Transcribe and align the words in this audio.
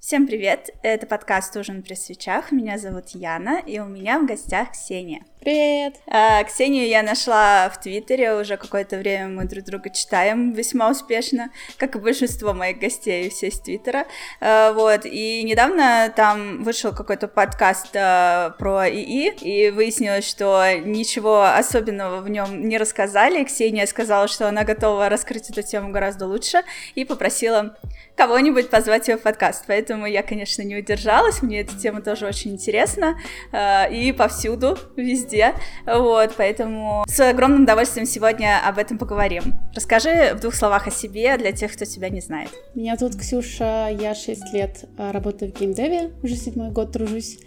Всем 0.00 0.28
привет! 0.28 0.70
Это 0.84 1.08
подкаст 1.08 1.56
«Ужин 1.56 1.82
при 1.82 1.94
свечах». 1.94 2.52
Меня 2.52 2.78
зовут 2.78 3.08
Яна, 3.14 3.58
и 3.66 3.80
у 3.80 3.86
меня 3.86 4.20
в 4.20 4.26
гостях 4.26 4.70
Ксения. 4.70 5.22
Привет! 5.40 5.96
А, 6.06 6.44
Ксению 6.44 6.86
я 6.86 7.02
нашла 7.02 7.68
в 7.68 7.80
Твиттере, 7.80 8.34
уже 8.34 8.56
какое-то 8.56 8.96
время 8.96 9.28
мы 9.28 9.44
друг 9.44 9.64
друга 9.64 9.90
читаем 9.90 10.52
весьма 10.52 10.90
успешно, 10.90 11.50
как 11.78 11.96
и 11.96 11.98
большинство 11.98 12.54
моих 12.54 12.78
гостей, 12.78 13.28
все 13.28 13.48
из 13.48 13.58
Твиттера. 13.58 14.06
А, 14.40 14.72
вот, 14.72 15.04
и 15.04 15.42
недавно 15.42 16.12
там 16.14 16.62
вышел 16.62 16.92
какой-то 16.92 17.26
подкаст 17.26 17.94
а, 17.96 18.50
про 18.58 18.88
ИИ, 18.88 19.34
и 19.40 19.70
выяснилось, 19.70 20.28
что 20.28 20.64
ничего 20.78 21.42
особенного 21.44 22.20
в 22.20 22.28
нем 22.28 22.68
не 22.68 22.78
рассказали. 22.78 23.42
Ксения 23.44 23.86
сказала, 23.86 24.28
что 24.28 24.48
она 24.48 24.62
готова 24.62 25.08
раскрыть 25.08 25.50
эту 25.50 25.62
тему 25.62 25.90
гораздо 25.90 26.26
лучше, 26.26 26.62
и 26.94 27.04
попросила 27.04 27.76
кого-нибудь 28.16 28.68
позвать 28.68 29.08
ее 29.08 29.16
в 29.16 29.22
подкаст. 29.22 29.64
Поэтому 29.68 29.87
я, 30.06 30.22
конечно, 30.22 30.62
не 30.62 30.76
удержалась, 30.76 31.42
мне 31.42 31.60
эта 31.60 31.76
тема 31.76 32.00
тоже 32.02 32.26
очень 32.26 32.52
интересна, 32.52 33.18
а, 33.52 33.86
и 33.86 34.12
повсюду, 34.12 34.78
везде. 34.96 35.54
Вот, 35.86 36.34
поэтому 36.36 37.04
с 37.06 37.20
огромным 37.20 37.62
удовольствием 37.62 38.06
сегодня 38.06 38.60
об 38.66 38.78
этом 38.78 38.98
поговорим. 38.98 39.54
Расскажи 39.74 40.34
в 40.34 40.40
двух 40.40 40.54
словах 40.54 40.86
о 40.86 40.90
себе 40.90 41.36
для 41.38 41.52
тех, 41.52 41.72
кто 41.72 41.84
тебя 41.84 42.08
не 42.08 42.20
знает. 42.20 42.50
Меня 42.74 42.96
зовут 42.96 43.16
Ксюша, 43.16 43.88
я 43.90 44.14
6 44.14 44.52
лет 44.52 44.84
а, 44.96 45.12
работаю 45.12 45.52
в 45.52 45.58
геймдеве, 45.58 46.12
уже 46.22 46.36
седьмой 46.36 46.70
год 46.70 46.92
тружусь, 46.92 47.38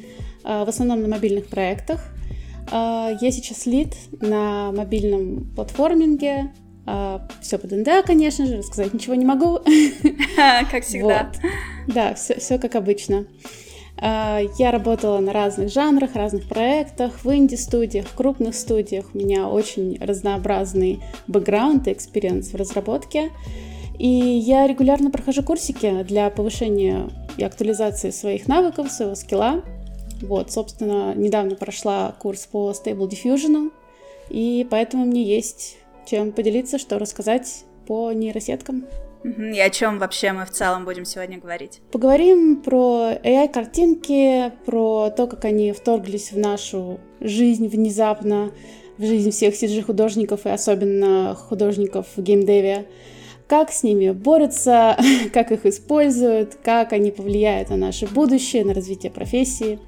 а, 0.43 0.65
в 0.65 0.69
основном 0.69 1.01
на 1.01 1.07
мобильных 1.07 1.47
проектах. 1.47 2.01
Я 2.71 3.31
сейчас 3.31 3.65
лид 3.65 3.95
на 4.21 4.71
мобильном 4.71 5.51
платформинге, 5.55 6.51
все 7.41 7.57
под 7.57 7.71
NDA, 7.71 8.03
конечно 8.03 8.45
же, 8.45 8.57
рассказать 8.57 8.93
ничего 8.93 9.15
не 9.15 9.25
могу. 9.25 9.59
Как 10.71 10.83
всегда. 10.83 11.31
Вот. 11.31 11.93
Да, 11.93 12.13
все, 12.15 12.39
все 12.39 12.57
как 12.57 12.75
обычно. 12.75 13.25
А, 13.97 14.39
я 14.57 14.71
работала 14.71 15.19
на 15.19 15.31
разных 15.31 15.71
жанрах, 15.71 16.15
разных 16.15 16.47
проектах, 16.47 17.23
в 17.23 17.33
инди-студиях, 17.33 18.07
в 18.07 18.15
крупных 18.15 18.55
студиях. 18.55 19.05
У 19.13 19.17
меня 19.17 19.47
очень 19.47 19.97
разнообразный 19.99 21.01
бэкграунд 21.27 21.87
и 21.87 21.93
experience 21.93 22.51
в 22.51 22.55
разработке. 22.55 23.31
И 23.99 24.07
я 24.07 24.65
регулярно 24.65 25.11
прохожу 25.11 25.43
курсики 25.43 26.03
для 26.03 26.31
повышения 26.31 27.09
и 27.37 27.43
актуализации 27.43 28.09
своих 28.09 28.47
навыков, 28.47 28.91
своего 28.91 29.13
скилла. 29.13 29.63
Вот, 30.21 30.51
собственно, 30.51 31.13
недавно 31.15 31.55
прошла 31.55 32.15
курс 32.19 32.47
по 32.47 32.71
Stable 32.71 33.09
Diffusion, 33.09 33.71
и 34.29 34.65
поэтому 34.69 35.05
мне 35.05 35.23
есть 35.23 35.77
чем 36.11 36.33
поделиться, 36.33 36.77
что 36.77 36.99
рассказать 36.99 37.63
по 37.87 38.11
нейросеткам. 38.11 38.85
И 39.23 39.59
о 39.59 39.69
чем 39.69 39.97
вообще 39.97 40.33
мы 40.33 40.45
в 40.45 40.49
целом 40.49 40.83
будем 40.83 41.05
сегодня 41.05 41.39
говорить? 41.39 41.79
Поговорим 41.91 42.61
про 42.61 43.11
AI-картинки, 43.23 44.51
про 44.65 45.09
то, 45.09 45.27
как 45.27 45.45
они 45.45 45.71
вторглись 45.71 46.33
в 46.33 46.37
нашу 46.37 46.99
жизнь 47.21 47.67
внезапно, 47.67 48.51
в 48.97 49.05
жизнь 49.05 49.31
всех 49.31 49.53
CG-художников 49.53 50.45
и 50.45 50.49
особенно 50.49 51.33
художников 51.35 52.07
в 52.17 52.21
геймдеве, 52.21 52.87
как 53.47 53.71
с 53.71 53.83
ними 53.83 54.11
борются, 54.11 54.97
как 55.33 55.53
их 55.53 55.65
используют, 55.65 56.57
как 56.61 56.91
они 56.91 57.11
повлияют 57.11 57.69
на 57.69 57.77
наше 57.77 58.05
будущее, 58.05 58.65
на 58.65 58.73
развитие 58.73 59.13
профессии 59.13 59.79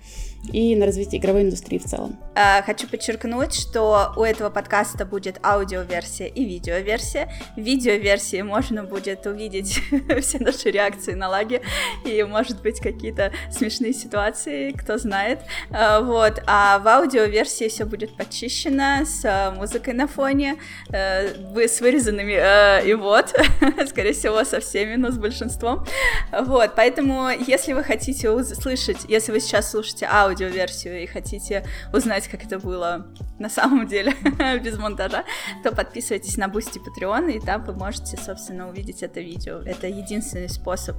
и 0.51 0.75
на 0.75 0.85
развитие 0.85 1.21
игровой 1.21 1.43
индустрии 1.43 1.77
в 1.77 1.85
целом. 1.85 2.17
А, 2.35 2.61
хочу 2.63 2.87
подчеркнуть, 2.87 3.53
что 3.53 4.11
у 4.17 4.23
этого 4.23 4.49
подкаста 4.49 5.05
будет 5.05 5.39
аудиоверсия 5.43 6.27
и 6.27 6.43
видеоверсия. 6.43 7.31
В 7.55 7.61
видеоверсии 7.61 8.41
можно 8.41 8.83
будет 8.83 9.25
увидеть 9.25 9.79
все 10.21 10.39
наши 10.39 10.71
реакции 10.71 11.13
на 11.13 11.29
лаги 11.29 11.61
и, 12.05 12.23
может 12.23 12.61
быть, 12.61 12.79
какие-то 12.79 13.31
смешные 13.51 13.93
ситуации, 13.93 14.71
кто 14.71 14.97
знает. 14.97 15.41
А, 15.69 16.01
вот. 16.01 16.41
А 16.47 16.79
в 16.79 16.87
аудиоверсии 16.87 17.67
все 17.67 17.85
будет 17.85 18.15
почищено 18.17 19.05
с 19.05 19.53
музыкой 19.55 19.93
на 19.93 20.07
фоне, 20.07 20.55
э, 20.89 21.67
с 21.67 21.81
вырезанными 21.81 22.33
э, 22.33 22.89
и 22.89 22.93
вот, 22.95 23.33
скорее 23.87 24.13
всего, 24.13 24.43
со 24.43 24.59
всеми, 24.59 24.95
но 24.95 25.11
с 25.11 25.17
большинством. 25.17 25.85
Вот. 26.31 26.71
Поэтому, 26.75 27.29
если 27.29 27.73
вы 27.73 27.83
хотите 27.83 28.29
услышать, 28.31 28.97
если 29.07 29.31
вы 29.31 29.39
сейчас 29.39 29.71
слушаете 29.71 30.07
аудио, 30.11 30.32
аудиоверсию 30.33 31.03
и 31.03 31.05
хотите 31.05 31.65
узнать, 31.91 32.27
как 32.27 32.43
это 32.43 32.59
было 32.59 33.07
на 33.39 33.49
самом 33.49 33.87
деле 33.87 34.13
без 34.63 34.77
монтажа, 34.77 35.23
то 35.63 35.71
подписывайтесь 35.71 36.37
на 36.37 36.47
Boosty 36.47 36.79
Patreon, 36.79 37.31
и 37.31 37.39
там 37.39 37.63
вы 37.63 37.73
можете, 37.73 38.17
собственно, 38.17 38.69
увидеть 38.69 39.03
это 39.03 39.19
видео. 39.19 39.59
Это 39.59 39.87
единственный 39.87 40.49
способ 40.49 40.95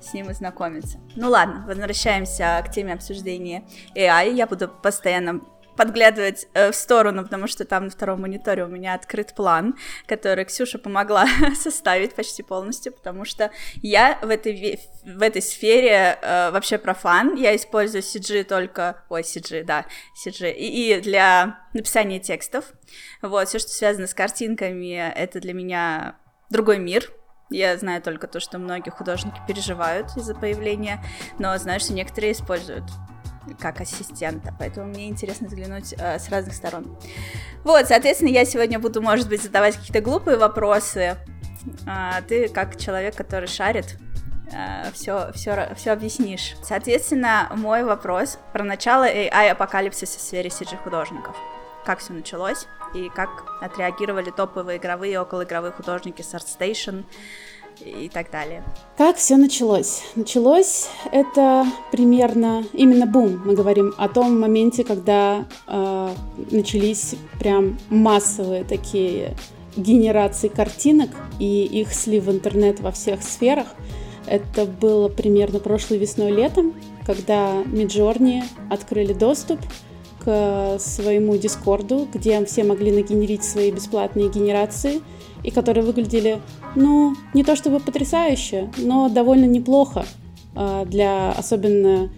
с 0.00 0.12
ним 0.12 0.28
ознакомиться. 0.28 0.98
Ну 1.16 1.30
ладно, 1.30 1.64
возвращаемся 1.66 2.62
к 2.66 2.70
теме 2.70 2.92
обсуждения 2.92 3.64
AI. 3.96 4.34
Я 4.34 4.46
буду 4.46 4.68
постоянно 4.68 5.40
подглядывать 5.76 6.46
э, 6.54 6.70
в 6.70 6.74
сторону, 6.74 7.24
потому 7.24 7.46
что 7.46 7.64
там 7.64 7.84
на 7.84 7.90
втором 7.90 8.22
мониторе 8.22 8.64
у 8.64 8.68
меня 8.68 8.94
открыт 8.94 9.34
план, 9.34 9.76
который 10.06 10.44
Ксюша 10.44 10.78
помогла 10.78 11.26
составить 11.54 12.14
почти 12.14 12.42
полностью, 12.42 12.92
потому 12.92 13.24
что 13.24 13.50
я 13.82 14.18
в 14.22 14.28
этой, 14.28 14.80
в 15.04 15.22
этой 15.22 15.42
сфере 15.42 16.18
э, 16.20 16.50
вообще 16.50 16.78
профан, 16.78 17.34
я 17.36 17.54
использую 17.56 18.02
CG 18.02 18.44
только, 18.44 19.02
ой, 19.08 19.22
CG, 19.22 19.64
да, 19.64 19.86
CG, 20.24 20.52
и, 20.52 20.96
и 20.96 21.00
для 21.00 21.58
написания 21.72 22.20
текстов, 22.20 22.72
вот, 23.22 23.48
все, 23.48 23.58
что 23.58 23.70
связано 23.70 24.06
с 24.06 24.14
картинками, 24.14 25.12
это 25.14 25.40
для 25.40 25.54
меня 25.54 26.16
другой 26.50 26.78
мир, 26.78 27.10
я 27.50 27.76
знаю 27.76 28.02
только 28.02 28.26
то, 28.26 28.40
что 28.40 28.58
многие 28.58 28.90
художники 28.90 29.36
переживают 29.46 30.16
из-за 30.16 30.34
появления, 30.34 31.04
но 31.38 31.56
знаю, 31.58 31.80
что 31.80 31.92
некоторые 31.92 32.32
используют 32.32 32.84
как 33.58 33.80
ассистента, 33.80 34.54
поэтому 34.58 34.88
мне 34.88 35.08
интересно 35.08 35.48
взглянуть 35.48 35.94
э, 35.96 36.18
с 36.18 36.28
разных 36.28 36.54
сторон. 36.54 36.96
Вот, 37.64 37.86
соответственно, 37.86 38.28
я 38.28 38.44
сегодня 38.44 38.78
буду, 38.78 39.02
может 39.02 39.28
быть, 39.28 39.42
задавать 39.42 39.76
какие-то 39.76 40.00
глупые 40.00 40.36
вопросы, 40.36 41.16
а 41.86 42.20
ты 42.22 42.48
как 42.48 42.76
человек, 42.76 43.14
который 43.14 43.48
шарит, 43.48 43.96
все, 44.92 45.32
все, 45.32 45.74
все 45.74 45.92
объяснишь. 45.92 46.54
Соответственно, 46.62 47.50
мой 47.56 47.82
вопрос 47.82 48.38
про 48.52 48.62
начало 48.62 49.08
AI-апокалипсиса 49.08 50.18
в 50.18 50.20
сфере 50.20 50.50
CG-художников. 50.50 51.36
Как 51.84 51.98
все 51.98 52.12
началось 52.12 52.66
и 52.94 53.08
как 53.08 53.44
отреагировали 53.60 54.30
топовые 54.30 54.78
игровые 54.78 55.14
и 55.14 55.16
околоигровые 55.16 55.72
художники 55.72 56.22
с 56.22 56.34
ArtStation, 56.34 57.04
и 57.80 58.08
так 58.08 58.30
далее. 58.30 58.62
Как 58.96 59.16
все 59.16 59.36
началось? 59.36 60.02
Началось 60.14 60.88
это 61.12 61.66
примерно 61.90 62.64
именно 62.72 63.06
бум. 63.06 63.42
Мы 63.44 63.54
говорим 63.54 63.94
о 63.98 64.08
том 64.08 64.38
моменте, 64.38 64.84
когда 64.84 65.46
э, 65.66 66.10
начались 66.50 67.14
прям 67.38 67.78
массовые 67.90 68.64
такие 68.64 69.36
генерации 69.76 70.48
картинок 70.48 71.10
и 71.38 71.64
их 71.64 71.92
слив 71.92 72.24
в 72.24 72.30
интернет 72.30 72.80
во 72.80 72.92
всех 72.92 73.22
сферах. 73.22 73.66
Это 74.26 74.64
было 74.64 75.08
примерно 75.08 75.58
прошлой 75.58 75.98
весной-летом, 75.98 76.74
когда 77.04 77.62
Midjourney 77.64 78.42
открыли 78.70 79.12
доступ 79.12 79.60
к 80.24 80.78
своему 80.78 81.36
Дискорду, 81.36 82.08
где 82.12 82.42
все 82.46 82.64
могли 82.64 82.90
нагенерить 82.90 83.44
свои 83.44 83.70
бесплатные 83.70 84.30
генерации– 84.30 85.02
и 85.44 85.50
которые 85.50 85.84
выглядели, 85.84 86.40
ну, 86.74 87.14
не 87.34 87.44
то 87.44 87.54
чтобы 87.54 87.78
потрясающе, 87.78 88.70
но 88.78 89.08
довольно 89.08 89.44
неплохо 89.44 90.04
а, 90.56 90.84
для 90.84 91.30
особенно 91.32 92.10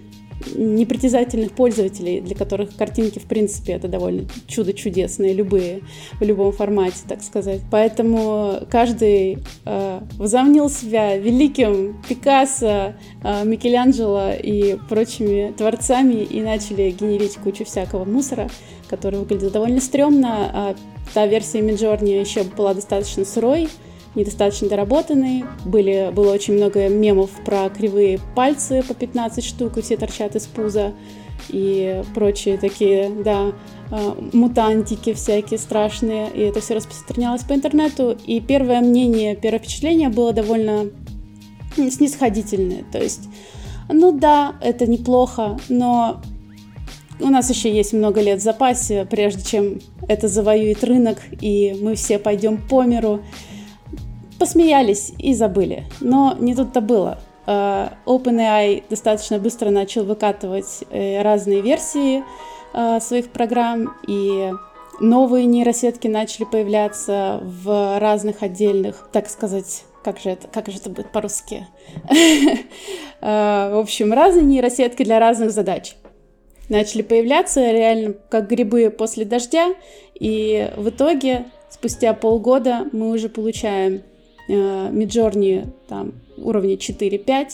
непритязательных 0.54 1.52
пользователей, 1.52 2.20
для 2.20 2.36
которых 2.36 2.76
картинки, 2.76 3.18
в 3.18 3.24
принципе, 3.24 3.72
это 3.72 3.88
довольно 3.88 4.28
чудо 4.46 4.72
чудесные, 4.72 5.32
любые, 5.32 5.82
в 6.20 6.22
любом 6.22 6.52
формате, 6.52 6.98
так 7.08 7.22
сказать. 7.22 7.62
Поэтому 7.70 8.60
каждый 8.70 9.38
э, 9.64 10.00
возомнил 10.18 10.68
себя 10.68 11.16
великим 11.16 12.00
Пикассо, 12.08 12.94
э, 13.22 13.44
Микеланджело 13.44 14.32
и 14.32 14.76
прочими 14.88 15.54
творцами 15.56 16.22
и 16.22 16.40
начали 16.42 16.90
генерить 16.90 17.36
кучу 17.36 17.64
всякого 17.64 18.04
мусора, 18.04 18.48
который 18.88 19.18
выглядел 19.18 19.50
довольно 19.50 19.80
стрёмно. 19.80 20.50
А 20.52 20.74
та 21.14 21.26
версия 21.26 21.60
Midjourney 21.60 22.20
еще 22.20 22.42
была 22.42 22.74
достаточно 22.74 23.24
сырой, 23.24 23.68
недостаточно 24.14 24.68
доработанный. 24.68 25.44
Были, 25.64 26.10
было 26.12 26.32
очень 26.32 26.54
много 26.54 26.88
мемов 26.88 27.30
про 27.44 27.68
кривые 27.68 28.20
пальцы 28.34 28.82
по 28.82 28.94
15 28.94 29.44
штук, 29.44 29.78
и 29.78 29.82
все 29.82 29.96
торчат 29.96 30.36
из 30.36 30.46
пуза. 30.46 30.92
И 31.48 32.02
прочие 32.14 32.58
такие, 32.58 33.10
да, 33.10 33.52
а, 33.90 34.16
мутантики 34.32 35.12
всякие 35.12 35.58
страшные. 35.58 36.30
И 36.30 36.40
это 36.40 36.60
все 36.60 36.74
распространялось 36.74 37.42
по 37.42 37.52
интернету. 37.52 38.16
И 38.26 38.40
первое 38.40 38.80
мнение, 38.80 39.36
первое 39.36 39.60
впечатление 39.60 40.08
было 40.08 40.32
довольно 40.32 40.86
снисходительное. 41.76 42.84
То 42.90 42.98
есть, 42.98 43.28
ну 43.88 44.12
да, 44.12 44.56
это 44.60 44.86
неплохо, 44.86 45.58
но 45.68 46.20
у 47.20 47.28
нас 47.28 47.48
еще 47.50 47.70
есть 47.74 47.92
много 47.92 48.20
лет 48.20 48.40
в 48.40 48.42
запасе, 48.42 49.06
прежде 49.08 49.42
чем 49.42 49.80
это 50.08 50.28
завоюет 50.28 50.84
рынок, 50.84 51.18
и 51.40 51.76
мы 51.80 51.94
все 51.94 52.18
пойдем 52.18 52.58
по 52.68 52.82
миру 52.82 53.20
посмеялись 54.38 55.12
и 55.18 55.34
забыли. 55.34 55.84
Но 56.00 56.36
не 56.38 56.54
тут-то 56.54 56.80
было. 56.80 57.18
э, 57.46 57.88
OpenAI 58.04 58.84
достаточно 58.90 59.38
быстро 59.38 59.70
начал 59.70 60.04
выкатывать 60.04 60.84
э, 60.90 61.22
разные 61.22 61.62
версии 61.62 62.22
э, 62.74 63.00
своих 63.00 63.30
программ, 63.30 63.94
и 64.06 64.52
новые 65.00 65.46
нейросетки 65.46 66.08
начали 66.08 66.44
появляться 66.44 67.40
в 67.42 67.98
разных 67.98 68.42
отдельных, 68.42 69.08
так 69.12 69.30
сказать, 69.30 69.84
как 70.04 70.18
же 70.18 70.30
это, 70.30 70.48
как 70.48 70.68
же 70.68 70.76
это 70.76 70.90
будет 70.90 71.10
по-русски? 71.12 71.66
В 73.20 73.80
общем, 73.80 74.12
разные 74.12 74.44
нейросетки 74.44 75.02
для 75.02 75.18
разных 75.18 75.50
задач 75.50 75.96
начали 76.68 77.02
появляться 77.02 77.60
реально 77.70 78.14
как 78.28 78.48
грибы 78.48 78.90
после 78.90 79.24
дождя, 79.24 79.74
и 80.14 80.70
в 80.76 80.88
итоге 80.88 81.46
спустя 81.70 82.14
полгода 82.14 82.86
мы 82.92 83.10
уже 83.10 83.28
получаем 83.28 84.02
э, 84.48 85.72
там 85.88 86.14
уровня 86.36 86.74
4-5, 86.74 87.48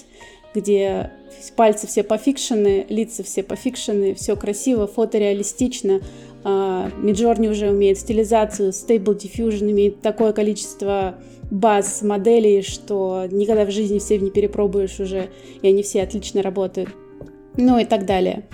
где 0.55 1.11
пальцы 1.57 1.87
все 1.87 2.03
пофикшены, 2.03 2.87
лица 2.89 3.23
все 3.23 3.43
пофикшены, 3.43 4.15
все 4.15 4.37
красиво, 4.37 4.87
фотореалистично. 4.87 6.01
Миджорни 6.45 7.49
уже 7.49 7.71
умеет 7.71 7.99
стилизацию, 7.99 8.71
Stable 8.71 9.17
Diffusion 9.17 9.71
имеет 9.71 10.03
такое 10.03 10.33
количество 10.33 11.15
баз 11.53 12.03
моделей, 12.03 12.63
что 12.63 13.27
никогда 13.31 13.65
в 13.65 13.71
жизни 13.71 13.99
все 13.99 14.19
не 14.19 14.31
перепробуешь 14.31 14.99
уже, 14.99 15.29
и 15.63 15.69
они 15.69 15.83
все 15.83 16.03
отлично 16.03 16.43
работают. 16.43 16.89
Ну 17.57 17.79
и 17.79 17.85
так 17.85 18.07
далее. 18.07 18.45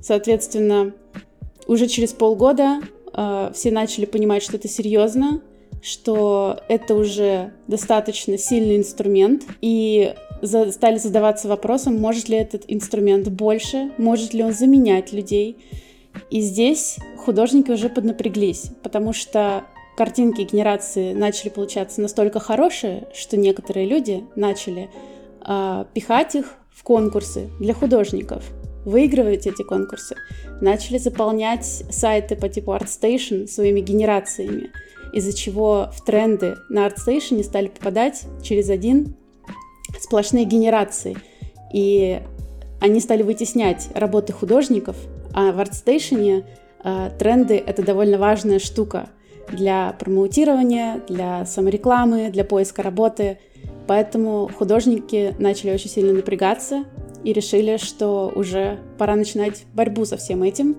Соответственно, 0.00 0.92
уже 1.66 1.86
через 1.86 2.12
полгода 2.12 2.80
э, 3.12 3.50
все 3.54 3.70
начали 3.70 4.06
понимать, 4.06 4.42
что 4.42 4.56
это 4.56 4.68
серьезно, 4.68 5.42
что 5.82 6.60
это 6.68 6.94
уже 6.94 7.52
достаточно 7.66 8.38
сильный 8.38 8.76
инструмент, 8.76 9.44
и 9.60 10.14
за, 10.42 10.70
стали 10.72 10.98
задаваться 10.98 11.48
вопросом, 11.48 11.98
может 11.98 12.28
ли 12.28 12.36
этот 12.36 12.64
инструмент 12.68 13.28
больше, 13.28 13.92
может 13.98 14.34
ли 14.34 14.42
он 14.42 14.52
заменять 14.52 15.12
людей. 15.12 15.58
И 16.30 16.40
здесь 16.40 16.96
художники 17.16 17.70
уже 17.70 17.88
поднапряглись, 17.88 18.70
потому 18.82 19.12
что 19.12 19.64
картинки 19.96 20.42
генерации 20.42 21.12
начали 21.12 21.48
получаться 21.48 22.00
настолько 22.00 22.40
хорошие, 22.40 23.08
что 23.14 23.36
некоторые 23.36 23.86
люди 23.86 24.24
начали 24.36 24.90
э, 25.46 25.84
пихать 25.92 26.34
их 26.34 26.54
в 26.70 26.82
конкурсы 26.82 27.50
для 27.60 27.74
художников 27.74 28.44
выигрывать 28.84 29.46
эти 29.46 29.62
конкурсы, 29.62 30.16
начали 30.60 30.98
заполнять 30.98 31.64
сайты 31.64 32.36
по 32.36 32.48
типу 32.48 32.72
ArtStation 32.72 33.46
своими 33.46 33.80
генерациями, 33.80 34.70
из-за 35.12 35.32
чего 35.32 35.90
в 35.92 36.04
тренды 36.04 36.56
на 36.68 36.86
ArtStation 36.86 37.42
стали 37.42 37.68
попадать 37.68 38.24
через 38.42 38.70
один 38.70 39.16
сплошные 39.98 40.44
генерации. 40.44 41.16
И 41.72 42.20
они 42.80 43.00
стали 43.00 43.22
вытеснять 43.22 43.88
работы 43.94 44.32
художников, 44.32 44.96
а 45.34 45.52
в 45.52 45.60
ArtStation 45.60 46.44
э, 46.84 47.10
тренды— 47.18 47.56
это 47.66 47.82
довольно 47.82 48.18
важная 48.18 48.58
штука 48.58 49.10
для 49.50 49.94
промоутирования, 49.98 51.02
для 51.08 51.44
саморекламы, 51.46 52.30
для 52.30 52.44
поиска 52.44 52.82
работы. 52.82 53.38
Поэтому 53.86 54.50
художники 54.54 55.34
начали 55.38 55.70
очень 55.70 55.90
сильно 55.90 56.12
напрягаться, 56.12 56.84
и 57.24 57.32
решили, 57.32 57.76
что 57.76 58.32
уже 58.34 58.78
пора 58.98 59.16
начинать 59.16 59.64
борьбу 59.74 60.04
со 60.04 60.16
всем 60.16 60.42
этим. 60.42 60.76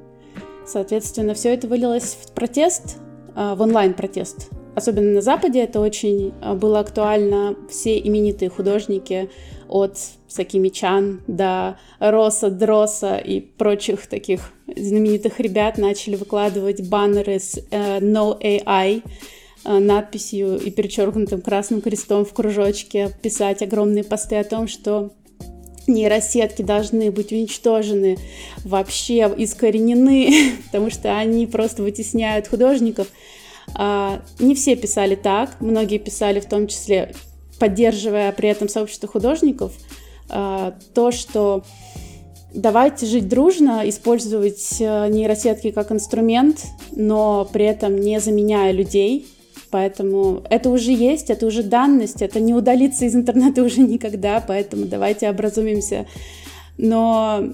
Соответственно, 0.65 1.33
все 1.33 1.53
это 1.53 1.67
вылилось 1.67 2.17
в 2.21 2.31
протест, 2.33 2.97
а, 3.35 3.55
в 3.55 3.61
онлайн-протест. 3.61 4.49
Особенно 4.75 5.13
на 5.13 5.21
Западе 5.21 5.61
это 5.61 5.79
очень 5.79 6.33
а, 6.41 6.53
было 6.53 6.79
актуально. 6.79 7.55
Все 7.69 7.97
именитые 7.97 8.49
художники 8.49 9.29
от 9.67 9.97
Сакими 10.27 10.69
Чан 10.69 11.21
до 11.27 11.77
Роса, 11.99 12.49
Дроса 12.49 13.17
и 13.17 13.41
прочих 13.41 14.07
таких 14.07 14.51
знаменитых 14.67 15.39
ребят 15.39 15.77
начали 15.77 16.15
выкладывать 16.15 16.87
баннеры 16.87 17.39
с 17.39 17.57
uh, 17.57 17.99
No 17.99 18.39
AI, 18.39 19.03
надписью 19.65 20.57
и 20.57 20.71
перечеркнутым 20.71 21.41
красным 21.41 21.81
крестом 21.81 22.25
в 22.25 22.33
кружочке, 22.33 23.11
писать 23.21 23.61
огромные 23.61 24.03
посты 24.03 24.37
о 24.37 24.43
том, 24.43 24.67
что 24.67 25.11
нейросетки 25.89 26.61
должны 26.61 27.11
быть 27.11 27.31
уничтожены, 27.31 28.17
вообще 28.63 29.31
искоренены, 29.37 30.53
потому 30.65 30.89
что 30.89 31.17
они 31.17 31.45
просто 31.47 31.83
вытесняют 31.83 32.47
художников. 32.47 33.07
А, 33.75 34.21
не 34.39 34.55
все 34.55 34.75
писали 34.75 35.15
так, 35.15 35.59
многие 35.59 35.97
писали 35.97 36.39
в 36.39 36.45
том 36.47 36.67
числе, 36.67 37.13
поддерживая 37.59 38.31
при 38.31 38.49
этом 38.49 38.69
сообщество 38.69 39.07
художников, 39.07 39.73
а, 40.29 40.75
то, 40.93 41.11
что 41.11 41.63
давайте 42.53 43.05
жить 43.05 43.27
дружно, 43.27 43.81
использовать 43.85 44.77
э, 44.79 45.07
нейросетки 45.09 45.71
как 45.71 45.91
инструмент, 45.91 46.65
но 46.91 47.47
при 47.51 47.65
этом 47.65 47.95
не 47.95 48.19
заменяя 48.19 48.71
людей, 48.71 49.27
Поэтому 49.71 50.43
это 50.49 50.69
уже 50.69 50.91
есть, 50.91 51.29
это 51.29 51.45
уже 51.45 51.63
данность, 51.63 52.21
это 52.21 52.39
не 52.39 52.53
удалится 52.53 53.05
из 53.05 53.15
интернета 53.15 53.63
уже 53.65 53.81
никогда, 53.81 54.43
поэтому 54.45 54.85
давайте 54.85 55.29
образумимся. 55.29 56.07
Но 56.77 57.51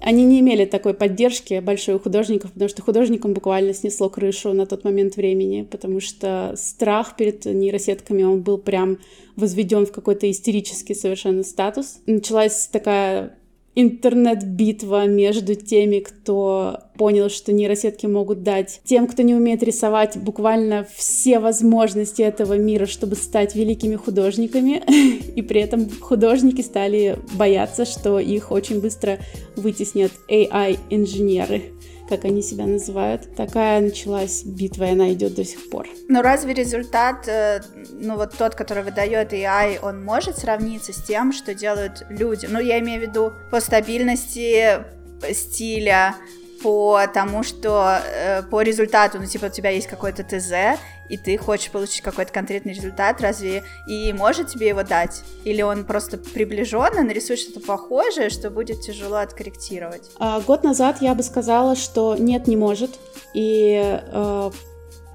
они 0.00 0.24
не 0.24 0.40
имели 0.40 0.66
такой 0.66 0.94
поддержки 0.94 1.60
большой 1.60 1.96
у 1.96 1.98
художников, 1.98 2.52
потому 2.52 2.68
что 2.68 2.82
художникам 2.82 3.32
буквально 3.32 3.74
снесло 3.74 4.08
крышу 4.08 4.52
на 4.52 4.66
тот 4.66 4.84
момент 4.84 5.16
времени, 5.16 5.62
потому 5.62 6.00
что 6.00 6.54
страх 6.56 7.16
перед 7.16 7.44
нейросетками, 7.44 8.22
он 8.22 8.42
был 8.42 8.58
прям 8.58 8.98
возведен 9.34 9.86
в 9.86 9.92
какой-то 9.92 10.30
истерический 10.30 10.94
совершенно 10.94 11.42
статус. 11.42 12.00
Началась 12.06 12.68
такая 12.68 13.36
интернет-битва 13.76 15.06
между 15.06 15.54
теми, 15.54 16.00
кто 16.00 16.80
понял, 16.96 17.28
что 17.28 17.52
нейросетки 17.52 18.06
могут 18.06 18.42
дать 18.42 18.80
тем, 18.84 19.06
кто 19.06 19.22
не 19.22 19.34
умеет 19.34 19.62
рисовать, 19.62 20.16
буквально 20.16 20.86
все 20.96 21.38
возможности 21.38 22.22
этого 22.22 22.54
мира, 22.54 22.86
чтобы 22.86 23.16
стать 23.16 23.54
великими 23.54 23.96
художниками. 23.96 24.82
И 25.36 25.42
при 25.42 25.60
этом 25.60 25.88
художники 26.00 26.62
стали 26.62 27.18
бояться, 27.34 27.84
что 27.84 28.18
их 28.18 28.50
очень 28.50 28.80
быстро 28.80 29.18
вытеснят 29.56 30.10
AI-инженеры 30.28 31.75
как 32.08 32.24
они 32.24 32.42
себя 32.42 32.66
называют. 32.66 33.34
Такая 33.36 33.80
началась 33.80 34.44
битва, 34.44 34.84
и 34.84 34.92
она 34.92 35.12
идет 35.12 35.34
до 35.34 35.44
сих 35.44 35.70
пор. 35.70 35.86
Но 36.08 36.22
разве 36.22 36.54
результат, 36.54 37.28
э, 37.28 37.60
ну 37.92 38.16
вот 38.16 38.34
тот, 38.36 38.54
который 38.54 38.82
выдает 38.82 39.32
AI, 39.32 39.78
он 39.82 40.04
может 40.04 40.38
сравниться 40.38 40.92
с 40.92 41.02
тем, 41.02 41.32
что 41.32 41.54
делают 41.54 42.04
люди? 42.08 42.46
Ну, 42.46 42.60
я 42.60 42.78
имею 42.78 43.00
в 43.00 43.02
виду 43.02 43.32
по 43.50 43.60
стабильности 43.60 44.84
стиля, 45.32 46.16
по 46.62 47.00
тому, 47.12 47.42
что 47.42 47.98
э, 48.02 48.42
по 48.42 48.62
результату, 48.62 49.18
ну, 49.18 49.26
типа, 49.26 49.46
у 49.46 49.48
тебя 49.50 49.70
есть 49.70 49.86
какой-то 49.86 50.24
ТЗ, 50.24 50.80
и 51.08 51.16
ты 51.16 51.36
хочешь 51.38 51.70
получить 51.70 52.02
какой-то 52.02 52.32
конкретный 52.32 52.72
результат, 52.72 53.20
разве 53.20 53.64
и 53.86 54.12
может 54.12 54.48
тебе 54.48 54.68
его 54.68 54.82
дать? 54.82 55.22
Или 55.44 55.62
он 55.62 55.84
просто 55.84 56.18
приближенно 56.18 57.02
нарисует 57.02 57.38
что-то 57.38 57.60
похожее, 57.60 58.30
что 58.30 58.50
будет 58.50 58.80
тяжело 58.80 59.16
откорректировать? 59.16 60.10
А, 60.18 60.40
год 60.40 60.64
назад 60.64 60.98
я 61.00 61.14
бы 61.14 61.22
сказала, 61.22 61.76
что 61.76 62.16
нет, 62.16 62.46
не 62.46 62.56
может. 62.56 62.98
И 63.34 64.00
э, 64.02 64.50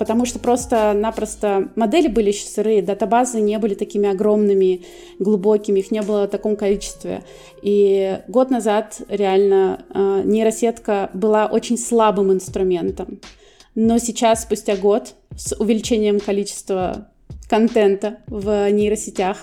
потому 0.01 0.25
что 0.25 0.39
просто-напросто 0.39 1.70
модели 1.75 2.08
были 2.08 2.29
еще 2.29 2.48
сырые, 2.48 2.81
датабазы 2.81 3.39
не 3.39 3.60
были 3.60 3.75
такими 3.75 4.10
огромными, 4.10 4.81
глубокими, 5.20 5.79
их 5.79 5.91
не 5.91 6.01
было 6.01 6.25
в 6.25 6.29
таком 6.31 6.55
количестве. 6.55 7.22
И 7.62 8.17
год 8.27 8.50
назад 8.50 9.00
реально 9.10 9.86
э, 9.93 10.24
нейросетка 10.25 11.12
была 11.13 11.46
очень 11.46 11.77
слабым 11.77 12.34
инструментом. 12.34 13.22
Но 13.75 14.00
сейчас, 14.00 14.41
спустя 14.41 14.75
год, 14.75 15.13
с 15.38 15.55
увеличением 15.55 16.20
количества 16.20 17.08
контента 17.48 18.17
в 18.25 18.72
нейросетях, 18.72 19.38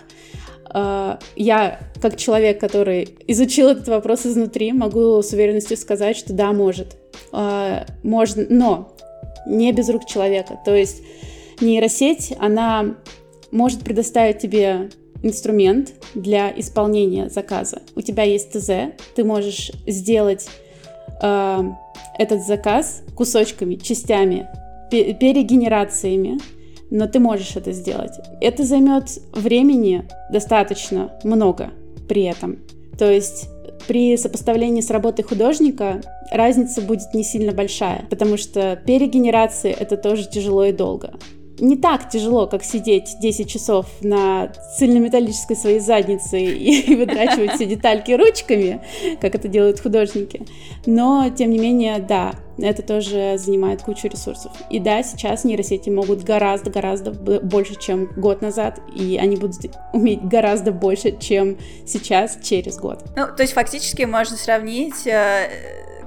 э, 0.75 1.19
я, 1.37 1.81
как 2.03 2.17
человек, 2.17 2.59
который 2.59 3.17
изучил 3.29 3.69
этот 3.69 3.87
вопрос 3.87 4.27
изнутри, 4.27 4.73
могу 4.73 5.23
с 5.23 5.33
уверенностью 5.33 5.77
сказать, 5.77 6.17
что 6.17 6.33
да, 6.33 6.53
может. 6.53 6.97
Э, 7.33 7.85
можно, 8.03 8.45
но 8.49 8.98
не 9.47 9.73
без 9.73 9.89
рук 9.89 10.05
человека. 10.07 10.59
То 10.65 10.75
есть 10.75 11.03
нейросеть, 11.61 12.35
она 12.39 12.97
может 13.51 13.81
предоставить 13.81 14.39
тебе 14.39 14.91
инструмент 15.23 15.95
для 16.15 16.53
исполнения 16.59 17.29
заказа. 17.29 17.83
У 17.97 18.01
тебя 18.01 18.23
есть 18.23 18.53
ТЗ, 18.53 18.95
ты 19.17 19.25
можешь 19.25 19.73
сделать 19.87 20.49
э, 21.23 21.63
этот 22.19 22.47
заказ 22.47 23.03
кусочками, 23.17 23.77
частями, 23.77 24.49
перегенерациями, 24.91 26.39
но 26.91 27.07
ты 27.07 27.19
можешь 27.19 27.57
это 27.57 27.73
сделать. 27.73 28.13
Это 28.41 28.65
займет 28.65 29.19
времени 29.33 30.09
достаточно 30.31 31.13
много 31.25 31.71
при 32.09 32.23
этом. 32.23 32.59
То 32.99 33.11
есть 33.11 33.49
при 33.89 34.17
сопоставлении 34.17 34.83
с 34.83 34.91
работой 34.91 35.25
художника 35.25 36.01
разница 36.31 36.83
будет 36.83 37.15
не 37.15 37.25
сильно 37.25 37.53
большая, 37.53 38.05
потому 38.11 38.37
что 38.37 38.77
перегенерации 38.77 39.73
это 39.73 39.97
тоже 39.97 40.29
тяжело 40.29 40.67
и 40.67 40.73
долго. 40.73 41.15
Не 41.61 41.77
так 41.77 42.09
тяжело, 42.09 42.47
как 42.47 42.65
сидеть 42.65 43.17
10 43.21 43.49
часов 43.49 43.87
на 44.01 44.49
цельнометаллической 44.79 45.57
своей 45.57 45.81
заднице 45.81 46.41
и 46.41 46.95
выдрачивать 46.97 47.53
все 47.53 47.67
детальки 47.67 48.13
ручками, 48.13 48.81
как 49.21 49.35
это 49.35 49.49
делают 49.49 49.81
художники. 49.81 50.43
Но, 50.87 51.31
тем 51.31 51.51
не 51.51 51.59
менее, 51.59 51.99
да, 51.99 52.35
это 52.59 52.83
тоже 52.83 53.37
занимает 53.39 53.83
кучу 53.83 54.09
ресурсов. 54.09 54.53
И 54.71 54.81
да, 54.81 55.03
сейчас 55.03 55.45
нейросети 55.45 55.91
могут 55.91 56.23
гораздо-гораздо 56.23 57.13
больше, 57.13 57.77
чем 57.77 58.07
год 58.17 58.43
назад, 58.43 58.81
и 58.95 59.19
они 59.21 59.37
будут 59.37 59.59
уметь 59.93 60.23
гораздо 60.23 60.73
больше, 60.73 61.17
чем 61.19 61.59
сейчас, 61.87 62.39
через 62.43 62.79
год. 62.79 63.05
Ну, 63.17 63.27
то 63.35 63.43
есть 63.43 63.53
фактически 63.53 64.03
можно 64.03 64.37
сравнить 64.37 65.07
э, 65.07 65.49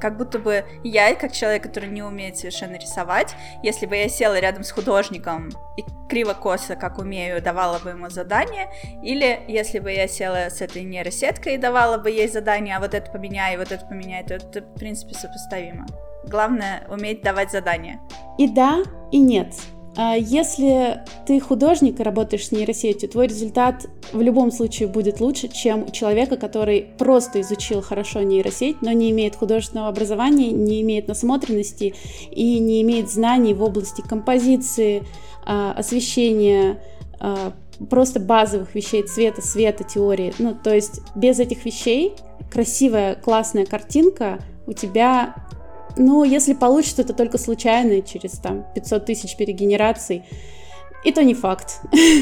как 0.02 0.18
будто 0.18 0.40
бы 0.40 0.66
я, 0.84 1.14
как 1.16 1.32
человек, 1.32 1.64
который 1.64 1.90
не 1.90 2.02
умеет 2.02 2.38
совершенно 2.38 2.76
рисовать, 2.76 3.36
если 3.64 3.86
бы 3.86 3.96
я 3.96 4.10
села 4.10 4.40
рядом 4.40 4.64
с 4.64 4.72
художником 4.72 5.50
и 5.78 5.84
криво-косо, 6.10 6.76
как 6.76 6.98
умею, 6.98 7.42
давала 7.42 7.80
бы 7.80 7.92
ему 7.92 8.10
задание, 8.10 8.70
или 9.04 9.40
если 9.48 9.80
бы 9.80 9.92
я 9.92 10.08
села 10.08 10.50
с 10.50 10.62
этой 10.62 10.84
нейросеткой 10.84 11.56
и 11.56 11.58
давала 11.58 11.98
бы 11.98 12.10
ей 12.10 12.28
задание, 12.28 12.78
а 12.78 12.80
вот 12.80 12.94
это 12.94 13.10
поменяй, 13.12 13.58
вот 13.58 13.72
это 13.72 13.86
поменяй, 13.86 14.24
то 14.24 14.34
это, 14.34 14.62
в 14.62 14.74
принципе, 14.74 15.14
сопоставимо. 15.14 15.86
Главное 16.26 16.84
уметь 16.90 17.22
давать 17.22 17.52
задания. 17.52 18.00
И 18.38 18.48
да, 18.48 18.84
и 19.12 19.20
нет. 19.20 19.54
А 19.96 20.16
если 20.16 21.02
ты 21.26 21.40
художник 21.40 22.00
и 22.00 22.04
работаешь 22.04 22.48
с 22.48 22.52
нейросетью, 22.52 23.10
твой 23.10 23.28
результат 23.28 23.88
в 24.14 24.22
любом 24.22 24.52
случае 24.52 24.88
будет 24.88 25.20
лучше, 25.20 25.50
чем 25.50 25.84
у 25.84 25.92
человека, 25.92 26.38
который 26.38 26.88
просто 26.98 27.42
изучил 27.42 27.82
хорошо 27.82 28.22
нейросеть, 28.22 28.82
но 28.82 28.92
не 28.94 29.12
имеет 29.12 29.36
художественного 29.36 29.90
образования, 29.90 30.52
не 30.52 30.82
имеет 30.82 31.08
насмотренности 31.08 31.94
и 32.32 32.60
не 32.60 32.82
имеет 32.84 33.10
знаний 33.10 33.54
в 33.54 33.62
области 33.62 34.02
композиции, 34.02 35.04
а, 35.46 35.74
освещения, 35.74 36.82
а, 37.20 37.54
просто 37.90 38.20
базовых 38.20 38.74
вещей 38.76 39.04
цвета, 39.04 39.42
света, 39.42 39.84
теории. 39.84 40.34
Ну, 40.40 40.56
то 40.56 40.74
есть 40.74 41.02
без 41.16 41.40
этих 41.40 41.66
вещей 41.66 42.14
красивая, 42.50 43.16
классная 43.16 43.66
картинка 43.66 44.40
у 44.68 44.74
тебя 44.74 45.36
ну, 45.98 46.24
если 46.24 46.54
получится, 46.54 47.04
то 47.04 47.14
только 47.14 47.38
случайно, 47.38 48.02
через 48.02 48.32
там 48.34 48.66
500 48.76 49.06
тысяч 49.06 49.36
перегенераций. 49.36 50.24
И 51.04 51.12
то 51.12 51.24
не 51.24 51.34
факт, 51.34 51.82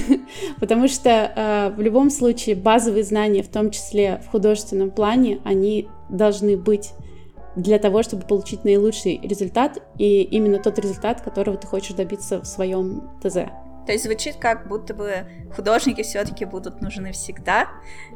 потому 0.62 0.88
что 0.88 1.10
э, 1.10 1.74
в 1.76 1.82
любом 1.82 2.10
случае 2.10 2.56
базовые 2.56 3.04
знания, 3.04 3.44
в 3.44 3.50
том 3.50 3.72
числе 3.72 4.22
в 4.26 4.32
художественном 4.32 4.90
плане, 4.92 5.42
они 5.44 5.90
должны 6.10 6.56
быть 6.56 6.92
для 7.58 7.78
того, 7.78 8.04
чтобы 8.04 8.26
получить 8.26 8.64
наилучший 8.64 9.20
результат 9.22 9.80
и 9.98 10.22
именно 10.22 10.60
тот 10.60 10.80
результат, 10.80 11.20
которого 11.20 11.58
ты 11.58 11.68
хочешь 11.68 11.94
добиться 11.94 12.40
в 12.40 12.46
своем 12.46 13.10
ТЗ. 13.22 13.50
То 13.89 13.93
есть 13.93 14.05
звучит 14.05 14.36
как 14.36 14.67
будто 14.67 14.93
бы 14.93 15.25
художники 15.55 16.03
все-таки 16.03 16.46
будут 16.46 16.79
нужны 16.79 17.12
всегда, 17.12 17.69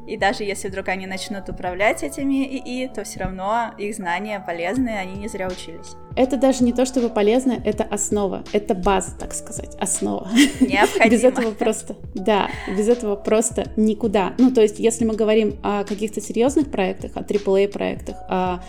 и 0.05 0.17
даже 0.17 0.43
если 0.43 0.67
вдруг 0.67 0.87
они 0.89 1.07
начнут 1.07 1.49
управлять 1.49 2.03
этими 2.03 2.45
ИИ, 2.45 2.91
то 2.93 3.03
все 3.03 3.21
равно 3.21 3.73
их 3.79 3.95
знания 3.95 4.39
полезны, 4.39 4.89
они 4.89 5.15
не 5.15 5.27
зря 5.27 5.47
учились. 5.47 5.95
Это 6.15 6.37
даже 6.37 6.63
не 6.63 6.73
то, 6.73 6.85
чтобы 6.85 7.09
полезно, 7.09 7.53
это 7.65 7.85
основа, 7.85 8.43
это 8.53 8.75
база, 8.75 9.17
так 9.17 9.33
сказать, 9.33 9.75
основа. 9.79 10.29
Необходимо. 10.61 11.09
Без 11.09 11.23
этого 11.23 11.49
просто, 11.49 11.95
да, 12.13 12.51
без 12.67 12.87
этого 12.87 13.15
просто 13.15 13.71
никуда. 13.75 14.33
Ну, 14.37 14.51
то 14.51 14.61
есть, 14.61 14.77
если 14.77 15.05
мы 15.05 15.15
говорим 15.15 15.59
о 15.63 15.85
каких-то 15.85 16.21
серьезных 16.21 16.69
проектах, 16.69 17.13
о 17.15 17.21
AAA 17.21 17.69
проектах, 17.69 18.17
о 18.29 18.59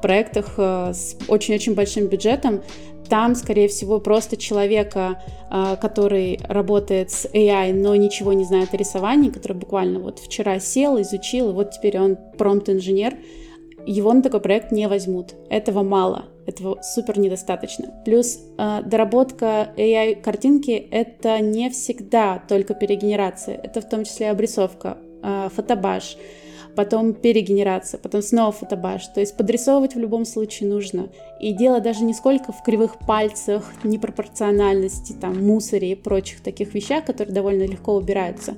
проектах 0.00 0.54
э, 0.58 0.92
с 0.92 1.16
очень-очень 1.28 1.74
большим 1.74 2.08
бюджетом, 2.08 2.62
там, 3.12 3.34
скорее 3.34 3.68
всего, 3.68 4.00
просто 4.00 4.38
человека, 4.38 5.22
а, 5.50 5.76
который 5.76 6.40
работает 6.48 7.10
с 7.10 7.26
AI, 7.26 7.74
но 7.74 7.94
ничего 7.94 8.32
не 8.32 8.44
знает 8.44 8.72
о 8.72 8.78
рисовании, 8.78 9.28
который 9.28 9.52
буквально 9.52 9.98
вот 9.98 10.18
вчера 10.18 10.58
сел, 10.58 10.98
изучил, 10.98 11.50
и 11.50 11.52
вот 11.52 11.72
теперь 11.72 11.98
он 11.98 12.16
промпт-инженер, 12.38 13.18
его 13.84 14.14
на 14.14 14.22
такой 14.22 14.40
проект 14.40 14.72
не 14.72 14.88
возьмут. 14.88 15.34
Этого 15.50 15.82
мало, 15.82 16.24
этого 16.46 16.78
супер 16.80 17.18
недостаточно. 17.18 18.02
Плюс 18.06 18.38
э, 18.56 18.80
доработка 18.86 19.74
AI-картинки— 19.76 20.70
это 20.90 21.38
не 21.40 21.68
всегда 21.68 22.42
только 22.48 22.72
перегенерация, 22.72 23.56
это 23.62 23.82
в 23.82 23.88
том 23.90 24.04
числе 24.04 24.30
обрисовка, 24.30 24.96
э, 25.22 25.50
фотобаш, 25.54 26.16
потом 26.74 27.14
перегенерация, 27.14 27.98
потом 27.98 28.22
снова 28.22 28.52
фотобаш. 28.52 29.06
То 29.08 29.20
есть 29.20 29.36
подрисовывать 29.36 29.94
в 29.94 29.98
любом 29.98 30.24
случае 30.24 30.68
нужно. 30.68 31.08
И 31.40 31.52
дело 31.52 31.80
даже 31.80 32.04
не 32.04 32.14
сколько 32.14 32.52
в 32.52 32.62
кривых 32.62 32.98
пальцах, 32.98 33.72
непропорциональности, 33.84 35.12
там, 35.12 35.44
мусоре 35.44 35.92
и 35.92 35.94
прочих 35.94 36.40
таких 36.40 36.74
вещах, 36.74 37.04
которые 37.04 37.34
довольно 37.34 37.64
легко 37.64 37.94
убираются. 37.94 38.56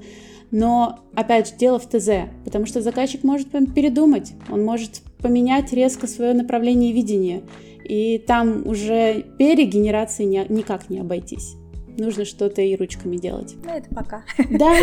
Но, 0.50 1.00
опять 1.14 1.49
же, 1.49 1.54
дело 1.56 1.78
в 1.80 1.88
ТЗ, 1.88 2.28
потому 2.44 2.66
что 2.66 2.80
заказчик 2.80 3.25
может 3.25 3.49
передумать, 3.75 4.35
он 4.49 4.64
может 4.64 5.00
поменять 5.18 5.73
резко 5.73 6.06
свое 6.06 6.33
направление 6.33 6.92
видения, 6.92 7.42
и 7.83 8.18
там 8.18 8.66
уже 8.66 9.25
перегенерации 9.37 10.25
не, 10.25 10.47
никак 10.49 10.90
не 10.90 11.00
обойтись. 11.00 11.56
Нужно 11.99 12.25
что-то 12.25 12.62
и 12.62 12.76
ручками 12.76 13.16
делать. 13.16 13.56
Ну, 13.64 13.71
это 13.71 13.92
пока. 13.94 14.25
Да, 14.50 14.75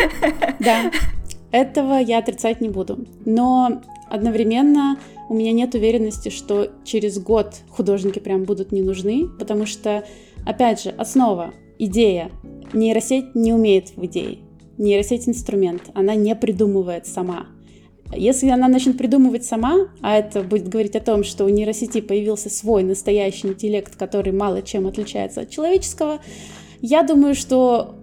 да. 0.60 0.92
Этого 1.52 2.00
я 2.00 2.20
отрицать 2.20 2.62
не 2.62 2.70
буду. 2.70 3.06
Но 3.26 3.82
одновременно 4.10 4.98
у 5.30 5.34
меня 5.34 5.52
нет 5.52 5.76
уверенности, 5.76 6.30
что 6.30 6.70
через 6.84 7.20
год 7.20 7.56
художники 7.70 8.20
прям 8.20 8.44
будут 8.44 8.72
не 8.72 8.82
нужны, 8.82 9.28
потому 9.40 9.66
что, 9.66 10.04
опять 10.46 10.84
же, 10.84 10.90
основа, 10.90 11.54
идея. 11.80 12.32
Нейросеть 12.74 13.36
не 13.36 13.54
умеет 13.54 13.96
в 13.96 14.06
идее. 14.06 14.40
Нейросеть 14.78 15.28
инструмент, 15.28 15.84
она 15.94 16.16
не 16.16 16.36
придумывает 16.36 17.06
сама. 17.06 17.48
Если 18.14 18.50
она 18.50 18.68
начнет 18.68 18.98
придумывать 18.98 19.46
сама, 19.46 19.88
а 20.02 20.18
это 20.18 20.44
будет 20.44 20.68
говорить 20.68 20.96
о 20.96 21.02
том, 21.02 21.24
что 21.24 21.46
у 21.46 21.50
нейросети 21.50 22.02
появился 22.02 22.50
свой 22.50 22.84
настоящий 22.84 23.48
интеллект, 23.48 23.96
который 23.96 24.34
мало 24.34 24.62
чем 24.62 24.88
отличается 24.88 25.42
от 25.42 25.50
человеческого, 25.50 26.20
я 26.82 27.04
думаю, 27.04 27.36
что 27.36 27.96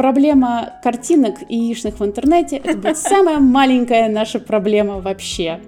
проблема 0.00 0.80
картинок 0.82 1.42
и 1.46 1.54
яичных 1.54 2.00
в 2.00 2.04
интернете 2.06 2.56
это 2.56 2.78
будет 2.78 2.96
самая 3.12 3.38
маленькая 3.38 4.08
наша 4.08 4.40
проблема 4.40 4.98
вообще. 4.98 5.60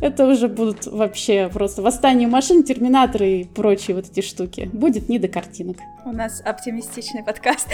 Это 0.00 0.24
уже 0.28 0.46
будут 0.46 0.86
вообще 0.86 1.50
просто 1.52 1.82
восстание 1.82 2.28
машин, 2.28 2.62
терминаторы 2.62 3.40
и 3.40 3.44
прочие 3.44 3.96
вот 3.96 4.06
эти 4.06 4.20
штуки. 4.20 4.70
Будет 4.72 5.08
не 5.08 5.18
до 5.18 5.26
картинок. 5.26 5.78
У 6.04 6.12
нас 6.12 6.40
оптимистичный 6.40 7.24
подкаст. 7.24 7.68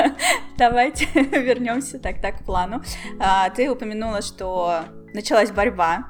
Давайте 0.58 1.06
вернемся 1.14 1.98
так 1.98 2.20
так 2.20 2.40
к 2.40 2.44
плану. 2.44 2.82
А, 3.18 3.48
ты 3.48 3.70
упомянула, 3.70 4.20
что 4.20 4.80
началась 5.14 5.50
борьба 5.50 6.04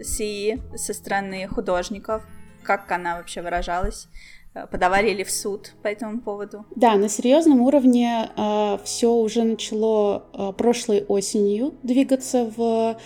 с 0.00 0.20
ИИ 0.20 0.62
со 0.76 0.94
стороны 0.94 1.48
художников. 1.48 2.22
Как 2.62 2.88
она 2.92 3.16
вообще 3.16 3.42
выражалась? 3.42 4.06
Э, 4.54 4.66
подавали 4.66 5.12
ли 5.12 5.24
в 5.24 5.30
суд 5.30 5.72
по 5.82 5.88
этому 5.88 6.20
поводу? 6.20 6.64
Да, 6.74 6.96
на 6.96 7.08
серьезном 7.08 7.60
уровне 7.60 8.28
э, 8.36 8.78
все 8.84 9.12
уже 9.12 9.44
начало 9.44 10.24
э, 10.32 10.52
прошлой 10.56 11.04
осенью 11.04 11.74
двигаться 11.82 12.50
в 12.56 12.98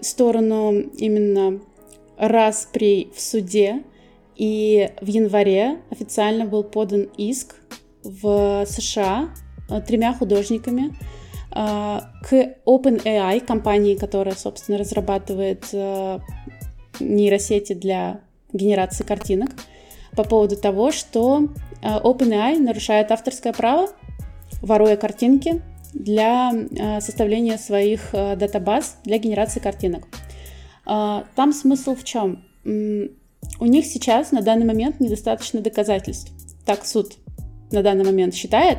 сторону 0.00 0.72
именно 0.72 1.60
распри 2.16 3.10
в 3.14 3.20
суде. 3.20 3.84
И 4.34 4.90
в 5.00 5.06
январе 5.06 5.80
официально 5.90 6.44
был 6.44 6.62
подан 6.62 7.08
иск 7.16 7.56
в 8.02 8.64
США 8.66 9.30
э, 9.68 9.80
тремя 9.80 10.12
художниками 10.14 10.96
э, 11.54 12.00
к 12.28 12.56
OpenAI, 12.66 13.40
компании, 13.40 13.96
которая, 13.96 14.34
собственно, 14.34 14.78
разрабатывает 14.78 15.64
э, 15.72 16.18
нейросети 17.00 17.74
для 17.74 18.20
генерации 18.52 19.04
картинок 19.04 19.50
по 20.16 20.24
поводу 20.24 20.56
того, 20.56 20.90
что 20.92 21.48
э, 21.82 21.86
OpenAI 21.86 22.58
нарушает 22.58 23.10
авторское 23.10 23.52
право, 23.52 23.88
воруя 24.62 24.96
картинки 24.96 25.62
для 25.92 26.52
э, 26.52 27.00
составления 27.00 27.58
своих 27.58 28.10
э, 28.12 28.36
датабаз 28.36 28.98
для 29.04 29.18
генерации 29.18 29.60
картинок. 29.60 30.04
Там 30.84 31.52
смысл 31.52 31.94
в 31.94 32.02
чем? 32.02 32.46
У 32.64 33.66
них 33.66 33.84
сейчас 33.84 34.32
на 34.32 34.40
данный 34.40 34.64
момент 34.64 35.00
недостаточно 35.00 35.60
доказательств. 35.60 36.32
Так 36.64 36.86
суд 36.86 37.12
на 37.70 37.82
данный 37.82 38.06
момент 38.06 38.34
считает, 38.34 38.78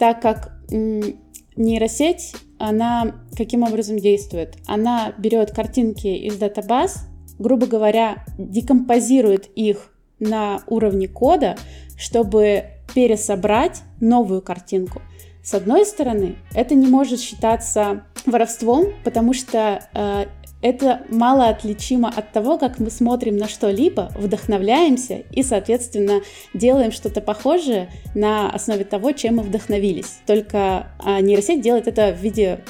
так 0.00 0.20
как 0.20 0.52
нейросеть, 0.68 2.34
она 2.58 3.14
каким 3.36 3.62
образом 3.62 4.00
действует? 4.00 4.56
Она 4.66 5.12
берет 5.16 5.52
картинки 5.52 6.08
из 6.08 6.36
датабаз, 6.38 7.06
грубо 7.38 7.66
говоря, 7.66 8.24
декомпозирует 8.36 9.48
их 9.54 9.91
на 10.22 10.62
уровне 10.66 11.08
кода, 11.08 11.56
чтобы 11.98 12.64
пересобрать 12.94 13.82
новую 14.00 14.42
картинку. 14.42 15.02
С 15.42 15.54
одной 15.54 15.84
стороны, 15.84 16.36
это 16.54 16.74
не 16.74 16.86
может 16.86 17.20
считаться 17.20 18.04
воровством, 18.26 18.92
потому 19.04 19.34
что 19.34 19.88
э, 19.92 20.26
это 20.62 21.02
мало 21.08 21.48
отличимо 21.48 22.08
от 22.08 22.30
того, 22.30 22.56
как 22.56 22.78
мы 22.78 22.90
смотрим 22.90 23.36
на 23.36 23.48
что-либо, 23.48 24.12
вдохновляемся 24.16 25.24
и, 25.32 25.42
соответственно, 25.42 26.20
делаем 26.54 26.92
что-то 26.92 27.20
похожее 27.20 27.90
на 28.14 28.48
основе 28.48 28.84
того, 28.84 29.10
чем 29.10 29.36
мы 29.36 29.42
вдохновились. 29.42 30.20
Только 30.24 30.92
а, 31.00 31.20
нейросеть 31.20 31.60
делает 31.60 31.88
это 31.88 32.12
в 32.12 32.22
виде 32.22 32.60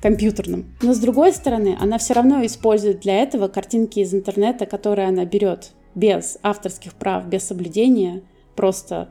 компьютерном. 0.00 0.74
Но 0.80 0.94
с 0.94 0.98
другой 0.98 1.32
стороны, 1.32 1.76
она 1.78 1.98
все 1.98 2.14
равно 2.14 2.44
использует 2.46 3.00
для 3.00 3.22
этого 3.22 3.48
картинки 3.48 4.00
из 4.00 4.14
интернета, 4.14 4.64
которые 4.64 5.08
она 5.08 5.26
берет 5.26 5.72
без 5.94 6.38
авторских 6.42 6.94
прав, 6.94 7.26
без 7.26 7.44
соблюдения, 7.44 8.22
просто 8.56 9.10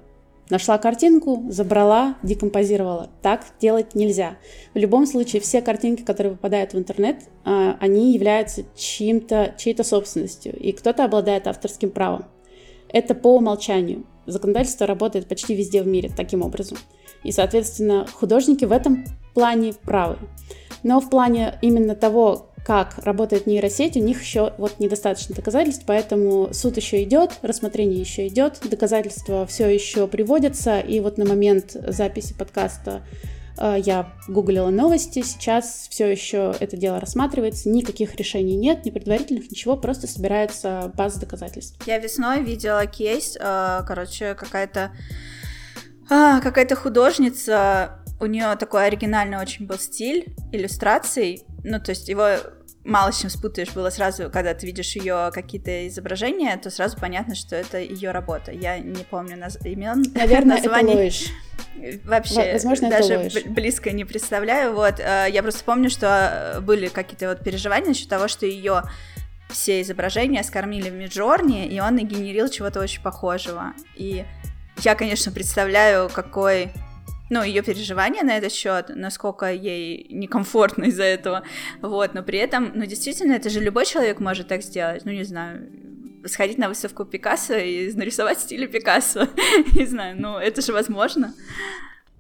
Нашла 0.50 0.78
картинку, 0.78 1.46
забрала, 1.50 2.18
декомпозировала. 2.22 3.10
Так 3.22 3.46
делать 3.62 3.96
нельзя. 3.96 4.38
В 4.74 4.78
любом 4.78 5.06
случае, 5.06 5.42
все 5.42 5.62
картинки, 5.62 6.02
которые 6.02 6.36
попадают 6.36 6.74
в 6.74 6.78
интернет, 6.78 7.24
а, 7.46 7.78
они 7.80 8.14
являются 8.14 8.64
чьим-то, 8.76 9.56
чьей-то 9.58 9.84
собственностью, 9.84 10.56
и 10.56 10.74
кто-то 10.74 11.06
обладает 11.06 11.48
авторским 11.48 11.92
правом. 11.92 12.26
Это 12.90 13.16
по 13.16 13.38
умолчанию. 13.38 14.06
Законодательство 14.26 14.86
работает 14.86 15.28
почти 15.28 15.56
везде 15.56 15.82
в 15.82 15.88
мире 15.88 16.12
таким 16.16 16.42
образом. 16.42 16.78
И, 17.24 17.32
соответственно, 17.32 18.06
художники 18.12 18.66
в 18.66 18.74
этом 18.74 19.06
плане 19.34 19.74
правы. 19.74 20.18
Но 20.84 21.00
в 21.00 21.10
плане 21.10 21.58
именно 21.62 21.96
того, 21.96 22.50
как 22.66 22.98
работает 23.00 23.46
нейросеть, 23.46 23.98
у 23.98 24.00
них 24.00 24.22
еще 24.22 24.54
вот 24.58 24.80
недостаточно 24.80 25.36
доказательств, 25.36 25.84
поэтому 25.86 26.54
суд 26.54 26.78
еще 26.78 27.04
идет, 27.04 27.32
рассмотрение 27.42 28.00
еще 28.00 28.28
идет, 28.28 28.60
доказательства 28.64 29.46
все 29.46 29.68
еще 29.68 30.08
приводятся, 30.08 30.80
и 30.80 31.00
вот 31.00 31.18
на 31.18 31.26
момент 31.26 31.72
записи 31.72 32.34
подкаста 32.34 33.06
э, 33.58 33.76
я 33.84 34.14
гуглила 34.30 34.70
новости, 34.70 35.24
сейчас 35.24 35.88
все 35.90 36.08
еще 36.10 36.56
это 36.60 36.78
дело 36.78 37.02
рассматривается, 37.02 37.68
никаких 37.68 38.16
решений 38.16 38.56
нет, 38.56 38.86
ни 38.86 38.92
предварительных, 38.92 39.52
ничего, 39.52 39.76
просто 39.76 40.08
собирается 40.08 40.92
база 40.96 41.20
доказательств. 41.20 41.86
Я 41.86 41.98
весной 41.98 42.44
видела 42.44 42.86
кейс, 42.86 43.38
э, 43.38 43.82
короче, 43.86 44.36
какая-то 44.36 44.92
а, 46.10 46.42
какая-то 46.42 46.76
художница, 46.76 48.00
у 48.20 48.26
нее 48.26 48.56
такой 48.58 48.86
оригинальный 48.86 49.38
очень 49.38 49.66
был 49.66 49.78
стиль 49.78 50.36
иллюстраций, 50.52 51.46
ну, 51.64 51.80
то 51.80 51.92
есть 51.92 52.10
его 52.10 52.38
мало 52.84 53.12
с 53.12 53.22
чем 53.22 53.30
спутаешь 53.30 53.72
было 53.72 53.90
сразу, 53.90 54.30
когда 54.30 54.54
ты 54.54 54.66
видишь 54.66 54.96
ее 54.96 55.32
какие-то 55.34 55.88
изображения, 55.88 56.56
то 56.58 56.70
сразу 56.70 56.98
понятно, 56.98 57.36
что 57.36 57.56
это 57.56 57.80
ее 57.80 58.12
работа. 58.12 58.52
Я 58.52 58.78
не 58.80 59.04
помню 59.04 59.38
наз... 59.38 59.58
имен, 59.64 60.04
Наверное, 60.16 60.58
названий. 60.58 60.94
это. 60.94 62.04
Вообще, 62.06 62.54
Возможно, 62.54 62.90
даже 62.90 63.14
это 63.14 63.50
близко 63.50 63.92
не 63.92 64.06
представляю. 64.06 64.74
Вот, 64.74 65.00
э, 65.00 65.28
я 65.32 65.42
просто 65.42 65.64
помню, 65.64 65.90
что 65.90 66.60
были 66.62 66.88
какие-то 66.88 67.30
вот 67.30 67.44
переживания 67.44 67.90
насчет 67.90 68.10
того, 68.10 68.28
что 68.28 68.46
ее 68.46 68.84
все 69.50 69.82
изображения 69.82 70.44
скормили 70.44 70.90
в 70.90 70.94
Миджорни, 70.94 71.68
и 71.68 71.80
он 71.80 71.98
и 71.98 72.04
генерил 72.04 72.50
чего-то 72.50 72.80
очень 72.80 73.02
похожего. 73.02 73.74
И 73.96 74.26
я, 74.80 74.96
конечно, 74.96 75.32
представляю, 75.32 76.10
какой 76.10 76.72
ну, 77.34 77.44
ее 77.44 77.64
переживания 77.64 78.24
на 78.24 78.38
этот 78.38 78.52
счет, 78.52 78.92
насколько 78.96 79.52
ей 79.52 80.08
некомфортно 80.12 80.86
из-за 80.86 81.04
этого, 81.04 81.44
вот, 81.82 82.14
но 82.14 82.22
при 82.22 82.38
этом, 82.38 82.72
ну, 82.76 82.86
действительно, 82.86 83.34
это 83.34 83.50
же 83.50 83.60
любой 83.60 83.86
человек 83.86 84.20
может 84.20 84.48
так 84.48 84.62
сделать, 84.62 85.04
ну, 85.06 85.12
не 85.12 85.24
знаю, 85.24 85.68
сходить 86.26 86.60
на 86.60 86.70
выставку 86.70 87.06
Пикассо 87.06 87.56
и 87.56 87.92
нарисовать 87.94 88.40
стиле 88.40 88.68
Пикассо, 88.68 89.28
не 89.76 89.86
знаю, 89.86 90.16
ну, 90.20 90.38
это 90.38 90.62
же 90.62 90.74
возможно. 90.74 91.34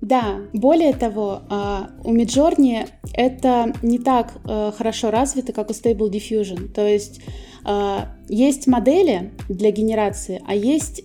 Да, 0.01 0.39
более 0.51 0.93
того, 0.93 1.43
а, 1.49 1.91
у 2.03 2.13
Midjourney 2.13 2.89
это 3.13 3.71
не 3.83 3.99
так 3.99 4.33
э, 4.43 4.71
хорошо 4.77 5.11
развито, 5.11 5.53
как 5.53 5.69
у 5.69 5.73
Stable 5.73 6.09
Diffusion. 6.09 6.67
То 6.67 6.85
есть 6.85 7.21
а, 7.63 8.09
есть 8.27 8.67
модели 8.67 9.31
для 9.47 9.71
генерации, 9.71 10.41
а 10.45 10.55
есть, 10.55 11.03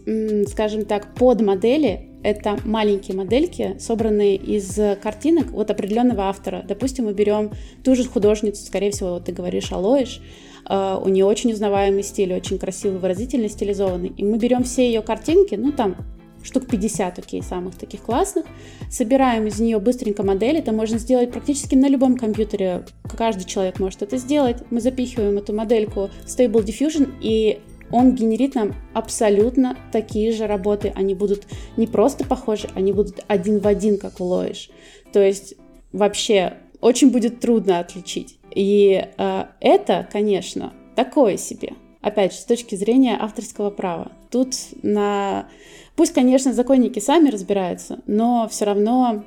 скажем 0.48 0.84
так, 0.84 1.14
подмодели, 1.14 2.07
это 2.22 2.58
маленькие 2.64 3.16
модельки, 3.16 3.76
собранные 3.78 4.36
из 4.36 4.78
картинок 5.02 5.50
вот 5.50 5.70
определенного 5.70 6.24
автора. 6.24 6.64
Допустим, 6.66 7.06
мы 7.06 7.12
берем 7.12 7.52
ту 7.84 7.94
же 7.94 8.04
художницу, 8.04 8.64
скорее 8.64 8.90
всего, 8.90 9.14
вот 9.14 9.24
ты 9.24 9.32
говоришь 9.32 9.72
Алоиш, 9.72 10.20
Uh, 10.68 11.02
у 11.02 11.08
нее 11.08 11.24
очень 11.24 11.50
узнаваемый 11.52 12.02
стиль, 12.02 12.34
очень 12.34 12.58
красивый, 12.58 12.98
выразительный, 12.98 13.48
стилизованный. 13.48 14.12
И 14.18 14.22
мы 14.22 14.36
берем 14.36 14.64
все 14.64 14.86
ее 14.86 15.00
картинки, 15.00 15.54
ну 15.54 15.72
там 15.72 15.96
штук 16.42 16.66
50, 16.66 17.18
окей, 17.18 17.42
самых 17.42 17.76
таких 17.76 18.02
классных, 18.02 18.44
собираем 18.90 19.46
из 19.46 19.58
нее 19.58 19.78
быстренько 19.78 20.22
модель, 20.22 20.58
это 20.58 20.72
можно 20.72 20.98
сделать 20.98 21.30
практически 21.30 21.74
на 21.74 21.88
любом 21.88 22.16
компьютере, 22.16 22.84
каждый 23.16 23.44
человек 23.44 23.80
может 23.80 24.02
это 24.02 24.16
сделать, 24.18 24.58
мы 24.70 24.80
запихиваем 24.80 25.38
эту 25.38 25.54
модельку 25.54 26.10
в 26.24 26.26
Stable 26.26 26.64
Diffusion, 26.64 27.10
и 27.20 27.60
он 27.90 28.14
генерит 28.14 28.54
нам 28.54 28.74
абсолютно 28.94 29.76
такие 29.92 30.32
же 30.32 30.46
работы. 30.46 30.92
Они 30.94 31.14
будут 31.14 31.46
не 31.76 31.86
просто 31.86 32.24
похожи, 32.24 32.68
они 32.74 32.92
будут 32.92 33.24
один 33.28 33.60
в 33.60 33.66
один, 33.66 33.98
как 33.98 34.20
в 34.20 34.24
Лоиш. 34.24 34.70
То 35.12 35.20
есть 35.20 35.54
вообще 35.92 36.54
очень 36.80 37.10
будет 37.10 37.40
трудно 37.40 37.80
отличить. 37.80 38.38
И 38.54 39.04
э, 39.16 39.44
это, 39.60 40.08
конечно, 40.10 40.72
такое 40.94 41.36
себе. 41.36 41.74
Опять 42.00 42.32
же, 42.32 42.38
с 42.38 42.44
точки 42.44 42.74
зрения 42.74 43.16
авторского 43.18 43.70
права. 43.70 44.12
Тут 44.30 44.54
на... 44.82 45.48
Пусть, 45.96 46.12
конечно, 46.12 46.52
законники 46.52 47.00
сами 47.00 47.28
разбираются, 47.28 48.00
но 48.06 48.46
все 48.48 48.66
равно 48.66 49.24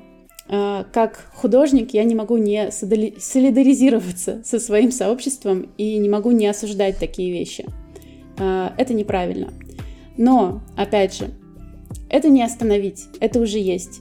э, 0.48 0.84
как 0.92 1.30
художник 1.34 1.92
я 1.92 2.04
не 2.04 2.14
могу 2.14 2.38
не 2.38 2.70
солидаризироваться 2.70 4.42
со 4.44 4.58
своим 4.58 4.90
сообществом 4.90 5.68
и 5.76 5.98
не 5.98 6.08
могу 6.08 6.30
не 6.30 6.46
осуждать 6.46 6.98
такие 6.98 7.32
вещи. 7.32 7.66
А, 8.38 8.74
это 8.76 8.94
неправильно. 8.94 9.52
Но, 10.16 10.62
опять 10.76 11.14
же, 11.14 11.30
это 12.08 12.28
не 12.28 12.42
остановить, 12.42 13.06
это 13.20 13.40
уже 13.40 13.58
есть. 13.58 14.00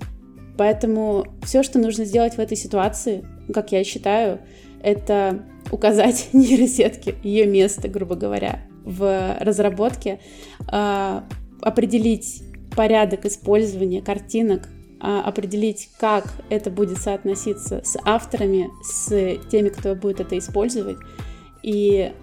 Поэтому 0.57 1.25
все, 1.43 1.63
что 1.63 1.79
нужно 1.79 2.05
сделать 2.05 2.35
в 2.35 2.39
этой 2.39 2.57
ситуации, 2.57 3.25
как 3.53 3.71
я 3.71 3.83
считаю, 3.83 4.39
это 4.83 5.43
указать 5.71 6.29
нейросетке 6.33 7.15
ее 7.23 7.45
место, 7.45 7.87
грубо 7.87 8.15
говоря, 8.15 8.61
в 8.83 9.37
разработке, 9.39 10.19
а, 10.67 11.23
определить 11.61 12.43
порядок 12.75 13.25
использования 13.25 14.01
картинок, 14.01 14.67
а, 14.99 15.21
определить, 15.21 15.89
как 15.99 16.25
это 16.49 16.69
будет 16.69 16.97
соотноситься 16.97 17.81
с 17.83 17.97
авторами, 18.05 18.69
с 18.83 19.37
теми, 19.49 19.69
кто 19.69 19.95
будет 19.95 20.19
это 20.19 20.37
использовать, 20.37 20.97
и 21.63 22.13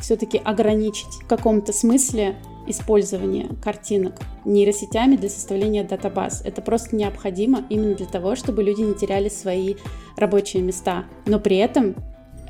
все-таки 0.00 0.38
ограничить 0.38 1.22
в 1.22 1.26
каком-то 1.26 1.72
смысле 1.72 2.36
использование 2.66 3.48
картинок 3.62 4.14
нейросетями 4.44 5.16
для 5.16 5.28
составления 5.28 5.84
датабаз. 5.84 6.42
Это 6.44 6.60
просто 6.62 6.96
необходимо 6.96 7.64
именно 7.70 7.94
для 7.94 8.06
того, 8.06 8.36
чтобы 8.36 8.62
люди 8.62 8.82
не 8.82 8.94
теряли 8.94 9.28
свои 9.28 9.76
рабочие 10.16 10.62
места. 10.62 11.04
Но 11.26 11.40
при 11.40 11.56
этом 11.56 11.94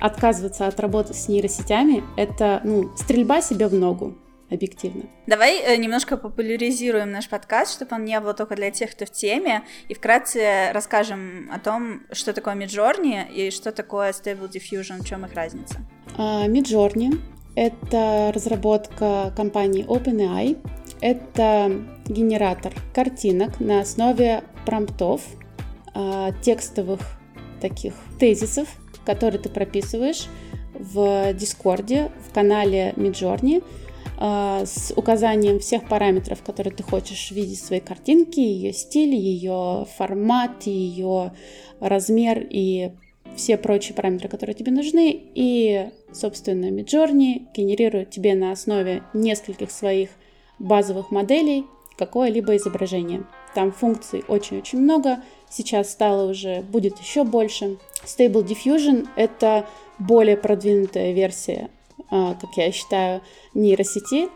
отказываться 0.00 0.66
от 0.66 0.78
работы 0.80 1.14
с 1.14 1.28
нейросетями— 1.28 2.02
это 2.16 2.60
ну, 2.64 2.90
стрельба 2.96 3.40
себе 3.40 3.68
в 3.68 3.74
ногу 3.74 4.16
объективно. 4.50 5.04
Давай 5.26 5.60
э, 5.60 5.76
немножко 5.76 6.16
популяризируем 6.16 7.10
наш 7.10 7.28
подкаст, 7.28 7.74
чтобы 7.74 7.96
он 7.96 8.04
не 8.04 8.18
был 8.20 8.32
только 8.34 8.56
для 8.56 8.70
тех, 8.70 8.92
кто 8.92 9.04
в 9.04 9.10
теме, 9.10 9.62
и 9.88 9.94
вкратце 9.94 10.70
расскажем 10.72 11.50
о 11.52 11.58
том, 11.58 12.02
что 12.12 12.32
такое 12.32 12.54
Midjourney 12.54 13.30
и 13.30 13.50
что 13.50 13.72
такое 13.72 14.12
Stable 14.12 14.50
Diffusion, 14.50 15.02
в 15.02 15.06
чем 15.06 15.26
их 15.26 15.34
разница. 15.34 15.76
Uh, 16.16 16.46
Midjourney 16.48 17.20
это 17.58 18.30
разработка 18.32 19.32
компании 19.36 19.84
OpenAI. 19.84 20.58
Это 21.00 21.72
генератор 22.06 22.72
картинок 22.94 23.58
на 23.58 23.80
основе 23.80 24.44
промптов, 24.64 25.22
а, 25.92 26.30
текстовых 26.40 27.00
таких 27.60 27.94
тезисов, 28.20 28.68
которые 29.04 29.40
ты 29.40 29.48
прописываешь 29.48 30.26
в 30.72 31.32
Дискорде, 31.32 32.12
в 32.28 32.32
канале 32.32 32.92
Midjourney 32.96 33.64
а, 34.18 34.64
с 34.64 34.92
указанием 34.94 35.58
всех 35.58 35.88
параметров, 35.88 36.44
которые 36.44 36.72
ты 36.72 36.84
хочешь 36.84 37.32
видеть 37.32 37.60
в 37.60 37.66
своей 37.66 37.82
картинке, 37.82 38.40
ее 38.40 38.72
стиль, 38.72 39.16
ее 39.16 39.84
формат, 39.96 40.62
ее 40.62 41.32
размер 41.80 42.46
и 42.48 42.92
все 43.36 43.56
прочие 43.56 43.94
параметры, 43.94 44.28
которые 44.28 44.54
тебе 44.54 44.72
нужны, 44.72 45.22
и, 45.34 45.90
собственно, 46.12 46.66
Midjourney 46.70 47.46
генерирует 47.54 48.10
тебе 48.10 48.34
на 48.34 48.52
основе 48.52 49.02
нескольких 49.14 49.70
своих 49.70 50.10
базовых 50.58 51.10
моделей 51.10 51.64
какое-либо 51.96 52.56
изображение. 52.56 53.24
Там 53.54 53.72
функций 53.72 54.24
очень-очень 54.28 54.80
много, 54.80 55.22
сейчас 55.50 55.90
стало 55.90 56.30
уже, 56.30 56.62
будет 56.62 56.98
еще 56.98 57.24
больше. 57.24 57.76
Stable 58.04 58.46
Diffusion— 58.46 59.08
это 59.16 59.66
более 59.98 60.36
продвинутая 60.36 61.12
версия, 61.12 61.70
а, 62.10 62.34
как 62.34 62.56
я 62.56 62.70
считаю, 62.70 63.20
нейросети, 63.54 64.28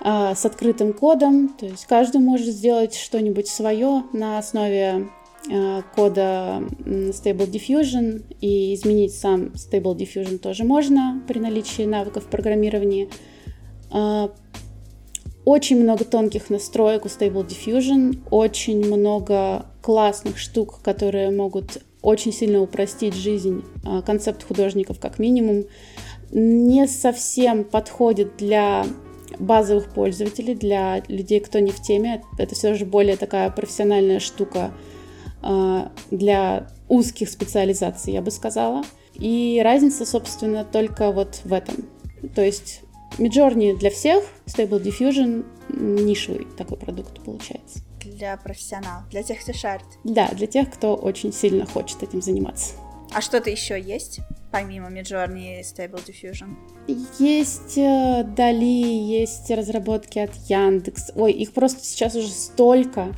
а, 0.00 0.34
с 0.34 0.44
открытым 0.44 0.92
кодом, 0.94 1.50
то 1.50 1.66
есть 1.66 1.86
каждый 1.86 2.20
может 2.20 2.48
сделать 2.48 2.96
что-нибудь 2.96 3.46
свое 3.46 4.04
на 4.12 4.38
основе 4.38 5.08
кода 5.94 6.62
Stable 6.84 7.50
Diffusion, 7.50 8.22
и 8.40 8.74
изменить 8.74 9.14
сам 9.14 9.52
Stable 9.54 9.96
Diffusion 9.96 10.38
тоже 10.38 10.64
можно 10.64 11.22
при 11.26 11.40
наличии 11.40 11.82
навыков 11.82 12.26
программирования. 12.26 13.08
Э, 13.92 14.28
очень 15.44 15.82
много 15.82 16.04
тонких 16.04 16.50
настроек 16.50 17.04
у 17.04 17.08
Stable 17.08 17.46
Diffusion, 17.46 18.18
очень 18.30 18.86
много 18.86 19.66
классных 19.82 20.38
штук, 20.38 20.80
которые 20.82 21.30
могут 21.30 21.82
очень 22.00 22.32
сильно 22.32 22.60
упростить 22.60 23.14
жизнь 23.14 23.64
э, 23.84 24.02
концепт 24.02 24.44
художников 24.44 25.00
как 25.00 25.18
минимум. 25.18 25.64
Не 26.30 26.86
совсем 26.86 27.64
подходит 27.64 28.36
для 28.36 28.86
базовых 29.38 29.92
пользователей, 29.92 30.54
для 30.54 31.02
людей, 31.08 31.40
кто 31.40 31.58
не 31.58 31.72
в 31.72 31.82
теме. 31.82 32.22
Это 32.38 32.54
все 32.54 32.74
же 32.74 32.86
более 32.86 33.16
такая 33.16 33.50
профессиональная 33.50 34.20
штука 34.20 34.70
э, 34.70 34.91
для 36.10 36.68
узких 36.88 37.28
специализаций, 37.28 38.12
я 38.12 38.22
бы 38.22 38.30
сказала. 38.30 38.82
И 39.14 39.60
разница, 39.62 40.06
собственно, 40.06 40.64
только 40.64 41.10
вот 41.10 41.40
в 41.44 41.52
этом. 41.52 41.86
То 42.34 42.42
есть 42.42 42.82
Midjourney 43.18 43.76
для 43.76 43.90
всех, 43.90 44.24
Stable 44.46 44.82
Diffusion 44.82 45.44
нишевый 45.68 46.46
такой 46.56 46.78
продукт 46.78 47.22
получается. 47.24 47.80
Для 48.04 48.36
профессионалов, 48.36 49.08
для 49.10 49.22
тех, 49.22 49.40
кто 49.40 49.52
шарит. 49.52 49.86
Да, 50.04 50.28
для 50.28 50.46
тех, 50.46 50.70
кто 50.70 50.94
очень 50.94 51.32
сильно 51.32 51.66
хочет 51.66 52.02
этим 52.02 52.22
заниматься. 52.22 52.74
А 53.14 53.20
что-то 53.20 53.50
еще 53.50 53.78
есть, 53.78 54.20
помимо 54.50 54.90
Midjourney 54.90 55.60
и 55.60 55.62
Stable 55.62 56.02
Diffusion? 56.04 56.56
Есть 57.18 57.76
э, 57.76 58.24
Дали, 58.24 58.64
есть 58.64 59.50
разработки 59.50 60.18
от 60.18 60.34
Яндекс. 60.48 61.12
Ой, 61.14 61.32
их 61.32 61.52
просто 61.52 61.84
сейчас 61.84 62.14
уже 62.14 62.28
столько, 62.28 63.14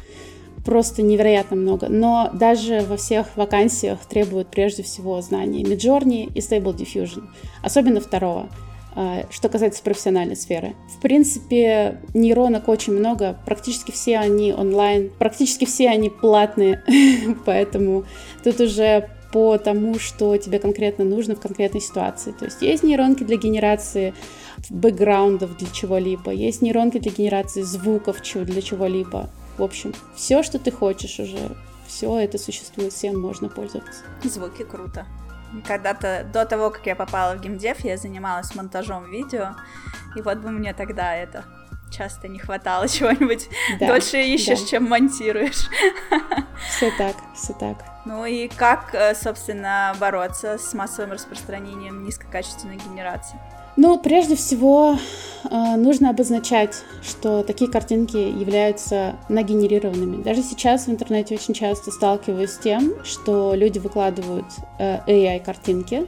просто 0.64 1.02
невероятно 1.02 1.56
много. 1.56 1.88
Но 1.88 2.30
даже 2.32 2.80
во 2.80 2.96
всех 2.96 3.36
вакансиях 3.36 3.98
требуют 4.06 4.48
прежде 4.48 4.82
всего 4.82 5.20
знания 5.20 5.62
Midjourney 5.62 6.32
и 6.32 6.38
Stable 6.40 6.74
Diffusion, 6.74 7.24
особенно 7.62 8.00
второго 8.00 8.48
э, 8.96 9.24
что 9.30 9.48
касается 9.48 9.82
профессиональной 9.82 10.36
сферы. 10.36 10.74
В 10.96 11.00
принципе, 11.00 12.00
нейронок 12.14 12.68
очень 12.68 12.94
много, 12.94 13.36
практически 13.44 13.90
все 13.90 14.18
они 14.18 14.52
онлайн, 14.52 15.10
практически 15.18 15.64
все 15.64 15.88
они 15.88 16.10
платные, 16.10 16.82
поэтому 17.44 18.04
тут 18.42 18.60
уже 18.60 19.10
по 19.32 19.58
тому, 19.58 19.98
что 19.98 20.36
тебе 20.36 20.60
конкретно 20.60 21.04
нужно 21.04 21.34
в 21.34 21.40
конкретной 21.40 21.80
ситуации. 21.80 22.30
То 22.30 22.44
есть 22.44 22.62
есть 22.62 22.84
нейронки 22.84 23.24
для 23.24 23.36
генерации 23.36 24.14
бэкграундов 24.70 25.56
для 25.56 25.66
чего-либо, 25.72 26.30
есть 26.30 26.62
нейронки 26.62 26.98
для 26.98 27.10
генерации 27.10 27.62
звуков 27.62 28.22
для 28.22 28.62
чего-либо. 28.62 29.28
В 29.56 29.62
общем, 29.62 29.92
все, 30.14 30.42
что 30.42 30.58
ты 30.58 30.70
хочешь 30.70 31.18
уже, 31.20 31.56
все 31.86 32.18
это 32.18 32.38
существует, 32.38 32.92
всем 32.92 33.20
можно 33.20 33.48
пользоваться. 33.48 34.02
Звуки 34.22 34.64
круто. 34.64 35.06
Когда-то, 35.66 36.28
до 36.32 36.44
того, 36.44 36.70
как 36.70 36.86
я 36.86 36.96
попала 36.96 37.36
в 37.36 37.40
геймдев, 37.40 37.84
я 37.84 37.96
занималась 37.96 38.54
монтажом 38.54 39.08
видео, 39.10 39.54
и 40.16 40.22
вот 40.22 40.38
бы 40.38 40.50
мне 40.50 40.74
тогда 40.74 41.14
это 41.14 41.44
часто 41.94 42.28
не 42.28 42.38
хватало 42.38 42.88
чего-нибудь. 42.88 43.48
Да, 43.78 43.86
Дольше 43.86 44.20
ищешь, 44.22 44.62
да. 44.62 44.66
чем 44.66 44.88
монтируешь. 44.88 45.68
Все 46.68 46.90
так, 46.96 47.16
все 47.34 47.52
так. 47.52 47.84
Ну 48.06 48.24
и 48.24 48.48
как, 48.48 48.94
э, 48.94 49.14
собственно, 49.14 49.94
бороться 49.98 50.56
с 50.56 50.72
массовым 50.72 51.12
распространением 51.12 52.04
низкокачественной 52.04 52.76
генерации? 52.76 53.38
Ну, 53.76 53.98
прежде 53.98 54.36
всего, 54.36 54.96
э, 55.50 55.76
нужно 55.76 56.10
обозначать, 56.10 56.84
что 57.02 57.42
такие 57.42 57.68
картинки 57.68 58.16
являются 58.16 59.16
нагенерированными. 59.28 60.22
Даже 60.22 60.42
сейчас 60.42 60.86
в 60.86 60.90
интернете 60.90 61.34
очень 61.34 61.54
часто 61.54 61.90
сталкиваюсь 61.90 62.52
с 62.52 62.58
тем, 62.58 62.94
что 63.04 63.54
люди 63.54 63.80
выкладывают 63.80 64.46
э, 64.78 65.00
AI-картинки, 65.06 66.06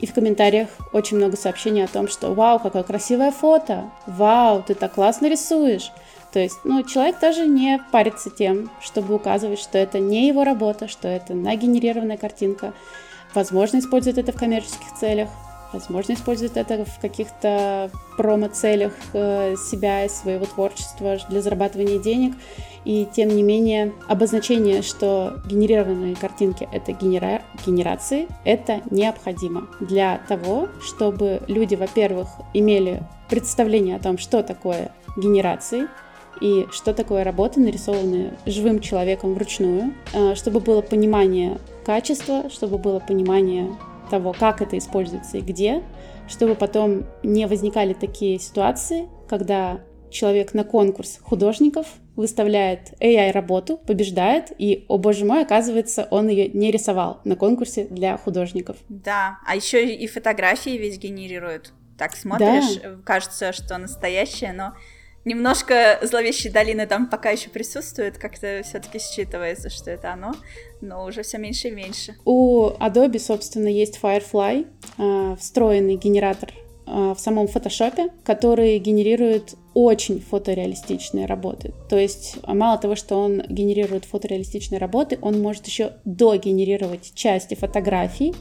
и 0.00 0.06
в 0.06 0.14
комментариях 0.14 0.68
очень 0.92 1.16
много 1.16 1.36
сообщений 1.36 1.84
о 1.84 1.88
том, 1.88 2.08
что 2.08 2.32
«Вау, 2.32 2.58
какое 2.58 2.84
красивое 2.84 3.32
фото! 3.32 3.90
Вау, 4.06 4.62
ты 4.62 4.74
так 4.74 4.94
классно 4.94 5.26
рисуешь!» 5.26 5.92
То 6.32 6.38
есть, 6.38 6.58
ну, 6.62 6.82
человек 6.84 7.18
даже 7.20 7.44
не 7.44 7.80
парится 7.90 8.30
тем, 8.30 8.70
чтобы 8.80 9.14
указывать, 9.14 9.58
что 9.58 9.78
это 9.78 9.98
не 9.98 10.28
его 10.28 10.44
работа, 10.44 10.86
что 10.86 11.08
это 11.08 11.34
нагенерированная 11.34 12.16
картинка. 12.16 12.72
Возможно, 13.34 13.78
использует 13.78 14.16
это 14.16 14.32
в 14.32 14.36
коммерческих 14.36 14.94
целях, 14.98 15.28
возможно, 15.72 16.12
использует 16.12 16.56
это 16.56 16.84
в 16.84 16.98
каких-то 17.00 17.90
промо-целях 18.16 18.92
э, 19.12 19.54
себя 19.56 20.04
и 20.04 20.08
своего 20.08 20.46
творчества 20.46 21.18
для 21.28 21.42
зарабатывания 21.42 21.98
денег. 21.98 22.34
И 22.84 23.06
тем 23.14 23.28
не 23.28 23.42
менее, 23.42 23.92
обозначение, 24.08 24.82
что 24.82 25.40
генерированные 25.46 26.16
картинки— 26.16 26.68
это 26.72 26.92
генера... 26.92 27.42
генерации, 27.66 28.26
это 28.44 28.80
необходимо 28.90 29.68
для 29.80 30.18
того, 30.28 30.68
чтобы 30.80 31.42
люди, 31.46 31.74
во-первых, 31.74 32.28
имели 32.54 33.02
представление 33.28 33.96
о 33.96 34.00
том, 34.00 34.16
что 34.16 34.42
такое 34.42 34.92
генерации, 35.16 35.88
и 36.40 36.66
что 36.70 36.94
такое 36.94 37.22
работа, 37.22 37.60
нарисованная 37.60 38.38
живым 38.46 38.80
человеком 38.80 39.34
вручную, 39.34 39.92
э, 40.14 40.34
чтобы 40.34 40.60
было 40.60 40.80
понимание 40.80 41.58
качества, 41.84 42.48
чтобы 42.50 42.78
было 42.78 42.98
понимание 42.98 43.76
того, 44.10 44.34
как 44.38 44.60
это 44.60 44.76
используется 44.76 45.38
и 45.38 45.40
где, 45.40 45.82
чтобы 46.28 46.54
потом 46.54 47.06
не 47.22 47.46
возникали 47.46 47.94
такие 47.94 48.38
ситуации, 48.38 49.08
когда 49.28 49.80
человек 50.10 50.54
на 50.54 50.64
конкурс 50.64 51.18
художников 51.22 51.86
выставляет 52.16 52.92
AI-работу, 53.00 53.78
побеждает, 53.78 54.52
и, 54.58 54.84
о 54.88 54.98
боже 54.98 55.24
мой, 55.24 55.42
оказывается, 55.42 56.06
он 56.10 56.28
ее 56.28 56.48
не 56.48 56.70
рисовал 56.70 57.20
на 57.24 57.36
конкурсе 57.36 57.84
для 57.84 58.16
художников. 58.18 58.76
Да, 58.88 59.38
а 59.46 59.56
еще 59.56 59.86
и 59.86 60.06
фотографии 60.06 60.76
ведь 60.76 60.98
генерируют. 60.98 61.72
Так 61.96 62.16
смотришь, 62.16 62.80
да. 62.82 62.96
кажется, 63.04 63.52
что 63.52 63.78
настоящее, 63.78 64.52
но 64.52 64.74
немножко 65.24 65.98
зловещей 66.02 66.50
долины 66.50 66.86
там 66.86 67.08
пока 67.08 67.30
еще 67.30 67.50
присутствует, 67.50 68.18
как-то 68.18 68.62
все-таки 68.64 68.98
считывается, 68.98 69.68
что 69.68 69.90
это 69.90 70.12
оно, 70.12 70.34
но 70.80 71.04
уже 71.04 71.22
все 71.22 71.38
меньше 71.38 71.68
и 71.68 71.72
меньше. 71.72 72.16
У 72.24 72.68
Adobe, 72.78 73.18
собственно, 73.18 73.68
есть 73.68 73.98
Firefly, 74.02 74.66
э, 74.98 75.36
встроенный 75.38 75.96
генератор 75.96 76.52
э, 76.86 76.90
в 76.90 77.18
самом 77.18 77.48
фотошопе, 77.48 78.10
который 78.24 78.78
генерирует 78.78 79.54
очень 79.74 80.20
фотореалистичные 80.20 81.26
работы. 81.26 81.72
То 81.88 81.96
есть 81.96 82.38
мало 82.46 82.78
того, 82.78 82.96
что 82.96 83.16
он 83.16 83.42
генерирует 83.48 84.04
фотореалистичные 84.04 84.78
работы, 84.78 85.18
он 85.22 85.40
может 85.40 85.66
еще 85.66 85.92
догенерировать 86.04 87.12
части 87.14 87.54
фотографий. 87.54 88.32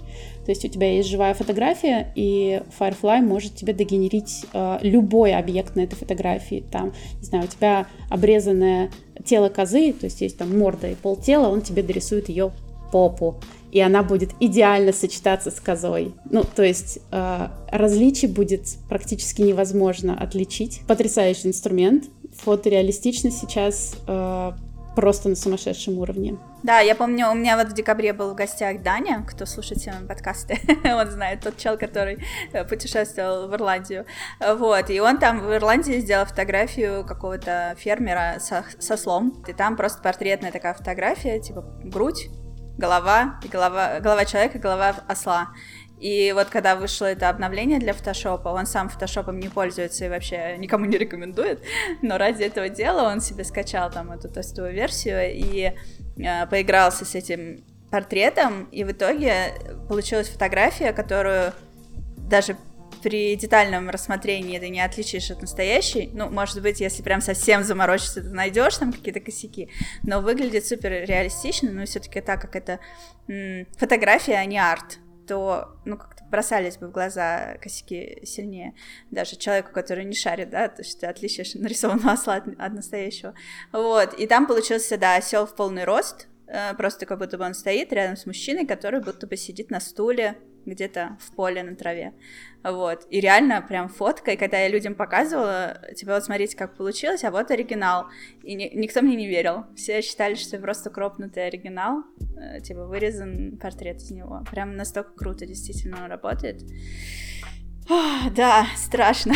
То 0.46 0.52
есть 0.52 0.66
у 0.66 0.68
тебя 0.68 0.92
есть 0.92 1.10
живая 1.10 1.34
фотография, 1.36 2.12
и 2.16 2.62
Firefly 2.80 3.22
может 3.22 3.56
тебе 3.56 3.74
догенерить 3.74 4.46
э, 4.54 4.80
любой 4.82 5.36
объект 5.36 5.76
на 5.76 5.82
этой 5.82 5.96
фотографии. 5.96 6.64
Там, 6.72 6.94
не 7.20 7.24
знаю, 7.24 7.44
у 7.44 7.48
тебя 7.48 7.88
обрезанное 8.10 8.90
тело 9.24 9.50
козы, 9.50 9.94
то 9.94 10.06
есть 10.06 10.22
есть 10.22 10.38
там 10.38 10.58
морда 10.58 10.90
и 10.90 10.96
полтела, 10.96 11.50
он 11.50 11.62
тебе 11.62 11.84
дорисует 11.84 12.30
ее 12.30 12.52
попу 12.92 13.40
и 13.72 13.80
она 13.82 14.04
будет 14.04 14.32
идеально 14.40 14.92
сочетаться 14.92 15.52
с 15.52 15.60
козой. 15.60 16.14
Ну, 16.30 16.44
то 16.44 16.64
есть 16.64 17.00
э, 17.12 17.48
различий 17.72 18.28
будет 18.28 18.68
практически 18.88 19.42
невозможно 19.42 20.20
отличить. 20.20 20.82
Потрясающий 20.88 21.50
инструмент. 21.50 22.06
Фотореалистичность 22.44 23.40
сейчас 23.40 23.96
э, 24.08 24.52
просто 24.96 25.30
на 25.30 25.36
сумасшедшем 25.36 26.00
уровне. 26.00 26.38
Да, 26.64 26.80
я 26.80 26.94
помню, 26.94 27.30
у 27.32 27.36
меня 27.36 27.56
вот 27.58 27.68
в 27.68 27.74
декабре 27.74 28.12
был 28.12 28.32
в 28.32 28.36
гостях 28.36 28.82
Даня, 28.82 29.24
кто 29.26 29.46
слушает 29.46 29.80
все 29.80 29.94
мои 29.94 30.06
подкасты, 30.06 30.60
он 30.84 31.10
знает, 31.10 31.42
тот 31.42 31.56
чел, 31.58 31.78
который 31.78 32.20
э, 32.52 32.66
путешествовал 32.66 33.48
в 33.48 33.56
Ирландию, 33.56 34.06
вот, 34.42 34.90
и 34.90 35.00
он 35.00 35.20
там 35.20 35.40
в 35.40 35.54
Ирландии 35.54 36.00
сделал 36.00 36.26
фотографию 36.26 37.06
какого-то 37.06 37.76
фермера 37.78 38.40
со, 38.40 38.66
со 38.78 38.98
слом, 38.98 39.42
и 39.48 39.54
там 39.54 39.78
просто 39.78 40.02
портретная 40.02 40.52
такая 40.52 40.74
фотография, 40.74 41.40
типа 41.40 41.64
грудь, 41.86 42.30
голова, 42.80 43.40
и 43.44 43.48
голова, 43.48 44.00
голова 44.00 44.26
человека, 44.26 44.58
голова 44.58 44.96
осла. 45.08 45.50
И 46.00 46.32
вот 46.34 46.48
когда 46.48 46.76
вышло 46.76 47.06
это 47.06 47.28
обновление 47.28 47.78
для 47.78 47.94
фотошопа, 47.94 48.48
он 48.50 48.66
сам 48.66 48.88
фотошопом 48.88 49.38
не 49.38 49.50
пользуется 49.50 50.06
и 50.06 50.10
вообще 50.10 50.56
никому 50.58 50.86
не 50.86 50.98
рекомендует, 50.98 51.62
но 52.02 52.18
ради 52.18 52.44
этого 52.44 52.70
дела 52.70 53.12
он 53.12 53.20
себе 53.20 53.44
скачал 53.44 53.92
там 53.92 54.12
эту 54.12 54.30
тестовую 54.30 54.74
версию 54.74 55.34
и 55.34 55.74
э, 56.18 56.48
поигрался 56.48 57.04
с 57.04 57.16
этим 57.16 57.64
портретом, 57.92 58.64
и 58.72 58.84
в 58.86 58.92
итоге 58.92 59.54
получилась 59.90 60.30
фотография, 60.30 60.94
которую 60.94 61.52
даже 62.18 62.56
при 63.02 63.36
детальном 63.36 63.90
рассмотрении 63.90 64.60
ты 64.60 64.70
не 64.70 64.82
отличишь 64.82 65.32
от 65.32 65.42
настоящей. 65.42 66.10
Ну, 66.14 66.30
может 66.30 66.62
быть, 66.62 66.80
если 66.82 67.02
прям 67.04 67.22
совсем 67.22 67.64
заморочиться, 67.64 68.22
ты 68.22 68.30
найдешь 68.30 68.78
там 68.78 68.94
какие-то 68.94 69.20
косяки, 69.20 69.70
но 70.04 70.22
выглядит 70.22 70.66
супер 70.66 70.92
реалистично, 71.06 71.72
но 71.72 71.86
все-таки 71.86 72.22
так 72.22 72.42
как 72.42 72.56
это 72.56 72.80
фотография, 73.78 74.36
а 74.36 74.46
не 74.46 74.60
арт, 74.60 75.00
то, 75.28 75.78
ну, 75.86 75.96
как-то 75.98 76.24
бросались 76.26 76.78
бы 76.78 76.88
в 76.88 76.92
глаза 76.92 77.58
косяки 77.62 78.20
сильнее. 78.24 78.74
Даже 79.12 79.36
человеку, 79.36 79.72
который 79.72 80.06
не 80.06 80.16
шарит, 80.16 80.50
да, 80.50 80.68
то 80.68 80.82
есть 80.82 81.00
ты 81.00 81.06
отличишь 81.06 81.54
нарисованного 81.54 82.14
осла 82.14 82.36
от, 82.36 82.48
от 82.48 82.74
настоящего. 82.74 83.34
Вот, 83.72 84.14
и 84.16 84.26
там 84.26 84.48
получился, 84.48 84.98
да, 84.98 85.16
осел 85.16 85.46
в 85.46 85.56
полный 85.56 85.84
рост, 85.84 86.28
э, 86.48 86.74
просто 86.76 87.06
как 87.06 87.20
будто 87.20 87.38
бы 87.38 87.46
он 87.46 87.54
стоит 87.54 87.94
рядом 87.94 88.18
с 88.18 88.26
мужчиной, 88.26 88.66
который 88.66 89.02
будто 89.02 89.28
бы 89.28 89.38
сидит 89.38 89.70
на 89.70 89.80
стуле 89.80 90.36
где-то 90.66 91.18
в 91.20 91.36
поле 91.36 91.64
на 91.64 91.76
траве. 91.76 92.14
Вот. 92.64 93.08
И 93.10 93.20
реально 93.20 93.62
прям 93.62 93.88
фотка, 93.90 94.32
и 94.32 94.38
когда 94.38 94.60
я 94.60 94.68
людям 94.68 94.96
показывала, 94.96 95.80
типа, 95.96 96.14
вот 96.14 96.26
смотрите, 96.26 96.58
как 96.58 96.76
получилось, 96.76 97.24
а 97.24 97.32
вот 97.32 97.52
оригинал. 97.52 98.08
И 98.44 98.54
ни- 98.56 98.72
никто 98.76 99.02
мне 99.02 99.16
не 99.16 99.28
верил. 99.28 99.66
Все 99.76 100.02
считали, 100.02 100.36
что 100.36 100.58
просто 100.58 100.90
кропнутый 100.90 101.48
оригинал, 101.48 102.04
э, 102.38 102.60
типа, 102.62 102.86
вырезан 102.86 103.58
портрет 103.58 103.98
из 103.98 104.12
него. 104.12 104.44
Прям 104.52 104.76
настолько 104.76 105.12
круто 105.14 105.46
действительно 105.46 106.04
он 106.04 106.10
работает. 106.10 106.62
О, 107.90 108.30
да, 108.36 108.68
страшно. 108.76 109.34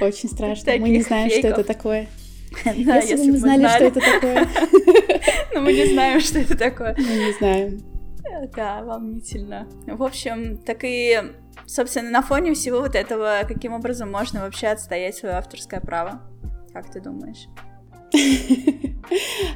Очень 0.00 0.28
страшно. 0.28 0.72
Мы 0.78 0.90
не 0.90 1.02
знаем, 1.02 1.30
что 1.30 1.48
это 1.48 1.64
такое. 1.64 2.08
Да, 2.64 2.96
если, 2.96 3.14
бы 3.14 3.26
мы 3.26 3.38
знали, 3.38 3.68
что 3.68 3.84
это 3.84 4.00
такое. 4.00 4.48
Но 5.54 5.60
мы 5.60 5.72
не 5.72 5.86
знаем, 5.86 6.20
что 6.20 6.40
это 6.40 6.56
такое. 6.58 6.96
Мы 6.98 7.04
не 7.04 7.32
знаем. 7.34 7.80
Да, 8.54 8.82
волнительно. 8.82 9.68
В 9.86 10.02
общем, 10.02 10.58
так 10.58 10.84
и, 10.84 11.18
собственно, 11.66 12.10
на 12.10 12.22
фоне 12.22 12.54
всего 12.54 12.80
вот 12.80 12.94
этого, 12.94 13.40
каким 13.46 13.72
образом 13.72 14.10
можно 14.10 14.40
вообще 14.40 14.68
отстоять 14.68 15.16
свое 15.16 15.34
авторское 15.34 15.80
право? 15.80 16.22
Как 16.72 16.90
ты 16.90 17.00
думаешь? 17.00 17.48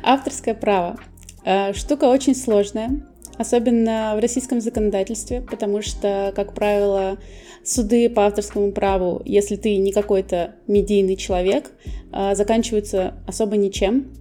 Авторское 0.03 0.55
право. 0.55 0.97
Э, 1.45 1.73
штука 1.73 2.05
очень 2.05 2.35
сложная, 2.35 2.91
особенно 3.39 4.15
в 4.17 4.21
российском 4.21 4.61
законодательстве, 4.61 5.41
потому 5.41 5.83
что, 5.83 6.33
как 6.35 6.55
правило, 6.55 7.19
суды 7.65 8.09
по 8.11 8.27
авторскому 8.27 8.73
праву, 8.73 9.23
если 9.25 9.57
ты 9.57 9.77
не 9.77 9.93
какой-то 9.93 10.55
медийный 10.67 11.17
человек, 11.17 11.71
э, 12.13 12.35
заканчиваются 12.35 13.15
особо 13.27 13.57
ничем. 13.57 14.13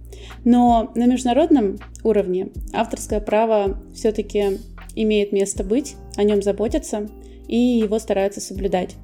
Но 0.44 0.90
на 0.94 1.06
международном 1.06 1.78
уровне 2.02 2.48
авторское 2.72 3.20
право 3.20 3.78
все-таки 3.94 4.58
имеет 4.96 5.32
место 5.32 5.64
быть, 5.64 5.96
о 6.16 6.24
нем 6.24 6.42
заботятся 6.42 7.08
и 7.48 7.56
его 7.56 7.98
стараются 7.98 8.40
соблюдать. 8.40 8.96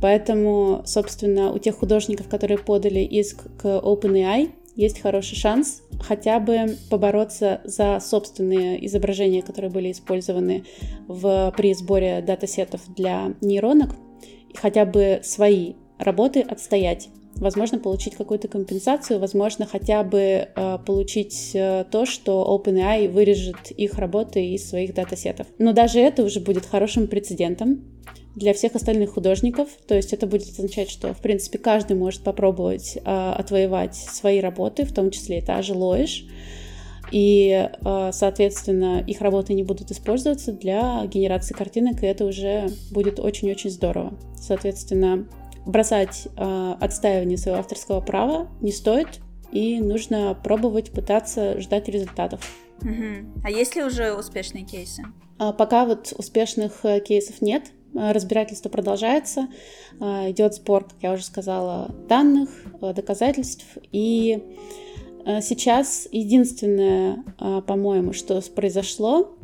Поэтому, 0.00 0.82
собственно, 0.86 1.52
у 1.52 1.58
тех 1.58 1.76
художников, 1.76 2.28
которые 2.28 2.58
подали 2.58 3.00
иск 3.00 3.42
к 3.58 3.66
OpenAI, 3.66 4.50
есть 4.76 5.00
хороший 5.00 5.36
шанс 5.36 5.82
хотя 6.00 6.40
бы 6.40 6.76
побороться 6.88 7.60
за 7.64 7.98
собственные 8.00 8.84
изображения, 8.86 9.42
которые 9.42 9.70
были 9.70 9.92
использованы 9.92 10.64
в, 11.06 11.52
при 11.56 11.74
сборе 11.74 12.22
датасетов 12.22 12.80
для 12.94 13.34
нейронок, 13.40 13.90
и 14.48 14.56
хотя 14.56 14.84
бы 14.84 15.20
свои 15.22 15.74
работы 15.98 16.40
отстоять 16.40 17.08
возможно, 17.36 17.78
получить 17.78 18.16
какую-то 18.16 18.48
компенсацию, 18.48 19.18
возможно, 19.18 19.66
хотя 19.66 20.02
бы 20.04 20.48
э, 20.54 20.78
получить 20.84 21.52
э, 21.54 21.84
то, 21.90 22.04
что 22.04 22.44
OpenAI 22.54 23.08
вырежет 23.08 23.70
их 23.70 23.94
работы 23.94 24.44
из 24.44 24.68
своих 24.68 24.94
датасетов. 24.94 25.46
Но 25.58 25.72
даже 25.72 26.00
это 26.00 26.22
уже 26.22 26.40
будет 26.40 26.66
хорошим 26.66 27.06
прецедентом 27.06 27.84
для 28.34 28.54
всех 28.54 28.74
остальных 28.74 29.14
художников. 29.14 29.68
То 29.86 29.94
есть 29.94 30.12
это 30.12 30.26
будет 30.26 30.48
означать, 30.48 30.90
что, 30.90 31.12
в 31.14 31.20
принципе, 31.20 31.58
каждый 31.58 31.96
может 31.96 32.22
попробовать 32.22 32.96
э, 32.96 33.00
отвоевать 33.02 33.96
свои 33.96 34.40
работы, 34.40 34.84
в 34.84 34.92
том 34.92 35.10
числе 35.10 35.38
и 35.38 35.42
та 35.42 35.62
же 35.62 35.74
Лоиш. 35.74 36.26
И, 37.12 37.68
э, 37.84 38.10
соответственно, 38.12 39.02
их 39.04 39.20
работы 39.20 39.54
не 39.54 39.64
будут 39.64 39.90
использоваться 39.90 40.52
для 40.52 41.04
генерации 41.06 41.54
картинок, 41.54 42.02
и 42.02 42.06
это 42.06 42.24
уже 42.24 42.70
будет 42.92 43.18
очень-очень 43.18 43.70
здорово. 43.70 44.14
Соответственно, 44.36 45.28
бросать 45.66 46.28
э, 46.36 46.74
отстаивание 46.80 47.36
своего 47.36 47.58
авторского 47.58 48.00
права 48.00 48.48
не 48.60 48.72
стоит, 48.72 49.20
и 49.50 49.80
нужно 49.80 50.38
пробовать, 50.42 50.92
пытаться 50.92 51.60
ждать 51.60 51.88
результатов. 51.88 52.40
Угу. 52.82 53.42
А 53.44 53.50
есть 53.50 53.74
ли 53.76 53.82
уже 53.82 54.14
успешные 54.14 54.64
кейсы? 54.64 55.02
А 55.38 55.52
пока 55.52 55.84
вот 55.84 56.12
успешных 56.16 56.84
э, 56.84 57.00
кейсов 57.00 57.42
нет. 57.42 57.72
Э, 57.94 58.12
разбирательство 58.12 58.68
продолжается. 58.68 59.48
Э, 60.00 60.30
идет 60.30 60.54
спор, 60.54 60.84
как 60.84 60.96
я 61.02 61.12
уже 61.12 61.24
сказала, 61.24 61.94
данных, 62.08 62.50
доказательств. 62.80 63.66
И 63.92 64.56
сейчас 65.42 66.08
единственное, 66.10 67.22
по-моему, 67.66 68.14
что 68.14 68.40
произошло, 68.54 69.34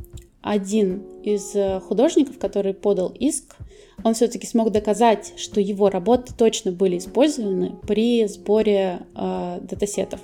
один 0.41 1.03
из 1.23 1.55
художников, 1.85 2.39
который 2.39 2.73
подал 2.73 3.11
иск, 3.11 3.57
он 4.05 4.15
все-таки 4.15 4.47
смог 4.47 4.71
доказать, 4.71 5.33
что 5.37 5.61
его 5.61 5.91
работы 5.91 6.33
точно 6.33 6.73
были 6.73 6.99
использованы 6.99 7.75
при 7.87 8.27
сборе 8.27 9.01
э, 9.15 9.59
датасетов, 9.63 10.21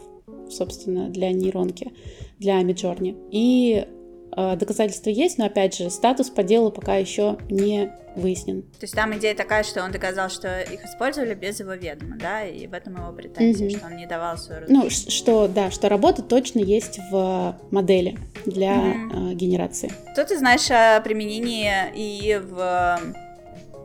собственно, 0.50 1.08
для 1.08 1.32
нейронки, 1.32 1.92
для 2.38 2.60
Midjourney. 2.62 3.16
И 3.30 3.84
э, 3.84 4.01
доказательства 4.34 5.10
есть, 5.10 5.38
но 5.38 5.46
опять 5.46 5.76
же, 5.76 5.90
статус 5.90 6.30
по 6.30 6.42
делу 6.42 6.70
пока 6.70 6.96
еще 6.96 7.38
не 7.50 7.92
выяснен. 8.16 8.62
То 8.62 8.82
есть 8.82 8.94
там 8.94 9.16
идея 9.16 9.34
такая, 9.34 9.62
что 9.62 9.82
он 9.82 9.92
доказал, 9.92 10.28
что 10.28 10.60
их 10.60 10.84
использовали 10.84 11.34
без 11.34 11.60
его 11.60 11.72
ведома, 11.74 12.16
да, 12.18 12.44
и 12.44 12.66
в 12.66 12.74
этом 12.74 12.96
его 12.96 13.12
претензия, 13.12 13.68
mm-hmm. 13.68 13.78
что 13.78 13.86
он 13.86 13.96
не 13.96 14.06
давал 14.06 14.36
свою 14.36 14.64
Ну, 14.68 14.90
что, 14.90 15.48
да, 15.48 15.70
что 15.70 15.88
работа 15.88 16.22
точно 16.22 16.58
есть 16.60 16.98
в 17.10 17.58
модели 17.70 18.18
для 18.44 18.74
mm-hmm. 18.74 19.32
э, 19.32 19.34
генерации. 19.34 19.92
Что 20.12 20.24
ты 20.24 20.38
знаешь 20.38 20.70
о 20.70 21.00
применении 21.00 21.70
и 21.94 22.38
в 22.38 23.00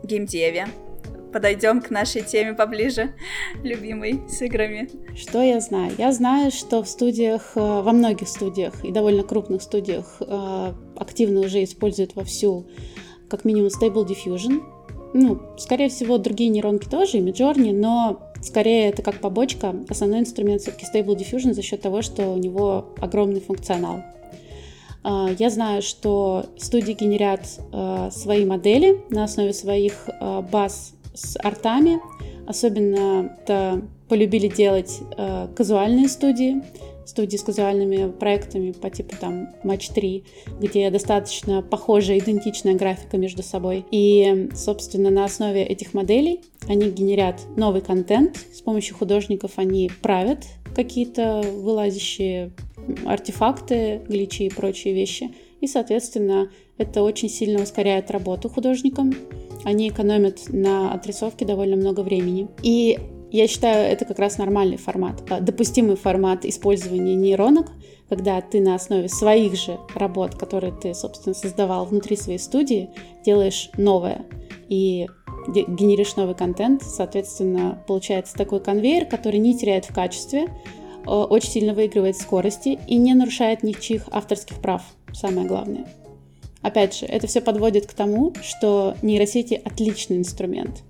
геймдеве. 0.03 0.67
Подойдем 1.31 1.81
к 1.81 1.89
нашей 1.89 2.21
теме 2.21 2.53
поближе, 2.53 3.13
любимой, 3.61 4.21
с 4.29 4.41
играми. 4.41 4.89
Что 5.15 5.41
я 5.41 5.59
знаю? 5.59 5.91
Я 5.97 6.11
знаю, 6.11 6.51
что 6.51 6.83
в 6.83 6.87
студиях, 6.87 7.51
э, 7.55 7.59
во 7.59 7.91
многих 7.91 8.27
студиях 8.29 8.83
и 8.85 8.91
довольно 8.91 9.23
крупных 9.23 9.61
студиях 9.61 10.21
э, 10.21 10.73
активно 10.95 11.41
уже 11.41 11.63
используют 11.63 12.15
вовсю 12.15 12.67
как 13.29 13.43
минимум 13.45 13.69
Stable 13.69 14.07
Diffusion. 14.07 14.61
Ну, 15.13 15.41
скорее 15.57 15.89
всего, 15.89 16.17
другие 16.17 16.49
нейронки 16.49 16.87
тоже, 16.87 17.17
и 17.17 17.21
Midjourney, 17.21 17.73
но 17.73 18.21
скорее 18.41 18.89
это 18.89 19.01
как 19.01 19.19
побочка. 19.19 19.75
Основной 19.89 20.21
инструмент 20.21 20.61
все-таки 20.61 20.85
Stable 20.85 21.17
Diffusion 21.17 21.53
за 21.53 21.61
счет 21.61 21.81
того, 21.81 22.01
что 22.01 22.31
у 22.31 22.37
него 22.37 22.93
огромный 22.99 23.41
функционал. 23.41 24.03
А, 25.03 25.29
я 25.37 25.49
знаю, 25.49 25.81
что 25.81 26.45
студии 26.57 26.93
генерят 26.93 27.47
свои 28.13 28.45
модели 28.45 29.01
на 29.09 29.23
основе 29.23 29.53
своих 29.53 30.09
баз 30.51 30.96
с 31.17 31.37
артами. 31.43 31.99
Особенно 32.45 33.35
это 33.41 33.81
полюбили 34.07 34.47
делать 34.47 34.99
казуальные 35.55 36.07
студии, 36.07 36.61
студии 37.05 37.37
с 37.37 37.43
казуальными 37.43 38.11
проектами 38.11 38.71
по 38.71 38.89
типу 38.89 39.15
там 39.19 39.49
Match 39.63 39.93
3, 39.93 40.23
где 40.61 40.89
достаточно 40.89 41.61
похожая, 41.61 42.19
идентичная 42.19 42.75
графика 42.75 43.17
между 43.17 43.43
собой. 43.43 43.85
И, 43.91 44.49
собственно, 44.55 45.09
на 45.09 45.25
основе 45.25 45.63
этих 45.63 45.93
моделей 45.93 46.41
они 46.69 46.89
генерят 46.89 47.41
новый 47.57 47.81
контент. 47.81 48.37
С 48.53 48.61
помощью 48.61 48.95
художников 48.95 49.53
они 49.55 49.89
правят 50.01 50.45
какие-то 50.75 51.41
вылазящие 51.41 52.51
артефакты, 53.05 54.01
гличи 54.07 54.45
и 54.45 54.49
прочие 54.49 54.93
вещи. 54.93 55.33
И, 55.59 55.67
соответственно, 55.67 56.51
это 56.77 57.03
очень 57.03 57.29
сильно 57.29 57.61
ускоряет 57.61 58.11
работу 58.11 58.49
художникам. 58.49 59.13
Они 59.63 59.89
экономят 59.89 60.41
на 60.49 60.93
отрисовке 60.93 61.45
довольно 61.45 61.75
много 61.75 62.01
времени. 62.01 62.47
И 62.63 62.99
я 63.31 63.47
считаю, 63.47 63.91
это 63.91 64.05
как 64.05 64.19
раз 64.19 64.37
нормальный 64.37 64.77
формат, 64.77 65.23
а, 65.29 65.41
допустимый 65.41 65.95
формат 65.95 66.45
использования 66.45 67.15
нейронок, 67.15 67.67
когда 68.07 68.39
ты 68.39 68.61
на 68.61 68.75
основе 68.75 69.09
своих 69.09 69.55
же 69.55 69.77
работ, 69.93 70.35
которые 70.35 70.71
ты, 70.71 70.93
собственно, 70.93 71.35
создавал 71.35 71.85
внутри 71.85 72.15
своей 72.15 72.39
студии, 72.39 72.89
делаешь 73.25 73.69
новое 73.77 74.25
и 74.69 75.07
генеришь 75.47 76.15
новый 76.15 76.35
контент. 76.35 76.83
Соответственно, 76.83 77.83
получается 77.87 78.35
такой 78.35 78.61
конвейер, 78.61 79.05
который 79.05 79.39
не 79.39 79.57
теряет 79.57 79.85
в 79.85 79.93
качестве, 79.93 80.47
Э, 81.07 81.23
очень 81.23 81.49
сильно 81.49 81.73
выигрывает 81.73 82.17
в 82.17 82.21
скорости 82.21 82.77
и 82.87 82.97
не 82.97 83.13
нарушает 83.13 83.63
ничьих 83.63 84.03
авторских 84.11 84.57
прав, 84.57 84.83
самое 85.13 85.47
главное. 85.47 85.87
Опять 86.67 86.97
же, 86.97 87.05
это 87.05 87.27
все 87.27 87.39
подводит 87.39 87.87
к 87.87 87.93
тому, 87.93 88.33
что 88.41 88.97
нейросети 89.01 89.61
отличный 89.63 90.17
инструмент. 90.17 90.83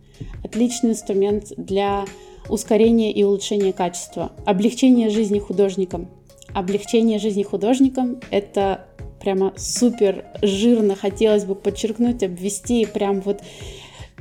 Отличный 0.43 0.89
инструмент 0.89 1.53
для 1.55 2.05
ускорения 2.49 3.11
и 3.11 3.23
улучшения 3.23 3.73
качества, 3.73 4.31
облегчения 4.43 5.11
жизни 5.11 5.37
художникам. 5.37 6.07
Облегчение 6.51 7.19
жизни 7.19 7.43
художникам— 7.43 8.19
это 8.31 8.87
прямо 9.21 9.53
супер 9.55 10.25
жирно 10.41 10.95
хотелось 10.95 11.45
бы 11.45 11.53
подчеркнуть, 11.53 12.23
обвести, 12.23 12.87
прям 12.87 13.21
вот 13.21 13.43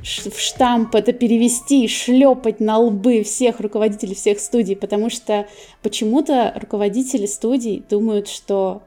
в 0.03 0.39
штамп 0.39 0.93
это 0.93 1.11
перевести, 1.11 1.87
шлепать 1.87 2.59
на 2.59 2.77
лбы 2.77 3.23
всех 3.23 3.61
руководителей 3.61 4.13
всех 4.13 4.39
студий, 4.39 4.75
потому 4.75 5.09
что 5.09 5.47
почему-то 5.81 6.53
руководители 6.55 7.25
студий 7.25 7.83
думают, 7.89 8.27
что 8.27 8.83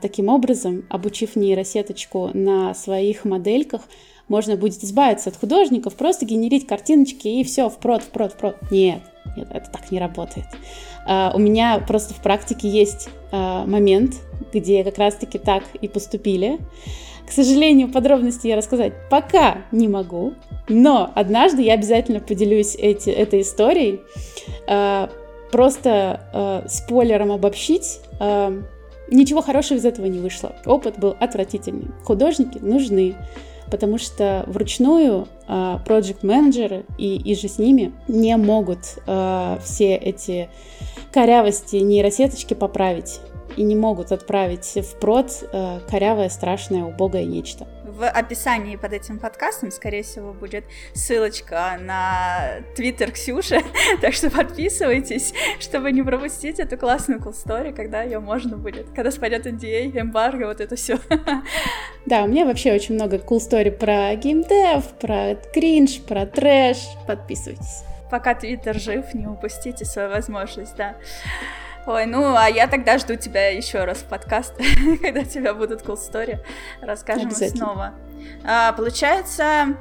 таким 0.00 0.28
образом, 0.28 0.84
обучив 0.88 1.36
нейросеточку 1.36 2.30
на 2.34 2.74
своих 2.74 3.24
модельках, 3.24 3.82
можно 4.28 4.56
будет 4.56 4.82
избавиться 4.82 5.30
от 5.30 5.36
художников, 5.36 5.94
просто 5.94 6.24
генерить 6.24 6.66
картиночки 6.66 7.28
и 7.28 7.44
все, 7.44 7.68
впрод, 7.68 8.02
впрод, 8.02 8.32
впрод. 8.32 8.56
Нет, 8.70 9.00
нет, 9.36 9.48
это 9.50 9.70
так 9.70 9.90
не 9.90 9.98
работает. 9.98 10.46
Uh, 11.06 11.34
у 11.34 11.38
меня 11.38 11.82
просто 11.86 12.14
в 12.14 12.22
практике 12.22 12.68
есть 12.68 13.08
uh, 13.32 13.66
момент, 13.66 14.14
где 14.52 14.84
как 14.84 14.98
раз-таки 14.98 15.38
так 15.38 15.64
и 15.80 15.88
поступили. 15.88 16.60
К 17.26 17.32
сожалению, 17.32 17.90
подробности 17.90 18.46
я 18.46 18.56
рассказать 18.56 18.92
пока 19.10 19.58
не 19.72 19.88
могу, 19.88 20.34
но 20.68 21.10
однажды 21.14 21.62
я 21.62 21.74
обязательно 21.74 22.20
поделюсь 22.20 22.76
эти, 22.76 23.10
этой 23.10 23.40
историей. 23.40 24.00
Просто 25.50 26.64
спойлером 26.68 27.32
обобщить, 27.32 28.00
ничего 29.14 29.42
хорошего 29.42 29.78
из 29.78 29.84
этого 29.84 30.06
не 30.06 30.18
вышло. 30.18 30.54
Опыт 30.64 30.98
был 30.98 31.16
отвратительный. 31.18 31.88
Художники 32.04 32.58
нужны 32.58 33.14
потому 33.70 33.96
что 33.96 34.44
вручную 34.48 35.28
проект-менеджеры 35.46 36.84
и, 36.98 37.16
и 37.16 37.34
же 37.34 37.48
с 37.48 37.58
ними 37.58 37.94
не 38.06 38.36
могут 38.36 38.80
э, 39.06 39.58
все 39.64 39.94
эти 39.94 40.50
корявости 41.10 41.76
нейросеточки 41.76 42.52
поправить 42.52 43.20
и 43.56 43.62
не 43.62 43.76
могут 43.76 44.12
отправить 44.12 44.74
в 44.76 44.98
прод 44.98 45.30
э, 45.52 45.80
корявое, 45.88 46.28
страшное, 46.28 46.84
убогое 46.84 47.24
нечто. 47.24 47.66
В 47.84 48.08
описании 48.08 48.76
под 48.76 48.92
этим 48.94 49.18
подкастом, 49.18 49.70
скорее 49.70 50.02
всего, 50.02 50.32
будет 50.32 50.64
ссылочка 50.94 51.78
на 51.80 52.62
твиттер 52.74 53.12
Ксюши, 53.12 53.60
так 54.00 54.14
что 54.14 54.30
подписывайтесь, 54.30 55.34
чтобы 55.60 55.92
не 55.92 56.02
пропустить 56.02 56.58
эту 56.58 56.78
классную 56.78 57.20
cool 57.20 57.34
story, 57.34 57.74
когда 57.74 58.02
ее 58.02 58.18
можно 58.18 58.56
будет, 58.56 58.88
когда 58.94 59.10
спадет 59.10 59.46
NDA, 59.46 60.00
эмбарго, 60.00 60.46
вот 60.46 60.60
это 60.60 60.76
все. 60.76 60.98
Да, 62.04 62.24
у 62.24 62.26
меня 62.26 62.44
вообще 62.44 62.74
очень 62.74 62.96
много 62.96 63.18
cool 63.18 63.38
story 63.38 63.70
про 63.70 64.16
геймдев, 64.16 64.84
про 64.98 65.36
кринж, 65.54 66.00
про 66.00 66.26
трэш. 66.26 66.78
Подписывайтесь. 67.06 67.84
Пока 68.10 68.34
твиттер 68.34 68.78
жив, 68.78 69.14
не 69.14 69.26
упустите 69.26 69.84
свою 69.84 70.10
возможность, 70.10 70.76
да. 70.76 70.96
Ой, 71.86 72.06
ну, 72.06 72.36
а 72.36 72.48
я 72.48 72.68
тогда 72.68 72.98
жду 72.98 73.16
тебя 73.16 73.48
еще 73.48 73.84
раз 73.84 73.98
в 73.98 74.04
подкаст, 74.04 74.54
когда 75.02 75.24
тебя 75.24 75.52
будут 75.52 75.82
cool 75.82 75.96
story. 75.96 76.38
Расскажем 76.80 77.30
снова. 77.32 77.94
А, 78.44 78.72
получается, 78.72 79.76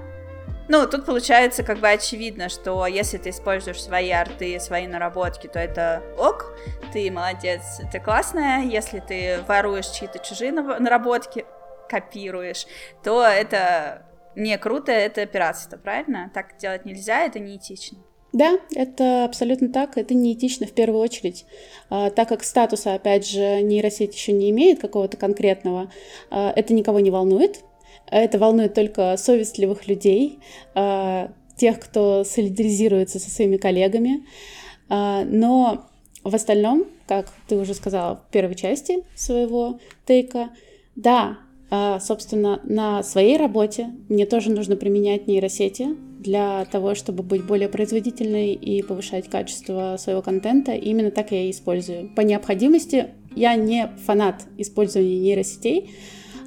ну, 0.68 0.88
тут 0.88 1.06
получается 1.06 1.64
как 1.64 1.80
бы 1.80 1.90
очевидно, 1.90 2.50
что 2.50 2.88
если 2.88 3.18
ты 3.18 3.30
используешь 3.30 3.82
свои 3.82 4.10
арты, 4.10 4.60
свои 4.60 4.88
наработки, 4.88 5.48
то 5.48 5.60
это 5.60 6.02
ок, 6.18 6.58
ты 6.92 7.12
молодец, 7.12 7.82
ты 7.92 8.00
классная. 8.00 8.64
Если 8.64 9.00
ты 9.00 9.40
воруешь 9.48 9.88
чьи-то 9.88 10.18
чужие 10.20 10.52
наработки, 10.52 11.46
копируешь, 11.88 12.66
то 13.04 13.24
это 13.24 14.08
не 14.36 14.58
круто, 14.58 14.92
это 14.92 15.26
пиратство, 15.26 15.78
правильно? 15.78 16.32
Так 16.34 16.58
делать 16.58 16.86
нельзя, 16.86 17.26
это 17.26 17.40
неэтично. 17.40 18.00
Да, 18.34 18.60
это 18.74 19.26
абсолютно 19.26 19.70
так, 19.70 19.98
это 19.98 20.13
неэтично 20.13 20.65
в 20.65 20.72
первую 20.72 21.02
очередь, 21.02 21.46
а, 21.89 22.10
так 22.12 22.30
как 22.30 22.44
статуса, 22.44 22.94
опять 22.94 23.28
же, 23.28 23.62
нейросеть 23.62 24.15
еще 24.15 24.32
не 24.32 24.50
имеет 24.52 24.80
какого-то 24.80 25.17
конкретного, 25.17 25.91
а, 26.30 26.54
это 26.56 26.74
никого 26.74 27.02
не 27.02 27.12
волнует, 27.12 27.60
это 28.10 28.39
волнует 28.39 28.74
только 28.74 29.17
совестливых 29.17 29.86
людей, 29.88 30.39
а, 30.76 31.32
тех, 31.58 31.78
кто 31.80 32.24
солидаризируется 32.24 33.20
со 33.20 33.30
своими 33.30 33.58
коллегами, 33.58 34.26
но 34.89 35.86
в 36.24 36.34
остальном, 36.34 36.86
как 37.08 37.32
ты 37.48 37.56
уже 37.56 37.76
сказала 37.76 38.15
в 38.15 38.32
первой 38.32 38.56
части 38.56 39.04
своего 39.15 39.80
тейка, 40.08 40.50
да, 40.96 41.38
собственно, 42.00 42.60
на 42.63 43.04
своей 43.04 43.38
работе 43.38 43.91
мне 44.10 44.26
тоже 44.26 44.50
нужно 44.50 44.76
применять 44.76 45.28
нейросети, 45.28 45.89
для 46.21 46.65
того, 46.65 46.95
чтобы 46.95 47.23
быть 47.23 47.45
более 47.45 47.67
производительной 47.67 48.53
и 48.53 48.81
повышать 48.84 49.29
качество 49.29 49.95
своего 49.97 50.21
контента. 50.21 50.73
И 50.73 50.89
именно 50.89 51.12
так 51.12 51.31
я 51.31 51.47
и 51.47 51.51
использую. 51.51 52.10
По 52.15 52.21
необходимости 52.21 53.07
я 53.36 53.55
не 53.55 53.91
фанат 54.05 54.43
использования 54.57 55.19
нейросетей, 55.19 55.91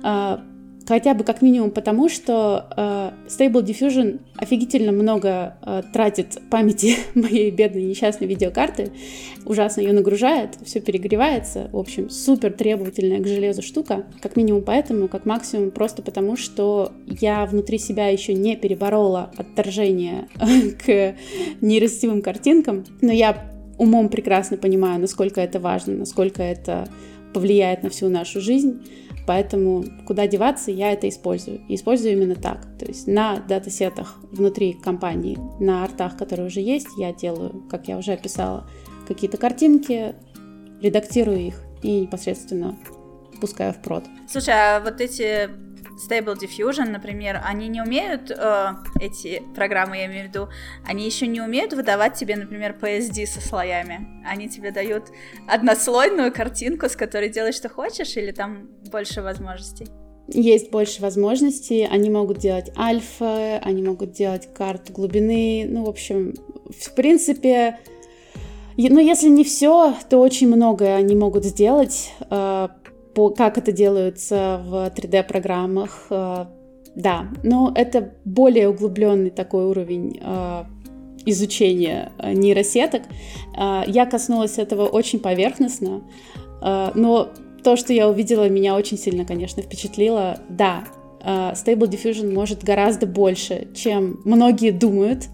а, 0.03 0.45
Хотя 0.87 1.15
бы 1.15 1.25
как 1.25 1.41
минимум 1.41 1.71
потому, 1.71 2.09
что 2.09 2.67
э, 2.77 3.11
Stable 3.27 3.65
Diffusion 3.65 4.21
офигительно 4.37 4.93
много 4.93 5.57
э, 5.63 5.83
тратит 5.93 6.39
памяти 6.51 6.97
моей 7.15 7.51
бедной 7.51 7.85
несчастной 7.85 8.27
видеокарты, 8.27 8.93
ужасно 9.47 9.81
ее 9.81 9.93
нагружает, 9.93 10.59
все 10.65 10.81
перегревается, 10.81 11.71
в 11.73 11.79
общем, 11.79 12.11
супер 12.11 12.53
требовательная 12.53 13.21
к 13.21 13.27
железу 13.27 13.63
штука, 13.63 14.05
как 14.21 14.37
минимум 14.37 14.63
поэтому, 14.63 15.09
как 15.09 15.25
максимум 15.25 15.71
просто 15.71 16.03
потому, 16.03 16.37
что 16.37 16.93
я 17.07 17.47
внутри 17.47 17.79
себя 17.79 18.09
еще 18.09 18.35
не 18.35 18.57
переборола 18.57 19.31
отторжение 19.37 20.29
к 20.85 21.15
нерастивым 21.63 22.21
картинкам, 22.21 22.85
но 23.01 23.13
я 23.13 23.51
умом 23.79 24.09
прекрасно 24.09 24.57
понимаю, 24.59 25.01
насколько 25.01 25.41
это 25.41 25.59
важно, 25.61 25.95
насколько 25.95 26.43
это 26.43 26.89
повлияет 27.33 27.83
на 27.83 27.91
всю 27.91 28.09
нашу 28.09 28.41
жизнь, 28.41 28.81
Поэтому 29.27 29.85
куда 30.07 30.27
деваться, 30.27 30.71
я 30.71 30.93
это 30.93 31.09
использую. 31.09 31.61
И 31.69 31.77
использую 31.77 32.13
именно 32.13 32.35
так. 32.35 32.67
То 32.79 32.87
есть 32.87 33.07
на 33.07 33.39
датасетах 33.41 34.17
внутри 34.31 34.75
компании, 34.75 35.39
на 35.61 35.85
артах, 35.85 36.17
которые 36.17 36.47
уже 36.47 36.61
есть, 36.61 36.89
я 36.99 37.13
делаю, 37.13 37.65
как 37.71 37.89
я 37.89 37.97
уже 37.97 38.13
описала, 38.13 38.69
какие-то 39.09 39.37
картинки, 39.37 40.15
редактирую 40.81 41.39
их 41.41 41.63
и 41.83 42.01
непосредственно 42.01 42.77
пускаю 43.41 43.73
в 43.73 43.83
прод. 43.83 44.05
Слушай, 44.29 44.55
а 44.55 44.81
вот 44.81 45.01
эти 45.01 45.49
Stable 45.97 46.37
Diffusion, 46.37 46.91
например, 46.91 47.41
они 47.45 47.69
не 47.69 47.81
умеют, 47.81 48.31
э, 48.31 48.75
эти 49.01 49.43
программы, 49.55 49.99
я 49.99 50.07
имею 50.07 50.25
в 50.25 50.29
виду, 50.29 50.49
они 50.85 51.05
еще 51.07 51.27
не 51.27 51.41
умеют 51.41 51.73
выдавать 51.73 52.15
тебе, 52.15 52.37
например, 52.37 52.77
PSD 52.81 53.27
со 53.27 53.41
слоями. 53.41 54.23
Они 54.27 54.49
тебе 54.49 54.71
дают 54.71 55.05
однослойную 55.49 56.33
картинку, 56.33 56.89
с 56.89 56.97
которой 56.97 57.29
делаешь, 57.29 57.55
что 57.55 57.69
хочешь, 57.69 58.17
или 58.17 58.33
там 58.33 58.69
больше 58.91 59.23
возможностей? 59.23 59.87
Есть 60.27 60.71
больше 60.71 61.03
возможностей, 61.03 61.87
они 61.91 62.09
могут 62.09 62.39
делать 62.39 62.73
альфа, 62.79 63.59
они 63.59 63.83
могут 63.83 64.13
делать 64.13 64.49
карту 64.55 64.93
глубины, 64.93 65.67
ну, 65.69 65.85
в 65.85 65.89
общем, 65.89 66.35
в 66.71 66.95
принципе, 66.95 67.79
ну, 68.77 69.01
если 69.01 69.29
не 69.29 69.45
все, 69.45 69.95
то 70.09 70.19
очень 70.19 70.49
многое 70.49 70.97
они 70.97 71.15
могут 71.15 71.45
сделать. 71.45 72.13
По, 73.15 73.31
как 73.31 73.59
это 73.59 73.73
делается 73.73 74.61
в 74.65 74.75
3D-программах, 74.95 76.07
э, 76.11 76.47
да, 76.97 77.29
но 77.43 77.73
это 77.75 78.13
более 78.25 78.69
углубленный 78.69 79.31
такой 79.31 79.67
уровень 79.67 80.21
э, 80.21 80.65
изучения 81.27 82.13
э, 82.19 82.33
нейросеток. 82.33 83.03
Я 83.87 84.07
коснулась 84.07 84.59
этого 84.59 84.87
очень 84.87 85.21
поверхностно, 85.21 86.03
но 86.61 87.29
то, 87.63 87.77
что 87.77 87.93
я 87.93 88.09
увидела, 88.09 88.49
меня 88.49 88.75
очень 88.75 88.99
сильно, 88.99 89.25
конечно, 89.25 89.63
впечатлило. 89.63 90.41
Да, 90.49 90.85
Stable 91.23 91.89
Diffusion 91.89 92.33
может 92.35 92.65
гораздо 92.65 93.07
больше, 93.07 93.69
чем 93.75 94.21
многие 94.25 94.73
думают. 94.73 95.29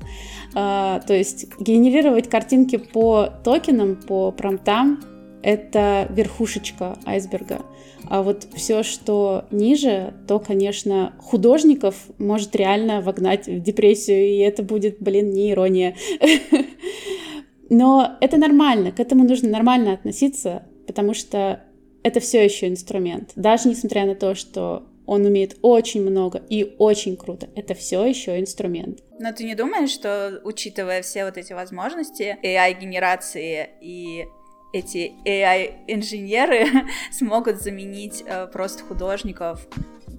То 0.53 1.03
есть 1.09 1.47
генерировать 1.59 2.29
картинки 2.29 2.77
по 2.77 3.31
токенам, 3.43 3.97
по 3.97 4.33
промптам 4.33 5.01
это 5.43 6.07
верхушечка 6.11 6.99
айсберга. 7.05 7.63
А 8.09 8.23
вот 8.23 8.47
все, 8.55 8.83
что 8.83 9.45
ниже, 9.51 10.15
то, 10.27 10.39
конечно, 10.39 11.15
художников 11.19 11.95
может 12.19 12.55
реально 12.57 13.01
вогнать 13.01 13.47
в 13.47 13.61
депрессию, 13.61 14.27
и 14.27 14.39
это 14.39 14.63
будет, 14.63 15.01
блин, 15.01 15.31
не 15.31 15.53
ирония. 15.53 15.97
Но 17.71 18.17
это 18.21 18.37
нормально, 18.37 18.91
к 18.91 19.01
этому 19.01 19.25
нужно 19.25 19.49
нормально 19.49 19.93
относиться, 19.93 20.65
потому 20.87 21.15
что 21.15 21.63
это 22.03 22.21
все 22.21 22.45
еще 22.45 22.69
инструмент. 22.69 23.31
Даже 23.37 23.69
несмотря 23.69 24.07
на 24.07 24.15
то, 24.15 24.35
что 24.35 24.87
он 25.07 25.27
умеет 25.27 25.57
очень 25.63 26.03
много 26.03 26.41
и 26.49 26.77
очень 26.79 27.17
круто. 27.17 27.49
Это 27.57 27.75
все 27.75 28.05
еще 28.05 28.39
инструмент. 28.39 29.01
Но 29.19 29.33
ты 29.33 29.45
не 29.45 29.55
думаешь, 29.55 29.91
что, 29.91 30.41
учитывая 30.45 31.03
все 31.03 31.25
вот 31.25 31.37
эти 31.37 31.53
возможности 31.53 32.39
AI-генерации 32.43 33.71
и 33.81 34.27
эти 34.73 35.13
AI-инженеры 35.25 36.67
смогут 37.13 37.61
заменить 37.61 38.23
э, 38.27 38.47
просто 38.47 38.85
художников, 38.85 39.67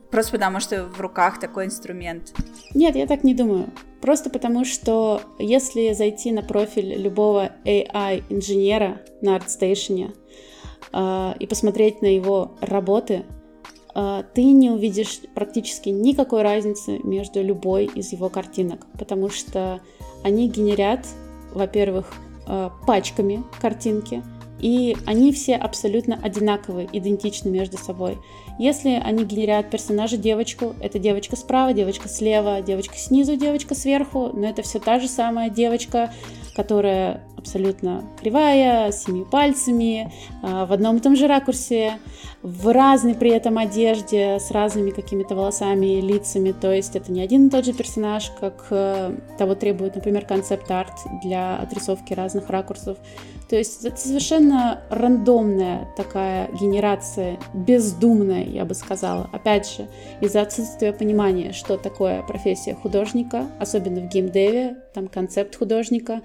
просто 0.09 0.33
потому 0.33 0.59
что 0.59 0.85
в 0.85 0.99
руках 0.99 1.39
такой 1.39 1.65
инструмент. 1.65 2.33
Нет, 2.73 2.95
я 2.95 3.07
так 3.07 3.23
не 3.23 3.33
думаю. 3.33 3.71
Просто 4.01 4.29
потому 4.29 4.65
что 4.65 5.21
если 5.37 5.93
зайти 5.93 6.31
на 6.31 6.41
профиль 6.41 6.95
любого 6.95 7.51
AI-инженера 7.65 9.01
на 9.21 9.37
ArtStation 9.37 10.15
э, 10.91 11.33
и 11.39 11.47
посмотреть 11.47 12.01
на 12.01 12.07
его 12.07 12.51
работы, 12.61 13.25
э, 13.93 14.23
ты 14.33 14.43
не 14.43 14.71
увидишь 14.71 15.21
практически 15.35 15.89
никакой 15.89 16.41
разницы 16.41 16.99
между 17.03 17.43
любой 17.43 17.85
из 17.85 18.11
его 18.11 18.29
картинок, 18.29 18.87
потому 18.97 19.29
что 19.29 19.81
они 20.23 20.49
генерят, 20.49 21.05
во-первых, 21.53 22.11
э, 22.47 22.69
пачками 22.87 23.43
картинки, 23.61 24.23
и 24.61 24.95
они 25.05 25.31
все 25.31 25.55
абсолютно 25.55 26.19
одинаковые, 26.21 26.87
идентичны 26.91 27.49
между 27.49 27.77
собой. 27.77 28.17
Если 28.59 28.91
они 29.03 29.23
генерят 29.23 29.69
персонажа 29.69 30.17
девочку, 30.17 30.75
это 30.79 30.99
девочка 30.99 31.35
справа, 31.35 31.73
девочка 31.73 32.07
слева, 32.07 32.61
девочка 32.61 32.95
снизу, 32.95 33.35
девочка 33.35 33.73
сверху, 33.73 34.29
но 34.33 34.47
это 34.47 34.61
все 34.61 34.79
та 34.79 34.99
же 34.99 35.07
самая 35.07 35.49
девочка, 35.49 36.13
которая 36.55 37.23
абсолютно 37.37 38.03
кривая, 38.21 38.91
с 38.91 39.05
семью 39.05 39.25
пальцами, 39.25 40.13
а, 40.43 40.67
в 40.67 40.73
одном 40.73 40.97
и 40.97 40.99
том 40.99 41.15
же 41.15 41.25
ракурсе, 41.27 41.93
в 42.43 42.71
разной 42.71 43.15
при 43.15 43.31
этом 43.31 43.57
одежде, 43.57 44.39
с 44.39 44.51
разными 44.51 44.91
какими-то 44.91 45.33
волосами 45.35 45.97
и 45.97 46.01
лицами. 46.01 46.51
То 46.51 46.71
есть 46.71 46.95
это 46.95 47.11
не 47.11 47.21
один 47.21 47.47
и 47.47 47.49
тот 47.49 47.65
же 47.65 47.73
персонаж, 47.73 48.31
как 48.39 48.67
э, 48.69 49.15
того 49.37 49.55
требует, 49.55 49.95
например, 49.95 50.25
концепт-арт 50.25 50.93
для 51.23 51.57
отрисовки 51.57 52.13
разных 52.13 52.49
ракурсов. 52.49 52.97
То 53.51 53.57
есть 53.57 53.83
это 53.83 53.97
совершенно 53.97 54.81
рандомная 54.89 55.93
такая 55.97 56.49
генерация, 56.53 57.37
бездумная, 57.53 58.45
я 58.45 58.63
бы 58.63 58.73
сказала. 58.73 59.29
Опять 59.33 59.69
же, 59.69 59.89
из-за 60.21 60.43
отсутствия 60.43 60.93
понимания, 60.93 61.51
что 61.51 61.75
такое 61.75 62.21
профессия 62.21 62.75
художника, 62.75 63.47
особенно 63.59 63.99
в 63.99 64.07
геймдеве, 64.07 64.77
там 64.93 65.09
концепт 65.09 65.53
художника, 65.57 66.21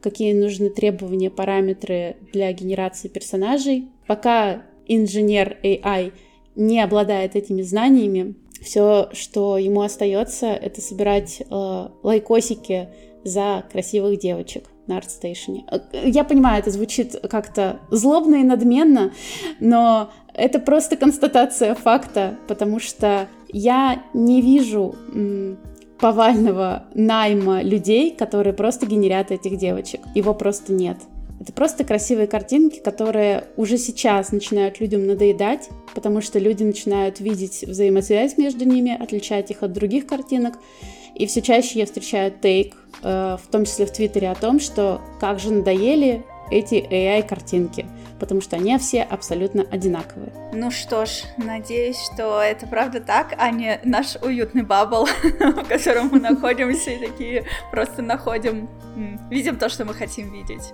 какие 0.00 0.32
нужны 0.32 0.70
требования, 0.70 1.28
параметры 1.28 2.16
для 2.32 2.50
генерации 2.54 3.08
персонажей. 3.08 3.90
Пока 4.06 4.62
инженер 4.86 5.58
AI 5.62 6.14
не 6.56 6.80
обладает 6.80 7.36
этими 7.36 7.60
знаниями, 7.60 8.36
все, 8.62 9.10
что 9.12 9.58
ему 9.58 9.82
остается, 9.82 10.46
это 10.46 10.80
собирать 10.80 11.42
э, 11.42 11.88
лайкосики 12.02 12.88
за 13.22 13.66
красивых 13.70 14.18
девочек 14.18 14.64
на 14.90 14.98
ArtStation. 14.98 15.62
Я 15.92 16.24
понимаю, 16.24 16.60
это 16.60 16.70
звучит 16.70 17.16
как-то 17.30 17.78
злобно 17.90 18.36
и 18.36 18.44
надменно, 18.44 19.12
но 19.60 20.10
это 20.34 20.58
просто 20.58 20.96
констатация 20.96 21.74
факта, 21.74 22.36
потому 22.48 22.80
что 22.80 23.28
я 23.48 24.02
не 24.12 24.42
вижу 24.42 24.94
повального 25.98 26.84
найма 26.94 27.62
людей, 27.62 28.10
которые 28.10 28.52
просто 28.52 28.86
генерят 28.86 29.30
этих 29.30 29.58
девочек. 29.58 30.00
Его 30.14 30.34
просто 30.34 30.72
нет. 30.72 30.96
Это 31.40 31.54
просто 31.54 31.84
красивые 31.84 32.26
картинки, 32.26 32.80
которые 32.80 33.44
уже 33.56 33.78
сейчас 33.78 34.30
начинают 34.30 34.78
людям 34.78 35.06
надоедать, 35.06 35.70
потому 35.94 36.20
что 36.20 36.38
люди 36.38 36.62
начинают 36.62 37.18
видеть 37.20 37.64
взаимосвязь 37.66 38.36
между 38.36 38.66
ними, 38.66 38.94
отличать 39.02 39.50
их 39.50 39.62
от 39.62 39.72
других 39.72 40.06
картинок. 40.06 40.58
И 41.14 41.26
все 41.26 41.42
чаще 41.42 41.80
я 41.80 41.86
встречаю 41.86 42.30
тейк, 42.30 42.76
э, 43.02 43.36
в 43.42 43.46
том 43.50 43.64
числе 43.64 43.86
в 43.86 43.92
Твиттере, 43.92 44.30
о 44.30 44.34
том, 44.34 44.60
что 44.60 45.00
как 45.20 45.38
же 45.38 45.52
надоели 45.52 46.24
эти 46.50 46.74
AI-картинки, 46.74 47.86
потому 48.18 48.40
что 48.40 48.56
они 48.56 48.76
все 48.78 49.02
абсолютно 49.02 49.64
одинаковые. 49.70 50.32
Ну 50.52 50.70
что 50.70 51.06
ж, 51.06 51.22
надеюсь, 51.36 51.98
что 52.12 52.42
это 52.42 52.66
правда 52.66 53.00
так, 53.00 53.34
а 53.38 53.50
не 53.50 53.80
наш 53.84 54.16
уютный 54.16 54.62
бабл, 54.62 55.06
в 55.22 55.68
котором 55.68 56.08
мы 56.08 56.20
находимся 56.20 56.90
и 56.90 56.98
такие 56.98 57.44
просто 57.70 58.02
находим, 58.02 58.68
видим 59.30 59.56
то, 59.56 59.68
что 59.68 59.84
мы 59.84 59.94
хотим 59.94 60.32
видеть 60.32 60.72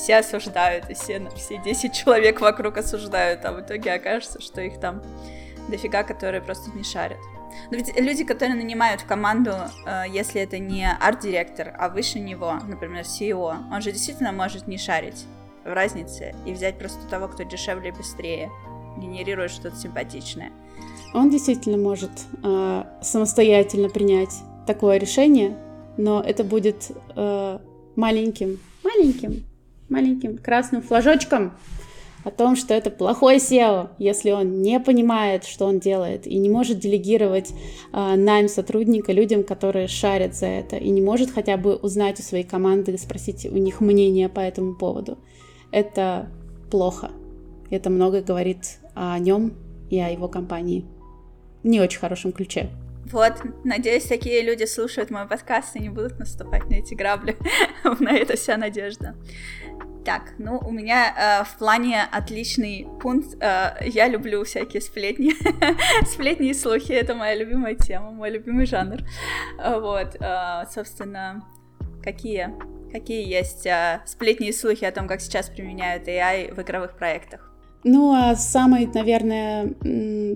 все 0.00 0.18
осуждают, 0.18 0.88
и 0.88 0.94
все, 0.94 1.28
все 1.36 1.58
10 1.58 1.92
человек 1.92 2.40
вокруг 2.40 2.78
осуждают, 2.78 3.44
а 3.44 3.52
в 3.52 3.60
итоге 3.60 3.92
окажется, 3.92 4.40
что 4.40 4.62
их 4.62 4.80
там 4.80 5.02
дофига, 5.68 6.02
которые 6.04 6.40
просто 6.40 6.70
не 6.70 6.82
шарят. 6.82 7.18
Но 7.70 7.76
ведь 7.76 7.98
люди, 7.98 8.24
которые 8.24 8.56
нанимают 8.56 9.02
в 9.02 9.06
команду, 9.06 9.52
э, 9.86 10.04
если 10.08 10.40
это 10.40 10.58
не 10.58 10.90
арт-директор, 10.90 11.74
а 11.78 11.88
выше 11.88 12.18
него, 12.18 12.54
например, 12.66 13.04
CEO, 13.04 13.56
он 13.72 13.80
же 13.82 13.92
действительно 13.92 14.32
может 14.32 14.66
не 14.66 14.78
шарить 14.78 15.24
в 15.64 15.72
разнице 15.72 16.34
и 16.46 16.52
взять 16.52 16.78
просто 16.78 17.06
того, 17.08 17.28
кто 17.28 17.42
дешевле 17.42 17.90
и 17.90 17.92
быстрее 17.92 18.50
генерирует 18.98 19.50
что-то 19.50 19.76
симпатичное. 19.76 20.50
Он 21.14 21.30
действительно 21.30 21.76
может 21.76 22.10
э, 22.42 22.84
самостоятельно 23.02 23.88
принять 23.88 24.34
такое 24.66 24.98
решение, 24.98 25.56
но 25.96 26.20
это 26.20 26.44
будет 26.44 26.90
э, 27.16 27.58
маленьким, 27.96 28.58
маленьким, 28.84 29.44
маленьким 29.88 30.38
красным 30.38 30.82
флажочком 30.82 31.52
о 32.24 32.30
том, 32.30 32.56
что 32.56 32.74
это 32.74 32.90
плохой 32.90 33.36
SEO, 33.36 33.90
если 33.98 34.30
он 34.30 34.62
не 34.62 34.78
понимает, 34.80 35.44
что 35.44 35.66
он 35.66 35.78
делает, 35.78 36.26
и 36.26 36.38
не 36.38 36.50
может 36.50 36.78
делегировать 36.78 37.52
э, 37.92 38.14
найм 38.16 38.48
сотрудника 38.48 39.12
людям, 39.12 39.42
которые 39.42 39.88
шарят 39.88 40.34
за 40.34 40.46
это, 40.46 40.76
и 40.76 40.90
не 40.90 41.00
может 41.00 41.30
хотя 41.30 41.56
бы 41.56 41.76
узнать 41.76 42.20
у 42.20 42.22
своей 42.22 42.44
команды 42.44 42.96
спросить 42.98 43.46
у 43.46 43.56
них 43.56 43.80
мнение 43.80 44.28
по 44.28 44.40
этому 44.40 44.74
поводу. 44.74 45.18
Это 45.72 46.28
плохо. 46.70 47.10
Это 47.70 47.88
многое 47.88 48.22
говорит 48.22 48.78
о 48.94 49.18
нем 49.18 49.54
и 49.88 49.98
о 49.98 50.08
его 50.08 50.28
компании. 50.28 50.84
Не 51.62 51.80
очень 51.80 52.00
хорошем 52.00 52.32
ключе. 52.32 52.70
Вот, 53.12 53.32
надеюсь, 53.64 54.04
такие 54.04 54.42
люди 54.42 54.64
слушают 54.64 55.10
мой 55.10 55.26
подкаст 55.26 55.74
и 55.74 55.80
не 55.80 55.88
будут 55.88 56.18
наступать 56.18 56.68
на 56.70 56.74
эти 56.74 56.94
грабли. 56.94 57.36
на 58.00 58.12
это 58.12 58.36
вся 58.36 58.56
надежда. 58.56 59.16
Так, 60.04 60.32
ну, 60.38 60.58
у 60.58 60.70
меня 60.70 61.40
э, 61.40 61.44
в 61.44 61.58
плане 61.58 62.04
отличный 62.10 62.86
пункт. 63.00 63.36
Э, 63.40 63.76
я 63.84 64.08
люблю 64.08 64.44
всякие 64.44 64.80
сплетни. 64.80 65.32
сплетни 66.06 66.50
и 66.50 66.54
слухи— 66.54 66.92
это 66.92 67.14
моя 67.14 67.34
любимая 67.34 67.74
тема, 67.74 68.10
мой 68.10 68.30
любимый 68.30 68.66
жанр. 68.66 69.00
Э, 69.58 69.78
вот, 69.78 70.16
э, 70.18 70.64
собственно, 70.72 71.44
какие, 72.02 72.54
какие 72.90 73.28
есть 73.28 73.66
э, 73.66 74.00
сплетни 74.06 74.48
и 74.48 74.52
слухи 74.52 74.84
о 74.84 74.92
том, 74.92 75.06
как 75.06 75.20
сейчас 75.20 75.50
применяют 75.50 76.08
AI 76.08 76.54
в 76.54 76.60
игровых 76.62 76.96
проектах? 76.96 77.50
Ну, 77.84 78.12
а 78.12 78.36
самой, 78.36 78.86
наверное, 78.86 79.74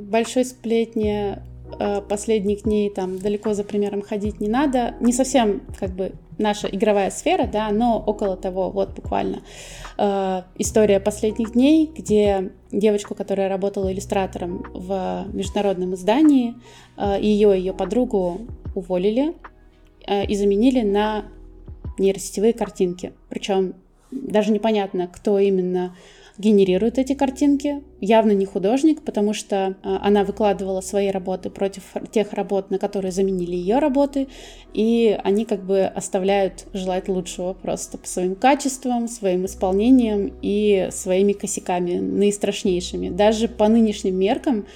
большой 0.00 0.44
сплетни 0.44 1.38
э, 1.78 2.00
последних 2.02 2.62
дней 2.62 2.90
там 2.90 3.18
далеко 3.18 3.54
за 3.54 3.64
примером 3.64 4.02
ходить 4.02 4.40
не 4.40 4.48
надо. 4.48 4.94
Не 5.00 5.12
совсем 5.12 5.62
как 5.78 5.90
бы 5.90 6.12
наша 6.38 6.68
игровая 6.68 7.10
сфера, 7.10 7.46
да, 7.46 7.70
но 7.70 7.98
около 7.98 8.36
того, 8.36 8.70
вот 8.70 8.94
буквально 8.94 9.42
э, 9.98 10.42
история 10.58 11.00
последних 11.00 11.52
дней, 11.52 11.90
где 11.94 12.52
девочку, 12.70 13.14
которая 13.14 13.48
работала 13.48 13.92
иллюстратором 13.92 14.64
в 14.72 15.26
международном 15.32 15.94
издании, 15.94 16.54
э, 16.96 17.18
ее 17.20 17.56
и 17.56 17.60
ее 17.60 17.72
подругу 17.72 18.40
уволили 18.74 19.34
э, 20.06 20.24
и 20.26 20.34
заменили 20.34 20.82
на 20.82 21.24
нейросетевые 21.98 22.52
картинки. 22.52 23.12
Причем 23.28 23.74
даже 24.10 24.52
непонятно, 24.52 25.08
кто 25.08 25.38
именно 25.38 25.96
генерирует 26.36 26.98
эти 26.98 27.14
картинки. 27.14 27.82
Явно 28.00 28.32
не 28.32 28.44
художник, 28.44 29.02
потому 29.02 29.32
что 29.32 29.76
а, 29.82 30.00
она 30.02 30.24
выкладывала 30.24 30.80
свои 30.80 31.10
работы 31.10 31.48
против 31.48 31.82
тех 32.10 32.32
работ, 32.32 32.70
на 32.70 32.78
которые 32.78 33.12
заменили 33.12 33.54
ее 33.54 33.78
работы, 33.78 34.28
и 34.72 35.18
они 35.22 35.44
как 35.44 35.64
бы 35.64 35.84
оставляют 35.84 36.66
желать 36.72 37.08
лучшего 37.08 37.54
просто 37.54 37.98
по 37.98 38.06
своим 38.06 38.34
качествам, 38.34 39.06
своим 39.06 39.46
исполнением 39.46 40.32
и 40.42 40.88
своими 40.90 41.32
косяками 41.32 41.98
наистрашнейшими. 41.98 43.10
Даже 43.10 43.48
по 43.48 43.68
нынешним 43.68 44.16
меркам 44.16 44.66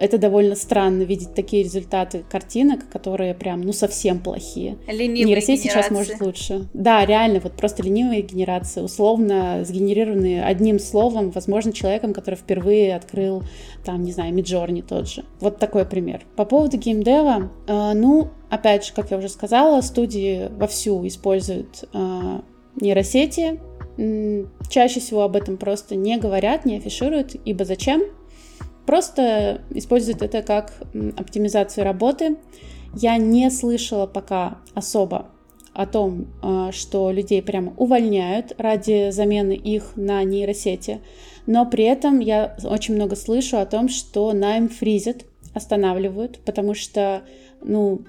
это 0.00 0.16
довольно 0.16 0.56
странно 0.56 1.02
видеть 1.02 1.34
такие 1.34 1.62
результаты 1.62 2.24
картинок, 2.30 2.88
которые 2.88 3.34
прям, 3.34 3.60
ну, 3.60 3.72
совсем 3.72 4.18
плохие. 4.18 4.78
Ленивые 4.86 5.26
Нейросеть 5.26 5.60
сейчас 5.60 5.90
может 5.90 6.20
лучше. 6.22 6.68
Да, 6.72 7.04
реально, 7.04 7.40
вот 7.40 7.52
просто 7.52 7.82
ленивые 7.82 8.22
генерации, 8.22 8.80
условно 8.80 9.62
сгенерированные 9.62 10.42
одним 10.42 10.78
словом, 10.78 11.30
возможно, 11.30 11.74
человеком, 11.74 12.14
который 12.14 12.36
впервые 12.36 12.96
открыл, 12.96 13.42
там, 13.84 14.02
не 14.02 14.12
знаю, 14.12 14.32
Миджорни 14.32 14.80
тот 14.80 15.06
же. 15.06 15.22
Вот 15.38 15.58
такой 15.58 15.84
пример. 15.84 16.22
По 16.34 16.46
поводу 16.46 16.78
геймдева, 16.78 17.50
э, 17.66 17.92
ну, 17.92 18.28
опять 18.48 18.86
же, 18.86 18.94
как 18.94 19.10
я 19.10 19.18
уже 19.18 19.28
сказала, 19.28 19.82
студии 19.82 20.48
вовсю 20.56 21.06
используют 21.06 21.84
э, 21.92 22.40
нейросети, 22.80 23.60
чаще 24.70 25.00
всего 25.00 25.22
об 25.22 25.36
этом 25.36 25.58
просто 25.58 25.94
не 25.94 26.16
говорят, 26.16 26.64
не 26.64 26.78
афишируют, 26.78 27.34
ибо 27.44 27.66
зачем? 27.66 28.02
Просто 28.86 29.60
используют 29.70 30.22
это 30.22 30.42
как 30.42 30.72
оптимизацию 31.16 31.84
работы. 31.84 32.36
Я 32.94 33.16
не 33.18 33.50
слышала 33.50 34.06
пока 34.06 34.58
особо 34.74 35.30
о 35.72 35.86
том, 35.86 36.26
а, 36.42 36.72
что 36.72 37.10
людей 37.10 37.42
прямо 37.42 37.72
увольняют 37.76 38.52
ради 38.58 39.10
замены 39.10 39.52
их 39.52 39.92
на 39.96 40.22
нейросети, 40.24 41.00
но 41.46 41.64
при 41.64 41.84
этом 41.84 42.18
я 42.18 42.56
очень 42.64 42.94
много 42.94 43.14
слышу 43.16 43.58
о 43.58 43.66
том, 43.66 43.88
что 43.88 44.32
найм 44.32 44.68
фризят, 44.68 45.24
останавливают, 45.54 46.40
потому 46.44 46.74
что, 46.74 47.22
ну, 47.62 48.02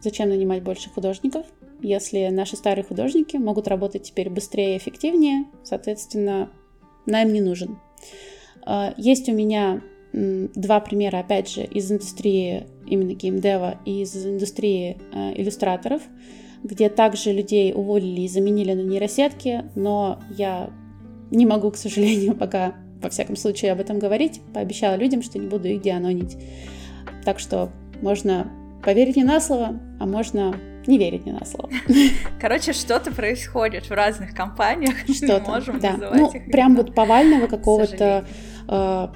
зачем 0.00 0.28
нанимать 0.28 0.62
больше 0.62 0.90
художников, 0.90 1.46
если 1.80 2.28
наши 2.28 2.56
старые 2.56 2.84
художники 2.84 3.36
могут 3.36 3.68
работать 3.68 4.02
теперь 4.02 4.30
быстрее 4.30 4.74
и 4.74 4.78
эффективнее, 4.78 5.44
соответственно, 5.64 6.50
найм 7.06 7.32
не 7.32 7.40
нужен. 7.40 7.78
А, 8.64 8.94
есть 8.96 9.28
у 9.28 9.32
меня 9.32 9.82
два 10.12 10.80
примера, 10.80 11.18
опять 11.18 11.50
же, 11.50 11.62
из 11.62 11.90
индустрии 11.90 12.66
именно 12.86 13.12
геймдева 13.12 13.78
и 13.84 14.02
из 14.02 14.16
индустрии 14.16 14.96
э, 15.12 15.40
иллюстраторов, 15.40 16.02
где 16.62 16.88
также 16.88 17.32
людей 17.32 17.72
уволили 17.74 18.22
и 18.22 18.28
заменили 18.28 18.72
на 18.72 18.80
нейросетки, 18.80 19.64
но 19.74 20.20
я 20.30 20.70
не 21.30 21.46
могу, 21.46 21.70
к 21.70 21.76
сожалению, 21.76 22.34
пока, 22.38 22.74
во 23.02 23.10
всяком 23.10 23.36
случае, 23.36 23.72
об 23.72 23.80
этом 23.80 23.98
говорить. 23.98 24.40
Пообещала 24.54 24.96
людям, 24.96 25.22
что 25.22 25.38
не 25.38 25.46
буду 25.46 25.68
их 25.68 25.82
деанонить. 25.82 26.36
Так 27.24 27.38
что 27.38 27.70
можно 28.00 28.50
поверить 28.84 29.16
не 29.16 29.24
на 29.24 29.40
слово, 29.40 29.78
а 30.00 30.06
можно 30.06 30.54
не 30.86 30.96
верить 30.96 31.26
мне 31.26 31.34
на 31.34 31.44
слово. 31.44 31.70
Короче, 32.40 32.72
что-то 32.72 33.12
происходит 33.12 33.90
в 33.90 33.92
разных 33.92 34.34
компаниях. 34.34 34.94
Что-то, 35.14 35.50
можем 35.50 35.78
да. 35.80 35.96
Ну, 35.98 36.30
их 36.32 36.46
прям 36.46 36.76
вот 36.76 36.94
повального 36.94 37.46
какого-то 37.46 38.24
э, 38.66 39.08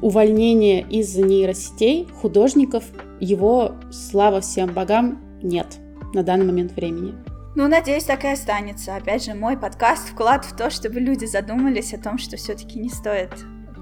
увольнения 0.00 0.82
из-за 0.82 1.22
нейросетей 1.22 2.08
художников, 2.20 2.84
его, 3.20 3.76
слава 3.90 4.40
всем 4.40 4.72
богам, 4.72 5.20
нет 5.42 5.78
на 6.14 6.22
данный 6.22 6.46
момент 6.46 6.72
времени. 6.72 7.14
Ну, 7.54 7.68
надеюсь, 7.68 8.04
так 8.04 8.24
и 8.24 8.28
останется. 8.28 8.96
Опять 8.96 9.24
же, 9.24 9.34
мой 9.34 9.58
подкаст 9.58 10.08
вклад 10.08 10.44
в 10.44 10.56
то, 10.56 10.70
чтобы 10.70 11.00
люди 11.00 11.26
задумались 11.26 11.92
о 11.92 11.98
том, 11.98 12.16
что 12.16 12.36
все-таки 12.36 12.78
не 12.78 12.88
стоит 12.88 13.30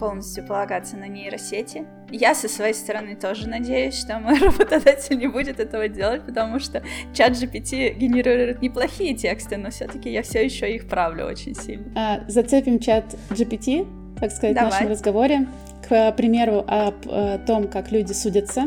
полностью 0.00 0.44
полагаться 0.44 0.96
на 0.96 1.06
нейросети. 1.06 1.84
Я 2.11 2.34
со 2.34 2.48
своей 2.48 2.72
стороны 2.72 3.14
тоже 3.14 3.48
надеюсь, 3.48 3.94
что 3.94 4.18
мой 4.18 4.38
работодатель 4.40 5.18
не 5.18 5.28
будет 5.28 5.61
этого 5.61 5.88
делать, 5.88 6.24
потому 6.24 6.58
что 6.58 6.82
чат 7.12 7.32
GPT 7.32 7.92
генерирует 7.94 8.62
неплохие 8.62 9.14
тексты, 9.14 9.58
но 9.58 9.70
все-таки 9.70 10.11
я 10.11 10.22
все 10.22 10.44
еще 10.44 10.74
их 10.74 10.88
правлю 10.88 11.26
очень 11.26 11.54
сильно. 11.54 11.92
А, 11.94 12.28
зацепим 12.28 12.80
чат 12.80 13.14
GPT, 13.28 13.86
так 14.18 14.32
сказать, 14.32 14.56
Давай. 14.56 14.70
в 14.70 14.72
нашем 14.72 14.88
разговоре. 14.88 15.46
К 15.91 16.12
примеру, 16.12 16.64
о 16.68 16.93
том, 17.49 17.66
как 17.66 17.91
люди 17.91 18.12
судятся 18.12 18.66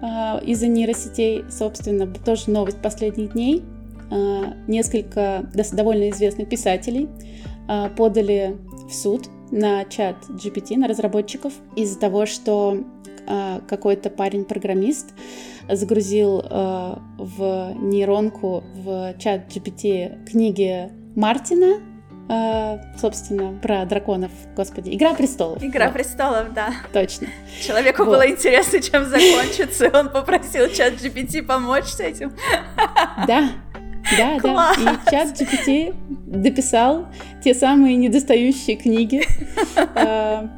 а, 0.00 0.40
из-за 0.46 0.68
нейросетей, 0.68 1.44
собственно, 1.50 2.06
тоже 2.06 2.52
новость 2.52 2.80
последних 2.80 3.32
дней. 3.32 3.64
А, 4.12 4.54
несколько 4.68 5.50
довольно 5.72 6.08
известных 6.10 6.48
писателей 6.48 7.08
подали 7.96 8.56
в 8.88 8.94
суд 8.94 9.28
на 9.50 9.84
чат 9.86 10.14
GPT, 10.28 10.76
на 10.76 10.86
разработчиков, 10.86 11.52
из-за 11.74 11.98
того, 11.98 12.26
что 12.26 12.78
какой-то 13.68 14.10
парень-программист 14.10 15.14
загрузил 15.70 16.42
в 16.42 17.74
нейронку 17.80 18.64
в 18.74 19.14
чат 19.18 19.48
GPT 19.48 20.24
книги 20.26 20.90
Мартина, 21.14 21.80
Uh, 22.28 22.80
собственно, 22.98 23.58
про 23.60 23.84
драконов, 23.84 24.30
господи, 24.56 24.94
Игра 24.94 25.12
престолов. 25.12 25.62
Игра 25.62 25.86
вот. 25.86 25.94
престолов, 25.94 26.54
да. 26.54 26.72
Точно. 26.92 27.26
Человеку 27.60 28.04
вот. 28.04 28.12
было 28.12 28.30
интересно, 28.30 28.80
чем 28.80 29.04
закончится, 29.06 29.86
и 29.86 29.94
он 29.94 30.08
попросил 30.08 30.68
чат 30.68 30.94
GPT 30.94 31.42
помочь 31.42 31.86
с 31.86 32.00
этим. 32.00 32.32
Да, 33.26 33.50
да, 34.16 34.38
Класс. 34.40 34.78
да. 34.82 34.92
И 34.92 35.10
чат 35.10 35.40
GPT 35.40 35.94
дописал 36.26 37.08
те 37.42 37.54
самые 37.54 37.96
недостающие 37.96 38.76
книги. 38.76 39.22
Uh, 39.74 40.48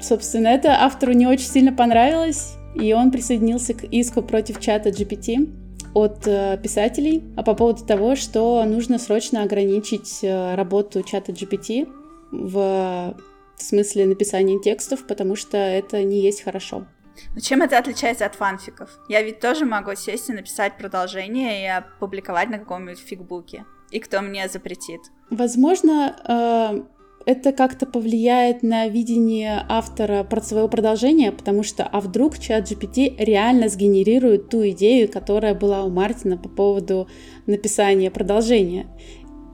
собственно, 0.00 0.48
это 0.48 0.82
автору 0.82 1.12
не 1.12 1.26
очень 1.26 1.46
сильно 1.46 1.72
понравилось, 1.72 2.56
и 2.74 2.92
он 2.92 3.10
присоединился 3.10 3.74
к 3.74 3.84
иску 3.84 4.22
против 4.22 4.60
чата 4.60 4.90
GPT 4.90 5.59
от 5.94 6.26
э, 6.26 6.58
писателей 6.62 7.22
а 7.36 7.42
по 7.42 7.54
поводу 7.54 7.84
того, 7.84 8.16
что 8.16 8.64
нужно 8.64 8.98
срочно 8.98 9.42
ограничить 9.42 10.20
э, 10.22 10.54
работу 10.54 11.02
чата 11.02 11.32
GPT 11.32 11.88
в 12.30 13.16
смысле 13.56 14.06
написания 14.06 14.58
текстов, 14.60 15.06
потому 15.06 15.36
что 15.36 15.56
это 15.56 16.02
не 16.02 16.20
есть 16.20 16.42
хорошо. 16.42 16.86
Но 17.34 17.40
чем 17.40 17.62
это 17.62 17.78
отличается 17.78 18.24
от 18.24 18.34
фанфиков? 18.34 18.90
Я 19.08 19.22
ведь 19.22 19.40
тоже 19.40 19.64
могу 19.64 19.94
сесть 19.94 20.30
и 20.30 20.32
написать 20.32 20.78
продолжение 20.78 21.62
и 21.62 21.66
опубликовать 21.66 22.48
на 22.48 22.58
каком-нибудь 22.58 22.98
фигбуке. 22.98 23.64
И 23.90 23.98
кто 23.98 24.20
мне 24.20 24.48
запретит? 24.48 25.00
Возможно, 25.30 26.16
э, 26.26 26.82
это 27.26 27.52
как-то 27.52 27.86
повлияет 27.86 28.62
на 28.62 28.88
видение 28.88 29.64
автора 29.68 30.24
про 30.24 30.40
своего 30.40 30.68
продолжения, 30.68 31.32
потому 31.32 31.62
что 31.62 31.84
а 31.84 32.00
вдруг 32.00 32.38
чат 32.38 32.70
GPT 32.70 33.14
реально 33.18 33.68
сгенерирует 33.68 34.48
ту 34.48 34.68
идею, 34.70 35.10
которая 35.10 35.54
была 35.54 35.84
у 35.84 35.90
Мартина 35.90 36.38
по 36.38 36.48
поводу 36.48 37.08
написания 37.46 38.10
продолжения. 38.10 38.86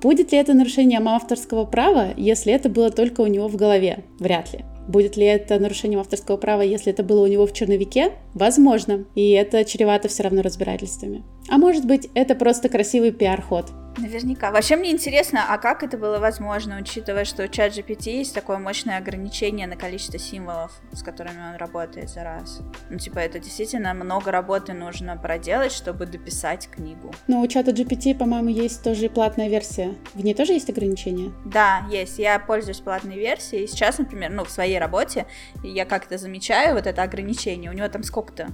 Будет 0.02 0.30
ли 0.32 0.38
это 0.38 0.54
нарушением 0.54 1.08
авторского 1.08 1.64
права, 1.64 2.08
если 2.16 2.52
это 2.52 2.68
было 2.68 2.90
только 2.90 3.22
у 3.22 3.26
него 3.26 3.48
в 3.48 3.56
голове? 3.56 4.04
Вряд 4.20 4.52
ли. 4.52 4.64
Будет 4.86 5.16
ли 5.16 5.24
это 5.24 5.58
нарушением 5.58 6.00
авторского 6.00 6.36
права, 6.36 6.60
если 6.60 6.92
это 6.92 7.02
было 7.02 7.24
у 7.24 7.26
него 7.26 7.46
в 7.46 7.52
черновике? 7.52 8.12
Возможно. 8.34 9.04
И 9.16 9.30
это 9.30 9.64
чревато 9.64 10.08
все 10.08 10.22
равно 10.22 10.42
разбирательствами. 10.42 11.24
А 11.48 11.58
может 11.58 11.86
быть, 11.86 12.08
это 12.14 12.34
просто 12.34 12.68
красивый 12.68 13.12
пиар-ход. 13.12 13.72
Наверняка. 13.98 14.50
Вообще 14.50 14.76
мне 14.76 14.90
интересно, 14.90 15.46
а 15.48 15.56
как 15.56 15.82
это 15.82 15.96
было 15.96 16.18
возможно, 16.18 16.78
учитывая, 16.78 17.24
что 17.24 17.44
у 17.44 17.48
чат 17.48 17.72
GPT 17.72 18.18
есть 18.18 18.34
такое 18.34 18.58
мощное 18.58 18.98
ограничение 18.98 19.66
на 19.66 19.76
количество 19.76 20.18
символов, 20.18 20.72
с 20.92 21.02
которыми 21.02 21.38
он 21.52 21.56
работает 21.56 22.10
за 22.10 22.22
раз? 22.22 22.60
Ну, 22.90 22.98
типа, 22.98 23.20
это 23.20 23.38
действительно 23.38 23.94
много 23.94 24.30
работы 24.30 24.74
нужно 24.74 25.16
проделать, 25.16 25.72
чтобы 25.72 26.04
дописать 26.04 26.68
книгу. 26.68 27.12
Но 27.26 27.40
у 27.40 27.46
чата 27.46 27.70
GPT, 27.70 28.16
по-моему, 28.16 28.50
есть 28.50 28.82
тоже 28.82 29.06
и 29.06 29.08
платная 29.08 29.48
версия. 29.48 29.94
В 30.12 30.22
ней 30.22 30.34
тоже 30.34 30.52
есть 30.52 30.68
ограничения? 30.68 31.32
Да, 31.46 31.86
есть. 31.90 32.18
Я 32.18 32.38
пользуюсь 32.38 32.80
платной 32.80 33.16
версией. 33.16 33.66
Сейчас, 33.66 33.96
например, 33.96 34.30
ну, 34.30 34.44
в 34.44 34.50
своей 34.50 34.78
работе 34.78 35.26
я 35.62 35.86
как-то 35.86 36.18
замечаю 36.18 36.74
вот 36.74 36.86
это 36.86 37.02
ограничение. 37.02 37.70
У 37.70 37.74
него 37.74 37.88
там 37.88 38.02
сколько-то 38.02 38.48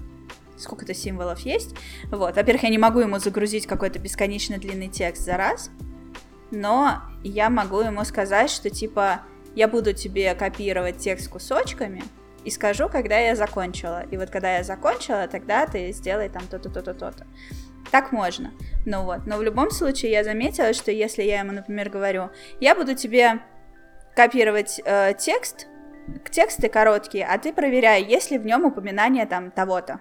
сколько-то 0.62 0.94
символов 0.94 1.40
есть. 1.40 1.74
Вот. 2.10 2.36
Во-первых, 2.36 2.62
я 2.62 2.70
не 2.70 2.78
могу 2.78 3.00
ему 3.00 3.18
загрузить 3.18 3.66
какой-то 3.66 3.98
бесконечно 3.98 4.58
длинный 4.58 4.88
текст 4.88 5.24
за 5.24 5.36
раз, 5.36 5.70
но 6.50 7.02
я 7.24 7.50
могу 7.50 7.80
ему 7.80 8.04
сказать, 8.04 8.50
что 8.50 8.70
типа 8.70 9.22
я 9.54 9.68
буду 9.68 9.92
тебе 9.92 10.34
копировать 10.34 10.98
текст 10.98 11.28
кусочками 11.28 12.02
и 12.44 12.50
скажу, 12.50 12.88
когда 12.88 13.18
я 13.18 13.34
закончила. 13.34 14.04
И 14.10 14.16
вот 14.16 14.30
когда 14.30 14.56
я 14.56 14.64
закончила, 14.64 15.28
тогда 15.28 15.66
ты 15.66 15.92
сделай 15.92 16.28
там 16.28 16.42
то-то, 16.48 16.70
то-то, 16.70 16.94
то-то. 16.94 17.26
Так 17.90 18.12
можно. 18.12 18.52
Ну 18.86 19.04
вот. 19.04 19.26
Но 19.26 19.36
в 19.36 19.42
любом 19.42 19.70
случае 19.70 20.12
я 20.12 20.24
заметила, 20.24 20.72
что 20.72 20.90
если 20.90 21.22
я 21.22 21.40
ему, 21.40 21.52
например, 21.52 21.90
говорю, 21.90 22.30
я 22.60 22.74
буду 22.74 22.94
тебе 22.94 23.40
копировать 24.14 24.80
э, 24.84 25.14
текст, 25.18 25.66
тексты 26.30 26.68
короткие, 26.68 27.26
а 27.26 27.38
ты 27.38 27.52
проверяй, 27.52 28.02
есть 28.02 28.30
ли 28.30 28.38
в 28.38 28.44
нем 28.44 28.64
упоминание 28.64 29.26
там 29.26 29.50
того-то 29.50 30.00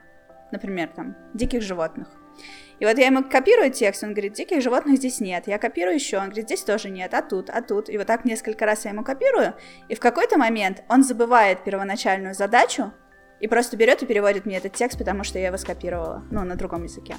например, 0.51 0.89
там, 0.95 1.15
диких 1.33 1.61
животных. 1.61 2.07
И 2.79 2.85
вот 2.85 2.97
я 2.97 3.05
ему 3.05 3.23
копирую 3.23 3.71
текст, 3.71 4.03
он 4.03 4.13
говорит, 4.13 4.33
диких 4.33 4.61
животных 4.61 4.97
здесь 4.97 5.19
нет. 5.19 5.47
Я 5.47 5.59
копирую 5.59 5.95
еще, 5.95 6.17
он 6.17 6.25
говорит, 6.25 6.45
здесь 6.45 6.63
тоже 6.63 6.89
нет, 6.89 7.13
а 7.13 7.21
тут, 7.21 7.49
а 7.49 7.61
тут. 7.61 7.89
И 7.89 7.97
вот 7.97 8.07
так 8.07 8.25
несколько 8.25 8.65
раз 8.65 8.85
я 8.85 8.91
ему 8.91 9.03
копирую, 9.03 9.53
и 9.87 9.95
в 9.95 9.99
какой-то 9.99 10.37
момент 10.37 10.83
он 10.89 11.03
забывает 11.03 11.63
первоначальную 11.63 12.33
задачу, 12.33 12.91
и 13.41 13.47
просто 13.47 13.75
берет 13.75 14.03
и 14.03 14.05
переводит 14.05 14.45
мне 14.45 14.57
этот 14.57 14.73
текст, 14.73 14.97
потому 14.97 15.23
что 15.23 15.39
я 15.39 15.47
его 15.47 15.57
скопировала, 15.57 16.23
ну, 16.29 16.43
на 16.43 16.55
другом 16.55 16.83
языке. 16.83 17.15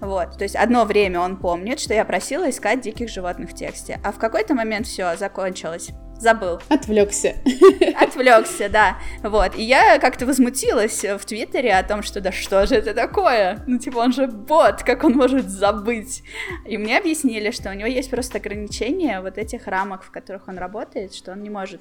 Вот, 0.00 0.38
то 0.38 0.44
есть 0.44 0.54
одно 0.54 0.84
время 0.84 1.20
он 1.20 1.36
помнит, 1.36 1.80
что 1.80 1.92
я 1.92 2.04
просила 2.04 2.48
искать 2.48 2.80
диких 2.80 3.08
животных 3.08 3.50
в 3.50 3.54
тексте, 3.54 4.00
а 4.04 4.12
в 4.12 4.18
какой-то 4.18 4.54
момент 4.54 4.86
все 4.86 5.16
закончилось. 5.16 5.90
Забыл. 6.18 6.60
Отвлекся. 6.68 7.36
Отвлекся, 8.00 8.68
да. 8.68 8.98
Вот. 9.22 9.56
И 9.56 9.62
я 9.62 9.98
как-то 10.00 10.26
возмутилась 10.26 11.04
в 11.04 11.24
Твиттере 11.24 11.74
о 11.74 11.84
том, 11.84 12.02
что 12.02 12.20
да 12.20 12.32
что 12.32 12.66
же 12.66 12.74
это 12.74 12.92
такое? 12.92 13.62
Ну, 13.68 13.78
типа, 13.78 13.98
он 13.98 14.12
же 14.12 14.26
бот, 14.26 14.82
как 14.82 15.04
он 15.04 15.12
может 15.12 15.48
забыть? 15.48 16.22
И 16.66 16.76
мне 16.76 16.98
объяснили, 16.98 17.52
что 17.52 17.70
у 17.70 17.74
него 17.74 17.86
есть 17.86 18.10
просто 18.10 18.38
ограничения 18.38 19.20
вот 19.20 19.38
этих 19.38 19.68
рамок, 19.68 20.02
в 20.02 20.10
которых 20.10 20.48
он 20.48 20.58
работает, 20.58 21.14
что 21.14 21.32
он 21.32 21.42
не 21.42 21.50
может 21.50 21.80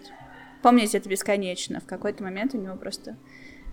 помнить 0.61 0.93
это 0.93 1.09
бесконечно. 1.09 1.79
В 1.79 1.85
какой-то 1.85 2.23
момент 2.23 2.53
у 2.53 2.57
него 2.57 2.75
просто 2.75 3.17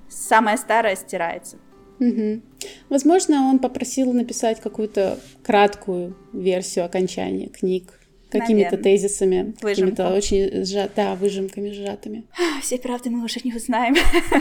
самое 0.08 0.56
старое 0.56 0.96
стирается. 0.96 1.58
Угу. 2.00 2.40
Возможно, 2.88 3.48
он 3.50 3.58
попросил 3.58 4.12
написать 4.12 4.60
какую-то 4.60 5.18
краткую 5.44 6.16
версию 6.32 6.86
окончания 6.86 7.48
книг 7.48 8.00
какими-то 8.30 8.76
тезисами, 8.76 9.54
какими-то 9.60 10.12
очень 10.12 10.64
сжат, 10.64 10.92
да, 10.96 11.14
выжимками 11.14 11.70
сжатыми. 11.70 12.24
Все 12.60 12.78
правды 12.78 13.10
мы 13.10 13.24
уже 13.24 13.40
не 13.44 13.54
узнаем. 13.54 13.94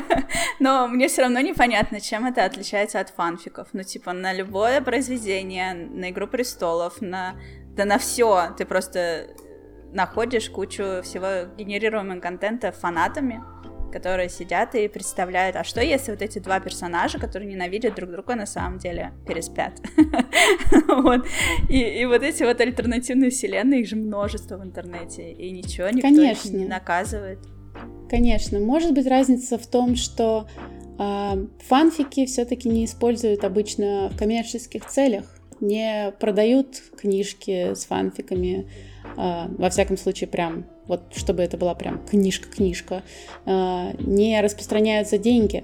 Но 0.60 0.88
мне 0.88 1.08
все 1.08 1.24
равно 1.24 1.40
непонятно, 1.42 2.00
чем 2.00 2.26
это 2.26 2.46
отличается 2.46 3.00
от 3.00 3.10
фанфиков. 3.10 3.68
Ну, 3.74 3.84
типа, 3.84 4.14
на 4.14 4.34
любое 4.34 4.82
произведение, 4.82 5.74
на 5.74 6.10
Игру 6.10 6.28
престолов, 6.28 7.02
на 7.02 7.36
да 7.76 7.86
на 7.86 7.98
все 7.98 8.54
ты 8.58 8.66
просто 8.66 9.28
находишь 9.92 10.50
кучу 10.50 11.02
всего 11.04 11.50
генерируемого 11.58 12.20
контента 12.20 12.72
фанатами, 12.72 13.44
которые 13.94 14.28
сидят 14.28 14.74
и 14.74 14.88
представляют, 14.88 15.56
а 15.56 15.64
что 15.64 15.82
если 15.82 16.12
вот 16.12 16.22
эти 16.22 16.40
два 16.40 16.60
персонажа, 16.60 17.20
которые 17.20 17.50
ненавидят 17.50 17.96
друг 17.96 18.10
друга, 18.10 18.36
на 18.36 18.48
самом 18.48 18.80
деле 18.80 19.14
переспят? 19.28 19.80
вот. 20.88 21.26
И, 21.70 21.80
и 21.80 22.06
вот 22.06 22.24
эти 22.24 22.44
вот 22.44 22.60
альтернативные 22.60 23.30
вселенные, 23.30 23.82
их 23.82 23.88
же 23.88 23.96
множество 23.96 24.58
в 24.58 24.64
интернете, 24.64 25.32
и 25.32 25.52
ничего 25.52 25.90
никто 25.90 26.08
Конечно. 26.08 26.50
не 26.50 26.66
наказывает. 26.66 27.40
Конечно, 28.10 28.60
может 28.60 28.94
быть 28.94 29.06
разница 29.06 29.58
в 29.60 29.68
том, 29.68 29.96
что 29.96 30.48
э, 31.00 31.48
фанфики 31.60 32.26
все-таки 32.26 32.70
не 32.70 32.86
используют 32.86 33.44
обычно 33.44 34.10
в 34.10 34.18
коммерческих 34.18 34.88
целях, 34.88 35.26
не 35.60 36.12
продают 36.20 36.82
книжки 36.98 37.74
с 37.76 37.86
фанфиками, 37.86 38.68
э, 39.16 39.46
во 39.58 39.70
всяком 39.70 39.98
случае 39.98 40.28
прям 40.28 40.66
вот 40.88 41.02
чтобы 41.16 41.44
это 41.44 41.58
была 41.58 41.76
прям 41.76 42.04
книжка-книжка, 42.06 43.04
а, 43.46 43.94
не 44.00 44.40
распространяются 44.42 45.18
деньги. 45.18 45.64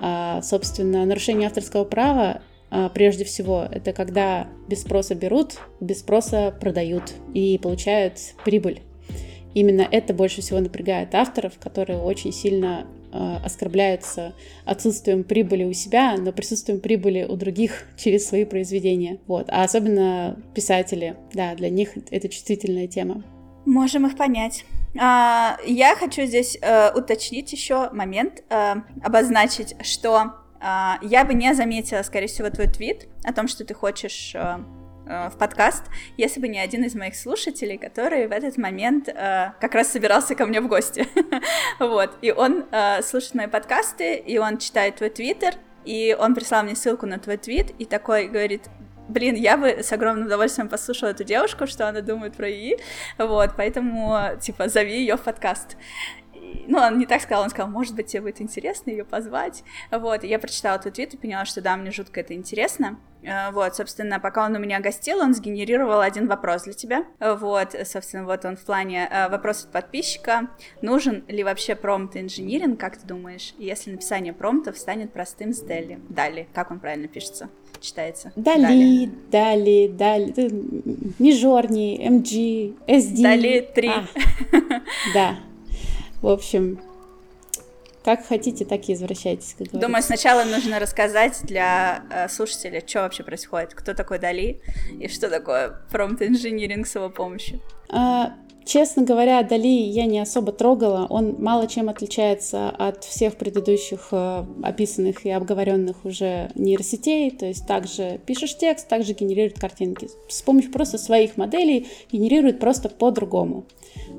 А, 0.00 0.42
собственно, 0.42 1.04
нарушение 1.04 1.46
авторского 1.46 1.84
права 1.84 2.42
а, 2.70 2.88
прежде 2.88 3.24
всего, 3.24 3.68
это 3.70 3.92
когда 3.92 4.48
без 4.68 4.82
спроса 4.82 5.14
берут, 5.14 5.58
без 5.80 6.00
спроса 6.00 6.52
продают 6.60 7.12
и 7.32 7.56
получают 7.62 8.18
прибыль. 8.44 8.80
Именно 9.54 9.86
это 9.88 10.12
больше 10.12 10.40
всего 10.40 10.58
напрягает 10.58 11.14
авторов, 11.14 11.52
которые 11.60 12.00
очень 12.00 12.32
сильно 12.32 12.88
э, 13.12 13.36
оскорбляются 13.44 14.34
отсутствием 14.64 15.22
прибыли 15.22 15.62
у 15.62 15.72
себя, 15.72 16.16
но 16.18 16.32
присутствием 16.32 16.80
прибыли 16.80 17.22
у 17.22 17.36
других 17.36 17.86
через 17.96 18.26
свои 18.26 18.44
произведения. 18.44 19.18
Вот. 19.28 19.46
А 19.50 19.62
особенно 19.62 20.36
писатели, 20.54 21.14
да, 21.32 21.54
для 21.54 21.70
них 21.70 21.90
это 22.10 22.28
чувствительная 22.28 22.88
тема. 22.88 23.22
Можем 23.64 24.06
их 24.06 24.16
понять. 24.16 24.64
А, 24.98 25.58
я 25.64 25.96
хочу 25.96 26.22
здесь 26.22 26.56
а, 26.62 26.92
уточнить 26.94 27.52
еще 27.52 27.90
момент, 27.90 28.44
а, 28.50 28.84
обозначить, 29.02 29.74
что 29.84 30.34
а, 30.60 30.98
я 31.02 31.24
бы 31.24 31.34
не 31.34 31.54
заметила, 31.54 32.02
скорее 32.02 32.28
всего, 32.28 32.50
твой 32.50 32.68
твит 32.68 33.08
о 33.24 33.32
том, 33.32 33.48
что 33.48 33.64
ты 33.64 33.74
хочешь 33.74 34.34
Э, 35.06 35.28
в 35.28 35.36
подкаст, 35.36 35.84
если 36.16 36.40
бы 36.40 36.48
не 36.48 36.58
один 36.58 36.82
из 36.84 36.94
моих 36.94 37.14
слушателей, 37.14 37.76
который 37.76 38.26
в 38.26 38.32
этот 38.32 38.56
момент 38.56 39.08
э, 39.08 39.52
как 39.60 39.74
раз 39.74 39.88
собирался 39.88 40.34
ко 40.34 40.46
мне 40.46 40.60
в 40.60 40.68
гости. 40.68 41.06
вот, 41.78 42.16
и 42.22 42.32
он 42.32 42.64
э, 42.70 43.02
слушает 43.02 43.34
мои 43.34 43.46
подкасты, 43.46 44.14
и 44.14 44.38
он 44.38 44.56
читает 44.56 44.96
твой 44.96 45.10
твиттер, 45.10 45.56
и 45.84 46.16
он 46.18 46.34
прислал 46.34 46.64
мне 46.64 46.74
ссылку 46.74 47.04
на 47.04 47.18
твой 47.18 47.36
твит, 47.36 47.74
и 47.78 47.84
такой 47.84 48.28
говорит, 48.28 48.62
блин, 49.08 49.34
я 49.34 49.56
бы 49.56 49.82
с 49.82 49.92
огромным 49.92 50.26
удовольствием 50.26 50.68
послушала 50.68 51.10
эту 51.10 51.24
девушку, 51.24 51.66
что 51.66 51.88
она 51.88 52.00
думает 52.00 52.36
про 52.36 52.50
ИИ, 52.50 52.78
вот, 53.18 53.50
поэтому, 53.56 54.18
типа, 54.40 54.68
зови 54.68 54.98
ее 54.98 55.16
в 55.16 55.22
подкаст 55.22 55.76
ну, 56.66 56.78
он 56.78 56.98
не 56.98 57.06
так 57.06 57.20
сказал, 57.20 57.42
он 57.42 57.50
сказал, 57.50 57.70
может 57.70 57.94
быть, 57.94 58.06
тебе 58.06 58.22
будет 58.22 58.40
интересно 58.40 58.90
ее 58.90 59.04
позвать, 59.04 59.62
вот, 59.90 60.24
и 60.24 60.28
я 60.28 60.38
прочитала 60.38 60.78
твой 60.78 60.92
твит 60.92 61.14
и 61.14 61.16
поняла, 61.16 61.44
что 61.44 61.60
да, 61.60 61.76
мне 61.76 61.90
жутко 61.90 62.20
это 62.20 62.34
интересно, 62.34 62.98
э, 63.22 63.50
вот, 63.52 63.76
собственно, 63.76 64.20
пока 64.20 64.44
он 64.46 64.56
у 64.56 64.58
меня 64.58 64.80
гостил, 64.80 65.18
он 65.18 65.34
сгенерировал 65.34 66.00
один 66.00 66.26
вопрос 66.26 66.64
для 66.64 66.72
тебя, 66.72 67.04
вот, 67.20 67.74
собственно, 67.84 68.24
вот 68.24 68.44
он 68.44 68.56
в 68.56 68.64
плане 68.64 69.08
э, 69.10 69.28
вопрос 69.28 69.64
от 69.64 69.72
подписчика, 69.72 70.48
нужен 70.82 71.24
ли 71.28 71.44
вообще 71.44 71.74
промпт-инжиниринг, 71.74 72.78
как 72.78 72.96
ты 72.96 73.06
думаешь, 73.06 73.54
если 73.58 73.90
написание 73.90 74.32
промптов 74.32 74.78
станет 74.78 75.12
простым 75.12 75.52
с 75.52 75.60
Дали, 75.60 76.00
Дали, 76.08 76.48
как 76.52 76.70
он 76.70 76.80
правильно 76.80 77.08
пишется? 77.08 77.48
читается. 77.84 78.32
Дали, 78.34 79.10
Дали, 79.30 79.88
Дали, 79.88 80.32
Мижорни, 81.18 81.98
МГ, 82.08 82.76
SD. 82.88 83.22
Дали 83.22 83.70
3. 83.74 83.88
А, 83.88 84.04
да. 85.14 85.36
В 86.24 86.28
общем, 86.28 86.80
как 88.02 88.26
хотите, 88.26 88.64
так 88.64 88.88
и 88.88 88.94
извращайтесь, 88.94 89.50
как 89.58 89.66
говорится. 89.66 89.78
Думаю, 89.78 90.02
сначала 90.02 90.44
нужно 90.44 90.78
рассказать 90.78 91.38
для 91.42 92.02
э, 92.10 92.30
слушателя, 92.30 92.82
что 92.86 93.00
вообще 93.00 93.24
происходит, 93.24 93.74
кто 93.74 93.92
такой 93.92 94.18
Дали 94.18 94.62
и 94.98 95.08
что 95.08 95.28
такое 95.28 95.82
промпт-инжиниринг 95.90 96.86
с 96.86 96.94
его 96.94 97.10
помощью. 97.10 97.60
А, 97.90 98.38
честно 98.64 99.02
говоря, 99.02 99.42
Дали 99.42 99.66
я 99.66 100.06
не 100.06 100.18
особо 100.18 100.52
трогала. 100.52 101.06
Он 101.08 101.36
мало 101.38 101.66
чем 101.66 101.88
отличается 101.88 102.70
от 102.70 103.04
всех 103.04 103.36
предыдущих 103.36 104.08
э, 104.12 104.44
описанных 104.62 105.24
и 105.26 105.30
обговоренных 105.30 106.04
уже 106.04 106.50
нейросетей. 106.54 107.30
То 107.30 107.46
есть 107.46 107.66
также 107.66 108.20
пишешь 108.26 108.56
текст, 108.56 108.88
также 108.88 109.12
генерирует 109.12 109.58
картинки. 109.58 110.08
С 110.28 110.42
помощью 110.42 110.72
просто 110.72 110.98
своих 110.98 111.36
моделей 111.36 111.88
генерирует 112.10 112.58
просто 112.60 112.88
по-другому. 112.88 113.64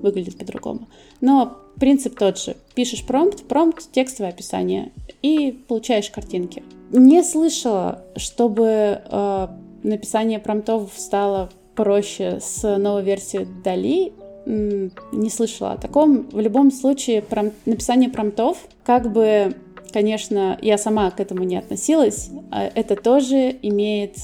Выглядит 0.02 0.38
по-другому. 0.38 0.88
Но 1.22 1.58
принцип 1.80 2.18
тот 2.18 2.40
же. 2.40 2.56
Пишешь 2.74 3.06
промпт, 3.06 3.48
промпт, 3.48 3.92
текстовое 3.92 4.32
описание 4.32 4.92
и 5.22 5.52
получаешь 5.68 6.10
картинки. 6.10 6.64
Не 6.92 7.24
слышала, 7.24 8.04
чтобы 8.16 9.02
э, 9.04 9.48
написание 9.84 10.40
промптов 10.40 10.92
стало 10.96 11.50
проще 11.76 12.40
с 12.40 12.78
новой 12.78 13.04
версией 13.04 13.48
Дали. 13.64 14.14
Не 14.46 15.30
слышала 15.30 15.74
о 15.74 15.78
таком. 15.78 16.30
В 16.30 16.40
любом 16.40 16.72
случае, 16.72 17.22
пром... 17.22 17.52
написание 17.66 18.10
промптов, 18.10 18.58
как 18.84 19.12
бы, 19.12 19.56
конечно, 19.92 20.58
я 20.62 20.78
сама 20.78 21.10
к 21.12 21.20
этому 21.20 21.44
не 21.44 21.58
относилась, 21.58 22.30
а 22.52 22.64
это 22.64 22.96
тоже 22.96 23.56
имеет 23.62 24.18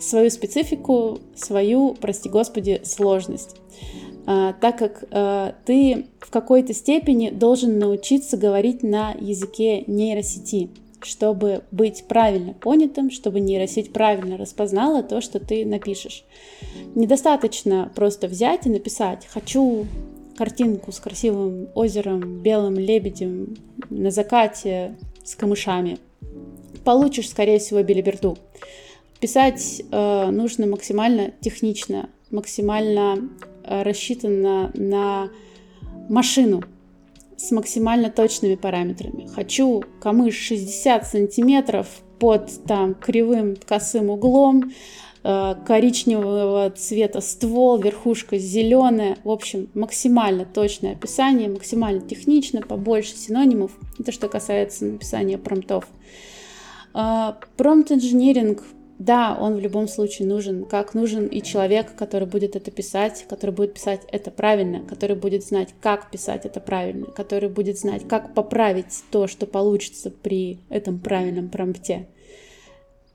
свою 0.00 0.30
специфику, 0.30 1.20
свою, 1.34 1.94
прости 1.94 2.28
господи, 2.28 2.80
сложность. 2.84 3.56
А, 4.26 4.52
так 4.54 4.78
как 4.78 5.04
а, 5.10 5.54
ты 5.64 6.06
в 6.20 6.30
какой-то 6.30 6.74
степени 6.74 7.30
должен 7.30 7.78
научиться 7.78 8.36
говорить 8.36 8.82
на 8.82 9.12
языке 9.12 9.84
нейросети, 9.86 10.70
чтобы 11.04 11.64
быть 11.70 12.04
правильно 12.08 12.54
понятым, 12.54 13.10
чтобы 13.10 13.40
нейросеть 13.40 13.92
правильно 13.92 14.36
распознала 14.36 15.02
то, 15.02 15.20
что 15.20 15.38
ты 15.38 15.64
напишешь. 15.64 16.24
Недостаточно 16.94 17.90
просто 17.94 18.28
взять 18.28 18.66
и 18.66 18.70
написать 18.70 19.26
«хочу 19.26 19.86
картинку 20.36 20.92
с 20.92 21.00
красивым 21.00 21.68
озером, 21.74 22.40
белым 22.42 22.78
лебедем 22.78 23.56
на 23.90 24.10
закате 24.10 24.96
с 25.24 25.34
камышами». 25.34 25.98
Получишь, 26.84 27.28
скорее 27.28 27.58
всего, 27.58 27.82
билиберду. 27.82 28.38
Писать 29.20 29.82
э, 29.90 30.30
нужно 30.30 30.66
максимально 30.66 31.32
технично, 31.40 32.08
максимально 32.30 33.28
Э, 33.70 33.82
рассчитана 33.82 34.70
на 34.74 35.30
машину 36.08 36.64
с 37.40 37.50
максимально 37.50 38.10
точными 38.10 38.54
параметрами. 38.54 39.26
Хочу 39.34 39.82
камыш 40.00 40.34
60 40.34 41.06
сантиметров 41.06 41.86
под 42.18 42.50
там 42.66 42.94
кривым 42.94 43.56
косым 43.56 44.10
углом, 44.10 44.72
э, 45.22 45.54
коричневого 45.66 46.70
цвета 46.70 47.20
ствол, 47.20 47.78
верхушка 47.78 48.36
зеленая. 48.36 49.16
В 49.24 49.30
общем, 49.30 49.70
максимально 49.74 50.44
точное 50.44 50.92
описание, 50.92 51.48
максимально 51.48 52.02
технично, 52.02 52.60
побольше 52.60 53.16
синонимов. 53.16 53.72
Это 53.98 54.12
что 54.12 54.28
касается 54.28 54.84
написания 54.84 55.38
промптов. 55.38 55.86
Промпт-инжиниринг 56.92 58.64
да, 59.00 59.34
он 59.34 59.54
в 59.56 59.60
любом 59.60 59.88
случае 59.88 60.28
нужен, 60.28 60.66
как 60.66 60.92
нужен 60.92 61.26
и 61.26 61.40
человек, 61.40 61.94
который 61.96 62.28
будет 62.28 62.54
это 62.54 62.70
писать, 62.70 63.24
который 63.30 63.52
будет 63.52 63.72
писать 63.72 64.02
это 64.12 64.30
правильно, 64.30 64.80
который 64.80 65.16
будет 65.16 65.42
знать, 65.42 65.70
как 65.80 66.10
писать 66.10 66.44
это 66.44 66.60
правильно, 66.60 67.06
который 67.06 67.48
будет 67.48 67.78
знать, 67.78 68.06
как 68.06 68.34
поправить 68.34 69.02
то, 69.10 69.26
что 69.26 69.46
получится 69.46 70.10
при 70.10 70.58
этом 70.68 70.98
правильном 70.98 71.48
промпте. 71.48 72.08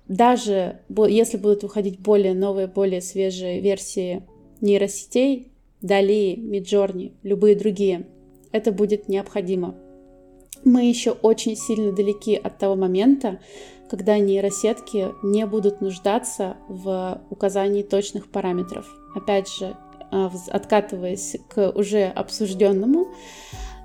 Даже 0.08 0.80
если 0.90 1.38
будут 1.38 1.62
выходить 1.62 2.00
более 2.00 2.34
новые, 2.34 2.66
более 2.66 3.02
свежие 3.02 3.62
версии 3.62 4.24
нейросетей, 4.62 5.52
Дали, 5.82 6.36
Миджорни, 6.36 7.14
любые 7.22 7.56
другие, 7.56 8.08
это 8.52 8.72
будет 8.72 9.08
необходимо. 9.08 9.76
Мы 10.64 10.90
еще 10.90 11.12
очень 11.12 11.56
сильно 11.56 11.92
далеки 11.92 12.36
от 12.36 12.58
того 12.58 12.76
момента, 12.76 13.40
когда 13.96 14.20
нейросетки 14.20 15.14
не 15.24 15.46
будут 15.46 15.80
нуждаться 15.80 16.58
в 16.68 17.22
указании 17.30 17.82
точных 17.82 18.30
параметров. 18.30 18.86
Опять 19.16 19.48
же, 19.48 19.78
а, 20.12 20.30
откатываясь 20.50 21.38
к 21.48 21.70
уже 21.70 22.04
обсужденному, 22.08 23.08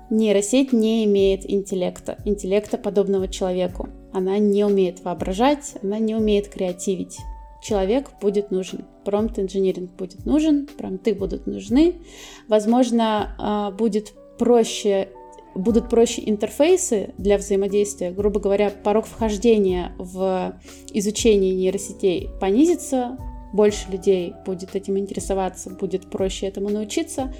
нейросеть 0.09 0.73
не 0.73 1.05
имеет 1.05 1.49
интеллекта, 1.49 2.17
интеллекта 2.25 2.77
подобного 2.77 3.29
человеку. 3.29 3.87
Она 4.11 4.37
не 4.37 4.65
умеет 4.65 5.01
воображать, 5.01 5.75
она 5.81 5.97
не 5.97 6.13
умеет 6.13 6.49
креативить. 6.49 7.17
Человек 7.63 8.09
будет 8.19 8.51
нужен, 8.51 8.83
промпт-инжиниринг 9.05 9.91
будет 9.95 10.25
нужен, 10.25 10.67
промпты 10.77 11.15
будут 11.15 11.47
нужны. 11.47 12.01
Возможно, 12.49 13.33
а, 13.39 13.71
будет 13.71 14.11
проще 14.37 15.07
будут 15.55 15.89
проще 15.89 16.21
интерфейсы 16.25 17.13
для 17.17 17.37
взаимодействия, 17.37 18.11
грубо 18.11 18.39
говоря, 18.39 18.69
порог 18.69 19.05
вхождения 19.05 19.93
в 19.97 20.59
изучение 20.93 21.53
нейросетей 21.53 22.29
понизится, 22.39 23.17
больше 23.53 23.89
людей 23.89 24.33
будет 24.45 24.75
этим 24.75 24.97
интересоваться, 24.97 25.69
будет 25.69 26.09
проще 26.09 26.47
этому 26.47 26.69
научиться, 26.69 27.33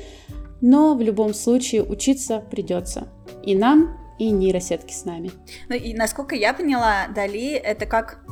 но 0.59 0.95
в 0.95 1.01
любом 1.01 1.33
случае 1.33 1.83
учиться 1.83 2.43
придется 2.51 3.07
и 3.43 3.55
нам, 3.55 3.97
и 4.19 4.29
нейросетки 4.29 4.93
с 4.93 5.05
нами. 5.05 5.31
Ну 5.69 5.75
и 5.75 5.93
насколько 5.93 6.35
я 6.35 6.53
поняла, 6.53 7.07
Дали 7.15 7.53
это 7.53 7.85
как 7.85 8.23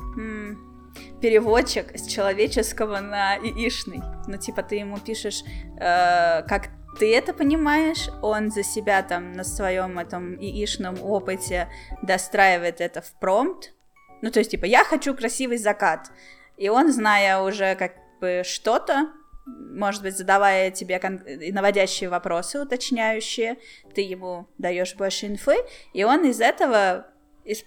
переводчик 1.21 1.97
с 1.97 2.07
человеческого 2.07 2.99
на 2.99 3.37
ИИшный. 3.37 4.01
Ну 4.27 4.37
типа 4.37 4.63
ты 4.63 4.75
ему 4.75 4.97
пишешь, 4.99 5.43
э, 5.79 6.43
как 6.43 6.69
ты 6.99 7.15
это 7.15 7.33
понимаешь, 7.33 8.09
он 8.21 8.51
за 8.51 8.61
себя 8.61 9.01
там 9.01 9.31
на 9.31 9.45
своем 9.45 9.97
этом 9.97 10.35
ИИшном 10.35 11.01
опыте 11.01 11.69
достраивает 12.01 12.81
это 12.81 13.01
в 13.01 13.11
промпт, 13.19 13.73
ну, 14.21 14.31
то 14.31 14.39
есть, 14.39 14.51
типа, 14.51 14.65
я 14.65 14.83
хочу 14.83 15.15
красивый 15.15 15.57
закат, 15.57 16.11
и 16.57 16.67
он, 16.67 16.91
зная 16.91 17.39
уже 17.39 17.75
как 17.75 17.93
бы 18.19 18.41
что-то, 18.43 19.13
может 19.45 20.03
быть, 20.03 20.17
задавая 20.17 20.71
тебе 20.71 20.99
кон- 20.99 21.21
наводящие 21.25 22.09
вопросы, 22.09 22.59
уточняющие, 22.59 23.57
ты 23.95 24.01
ему 24.01 24.47
даешь 24.57 24.93
больше 24.95 25.27
инфы, 25.27 25.55
и 25.93 26.03
он 26.03 26.25
из 26.25 26.41
этого 26.41 27.07
из 27.45 27.63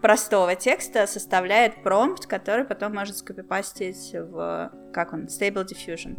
простого 0.00 0.54
текста 0.54 1.08
составляет 1.08 1.82
промпт, 1.82 2.26
который 2.26 2.64
потом 2.64 2.94
может 2.94 3.16
скопипастить 3.16 4.12
в, 4.14 4.72
как 4.92 5.12
он, 5.12 5.24
Stable 5.24 5.66
Diffusion 5.66 6.16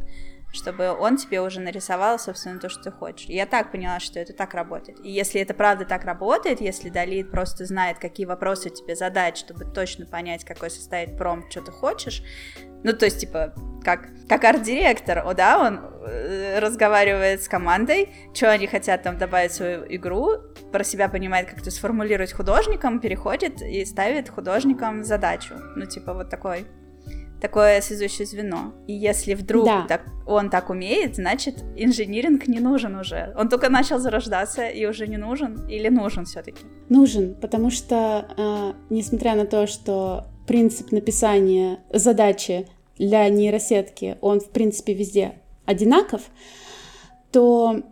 чтобы 0.51 0.91
он 0.91 1.17
тебе 1.17 1.41
уже 1.41 1.59
нарисовал, 1.59 2.17
собственно, 2.17 2.59
то, 2.59 2.69
что 2.69 2.83
ты 2.83 2.91
хочешь. 2.91 3.27
Я 3.27 3.45
так 3.45 3.71
поняла, 3.71 3.99
что 3.99 4.19
это 4.19 4.33
так 4.33 4.53
работает. 4.53 4.99
И 5.03 5.11
если 5.11 5.41
это 5.41 5.53
правда 5.53 5.85
так 5.85 6.05
работает, 6.05 6.61
если 6.61 6.89
Далит 6.89 7.31
просто 7.31 7.65
знает, 7.65 7.99
какие 7.99 8.25
вопросы 8.25 8.69
тебе 8.69 8.95
задать, 8.95 9.37
чтобы 9.37 9.65
точно 9.65 10.05
понять, 10.05 10.43
какой 10.43 10.69
состоит 10.69 11.17
промпт, 11.17 11.51
что 11.51 11.61
ты 11.61 11.71
хочешь, 11.71 12.23
ну, 12.81 12.93
то 12.93 13.05
есть, 13.05 13.19
типа, 13.19 13.53
как, 13.83 14.07
как 14.29 14.43
арт-директор, 14.43 15.35
да, 15.35 15.59
он 15.59 15.79
э, 16.07 16.59
разговаривает 16.59 17.43
с 17.43 17.49
командой, 17.49 18.09
что 18.33 18.49
они 18.49 18.67
хотят 18.67 19.03
там 19.03 19.17
добавить 19.17 19.51
в 19.51 19.55
свою 19.55 19.85
игру, 19.95 20.37
про 20.71 20.83
себя 20.85 21.09
понимает, 21.09 21.49
как 21.49 21.59
это 21.59 21.71
сформулировать 21.71 22.31
художником, 22.31 23.01
переходит 23.01 23.61
и 23.61 23.83
ставит 23.83 24.29
художникам 24.29 25.03
задачу. 25.03 25.55
Ну, 25.75 25.85
типа, 25.85 26.13
вот 26.13 26.29
такой 26.29 26.67
такое 27.41 27.81
связующее 27.81 28.25
звено. 28.25 28.73
И 28.87 28.93
если 28.93 29.33
вдруг 29.33 29.65
да. 29.65 29.85
так, 29.87 30.05
он 30.25 30.49
так 30.49 30.69
умеет, 30.69 31.15
значит, 31.15 31.63
инжиниринг 31.75 32.47
не 32.47 32.59
нужен 32.59 32.95
уже. 32.95 33.33
Он 33.37 33.49
только 33.49 33.69
начал 33.69 33.99
зарождаться 33.99 34.67
и 34.67 34.85
уже 34.85 35.07
не 35.07 35.17
нужен 35.17 35.67
или 35.67 35.89
нужен 35.89 36.25
все-таки? 36.25 36.63
Нужен, 36.89 37.35
потому 37.35 37.71
что, 37.71 38.27
э, 38.37 38.73
несмотря 38.89 39.35
на 39.35 39.45
то, 39.45 39.67
что 39.67 40.25
принцип 40.47 40.91
написания 40.91 41.79
задачи 41.93 42.67
для 42.97 43.27
нейросетки, 43.29 44.17
он, 44.21 44.39
в 44.39 44.49
принципе, 44.49 44.93
везде 44.93 45.35
одинаков, 45.65 46.21
то 47.31 47.83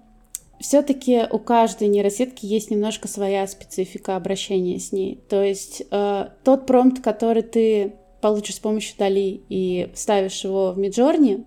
все-таки 0.59 1.25
у 1.29 1.39
каждой 1.39 1.87
нейросетки 1.87 2.45
есть 2.45 2.71
немножко 2.71 3.07
своя 3.07 3.45
специфика 3.47 4.15
обращения 4.15 4.79
с 4.79 4.91
ней. 4.91 5.21
То 5.29 5.41
есть 5.43 5.83
э, 5.91 6.29
тот 6.43 6.65
промпт, 6.65 7.03
который 7.03 7.43
ты 7.43 7.93
получишь 8.22 8.55
с 8.55 8.59
помощью 8.59 8.97
Дали 8.97 9.41
и 9.49 9.89
ставишь 9.93 10.43
его 10.43 10.72
в 10.74 10.80
Midjourney, 10.80 11.45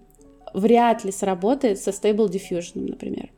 вряд 0.54 1.04
ли 1.04 1.12
сработает 1.12 1.78
со 1.78 1.90
Stable 1.90 2.28
Diffusion, 2.28 2.88
например. 2.88 3.30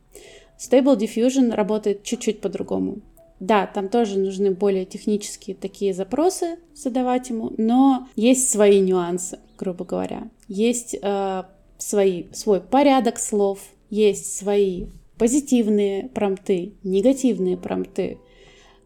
Stable 0.57 0.97
Diffusion 0.97 1.53
работает 1.53 2.03
чуть-чуть 2.03 2.41
по-другому. 2.41 2.99
Да, 3.39 3.67
там 3.67 3.89
тоже 3.89 4.19
нужны 4.19 4.51
более 4.51 4.85
технические 4.85 5.55
такие 5.55 5.93
запросы 5.93 6.59
задавать 6.73 7.29
ему, 7.29 7.51
но 7.57 8.07
есть 8.15 8.49
свои 8.49 8.79
нюансы, 8.79 9.39
грубо 9.57 9.83
говоря. 9.83 10.29
Есть 10.47 10.95
э, 11.01 11.43
свои, 11.77 12.25
свой 12.31 12.61
порядок 12.61 13.19
слов, 13.19 13.59
есть 13.89 14.37
свои 14.37 14.85
позитивные 15.17 16.09
промпты, 16.09 16.73
негативные 16.83 17.57
промпты. 17.57 18.17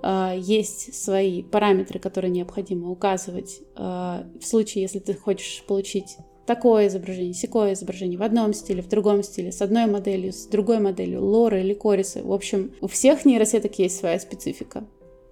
А, 0.02 0.34
есть 0.36 0.94
свои 0.94 1.44
параметры, 1.44 2.00
которые 2.00 2.32
необходимо 2.32 2.90
указывать 2.90 3.62
а, 3.76 4.28
в 4.40 4.46
случае, 4.46 4.84
если 4.84 5.00
ты 5.00 5.14
хочешь 5.14 5.64
получить 5.68 6.18
такое 6.46 6.88
изображение, 6.88 7.34
секое 7.34 7.74
изображение 7.74 8.18
в 8.18 8.24
одном 8.24 8.54
стиле, 8.54 8.82
в 8.82 8.88
другом 8.88 9.22
стиле, 9.22 9.52
с 9.52 9.62
одной 9.62 9.86
моделью, 9.86 10.32
с 10.32 10.46
другой 10.46 10.80
моделью, 10.80 11.24
лоры 11.24 11.62
или 11.62 11.74
корисы. 11.74 12.24
В 12.24 12.32
общем, 12.32 12.72
у 12.82 12.88
всех 12.88 13.26
нейросеток 13.26 13.78
есть 13.80 13.98
своя 13.98 14.20
специфика. 14.20 14.86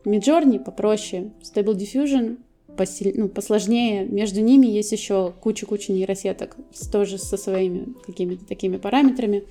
Midjourney 0.04 0.64
попроще, 0.64 1.32
Stable 1.42 1.76
Diffusion 1.76 2.38
посиль... 2.76 3.14
ну, 3.16 3.30
посложнее. 3.30 4.06
Между 4.06 4.42
ними 4.42 4.68
есть 4.68 4.92
еще 4.92 5.34
куча-куча 5.40 5.94
нейросеток, 5.94 6.58
тоже 6.92 7.18
со 7.18 7.38
своими 7.38 7.94
какими-то 8.06 8.46
такими 8.46 8.78
параметрами 8.78 9.46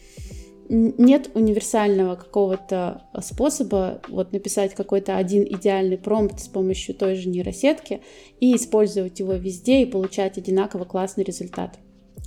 нет 0.68 1.30
универсального 1.34 2.16
какого-то 2.16 3.02
способа 3.20 4.00
вот 4.08 4.32
написать 4.32 4.74
какой-то 4.74 5.16
один 5.16 5.44
идеальный 5.44 5.98
промпт 5.98 6.40
с 6.40 6.48
помощью 6.48 6.94
той 6.94 7.16
же 7.16 7.28
нейросетки 7.28 8.00
и 8.40 8.54
использовать 8.56 9.20
его 9.20 9.34
везде 9.34 9.82
и 9.82 9.86
получать 9.86 10.38
одинаково 10.38 10.84
классный 10.84 11.24
результат. 11.24 11.78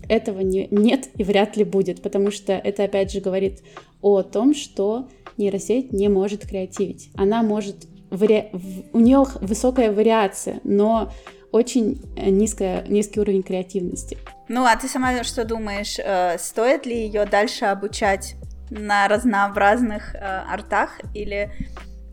Этого 0.10 0.42
не, 0.42 0.68
нет 0.72 1.10
и 1.16 1.24
вряд 1.24 1.58
ли 1.58 1.64
будет, 1.64 2.02
потому 2.02 2.32
что 2.32 2.54
это 2.54 2.84
опять 2.84 3.12
же 3.12 3.20
говорит 3.20 3.64
о 4.02 4.22
том, 4.22 4.54
что 4.54 5.10
нейросеть 5.38 5.92
не 5.92 6.08
может 6.08 6.46
креативить. 6.46 7.10
Она 7.16 7.44
может... 7.44 7.88
Вари... 8.10 8.46
У 8.94 9.00
нее 9.00 9.26
высокая 9.42 9.92
вариация, 9.92 10.62
но 10.64 11.12
очень 11.52 12.02
низкая, 12.16 12.86
низкий 12.88 13.20
уровень 13.20 13.44
креативности. 13.44 14.18
Ну, 14.50 14.64
а 14.66 14.76
ты 14.78 14.88
сама 14.88 15.24
что 15.24 15.44
думаешь, 15.44 15.98
э, 16.00 16.38
стоит 16.38 16.86
ли 16.86 16.96
ее 16.96 17.26
дальше 17.26 17.66
обучать 17.66 18.36
на 18.70 19.08
разнообразных 19.08 20.16
э, 20.16 20.20
артах 20.20 21.00
или 21.14 21.52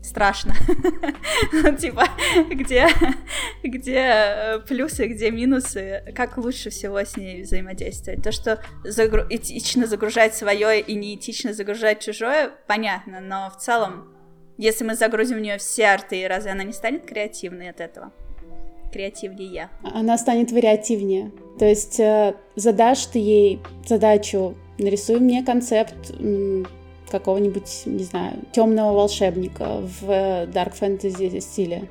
страшно? 0.03 0.53
Ну, 1.51 1.75
типа, 1.75 2.05
где, 2.49 2.87
где 3.63 3.97
э, 3.97 4.59
плюсы, 4.59 5.07
где 5.07 5.31
минусы, 5.31 6.13
как 6.15 6.37
лучше 6.37 6.69
всего 6.69 6.99
с 6.99 7.15
ней 7.15 7.43
взаимодействовать? 7.43 8.21
То, 8.21 8.31
что 8.31 8.61
этично 8.83 9.87
загружать 9.87 10.35
свое 10.35 10.81
и 10.81 10.95
неэтично 10.95 11.53
загружать 11.53 12.01
чужое, 12.01 12.51
понятно, 12.67 13.21
но 13.21 13.49
в 13.49 13.57
целом, 13.57 14.13
если 14.57 14.83
мы 14.83 14.95
загрузим 14.95 15.37
в 15.37 15.41
нее 15.41 15.57
все 15.57 15.87
арты, 15.87 16.27
разве 16.27 16.51
она 16.51 16.63
не 16.63 16.73
станет 16.73 17.05
креативной 17.05 17.69
от 17.69 17.79
этого? 17.79 18.11
Креативнее. 18.95 19.69
Она 19.83 20.17
станет 20.17 20.53
вариативнее. 20.53 21.33
То 21.59 21.65
есть 21.65 21.99
э, 21.99 22.33
задашь 22.55 23.05
ты 23.07 23.19
ей 23.19 23.59
задачу, 23.85 24.55
нарисуй 24.77 25.19
мне 25.19 25.43
концепт 25.43 26.13
какого-нибудь, 27.11 27.81
не 27.87 28.05
знаю, 28.05 28.37
темного 28.53 28.93
волшебника 28.93 29.81
в 29.81 30.09
Dark 30.09 30.79
Fantasy 30.79 31.41
стиле. 31.41 31.89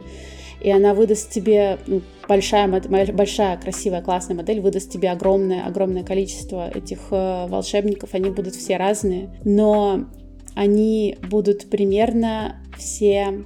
И 0.62 0.70
она 0.70 0.94
выдаст 0.94 1.30
тебе 1.30 1.78
ну, 1.86 2.00
большая, 2.26 2.66
большая, 3.12 3.58
красивая, 3.58 4.00
классная 4.00 4.36
модель, 4.36 4.62
выдаст 4.62 4.90
тебе 4.90 5.10
огромное, 5.10 5.66
огромное 5.66 6.04
количество 6.04 6.70
этих 6.70 7.00
э, 7.10 7.46
волшебников. 7.48 8.14
Они 8.14 8.30
будут 8.30 8.54
все 8.54 8.78
разные, 8.78 9.28
но 9.44 10.06
они 10.54 11.18
будут 11.28 11.68
примерно 11.68 12.62
все 12.78 13.44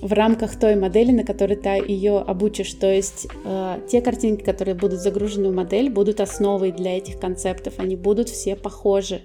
в 0.00 0.12
рамках 0.12 0.58
той 0.58 0.76
модели, 0.76 1.12
на 1.12 1.24
которой 1.24 1.56
ты 1.56 1.68
ее 1.68 2.18
обучишь. 2.18 2.72
То 2.74 2.92
есть 2.92 3.26
э, 3.44 3.80
те 3.88 4.00
картинки, 4.00 4.42
которые 4.42 4.74
будут 4.74 5.00
загружены 5.00 5.50
в 5.50 5.54
модель, 5.54 5.90
будут 5.90 6.20
основой 6.20 6.72
для 6.72 6.96
этих 6.96 7.18
концептов. 7.20 7.74
Они 7.78 7.96
будут 7.96 8.28
все 8.28 8.56
похожи. 8.56 9.22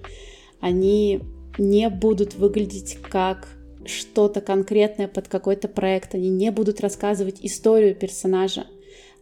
Они 0.60 1.22
не 1.58 1.90
будут 1.90 2.36
выглядеть 2.36 2.98
как 3.10 3.48
что-то 3.86 4.42
конкретное 4.42 5.08
под 5.08 5.28
какой-то 5.28 5.68
проект. 5.68 6.16
Они 6.16 6.30
не 6.30 6.52
будут 6.52 6.82
рассказывать 6.82 7.38
историю 7.42 7.96
персонажа. 7.96 8.66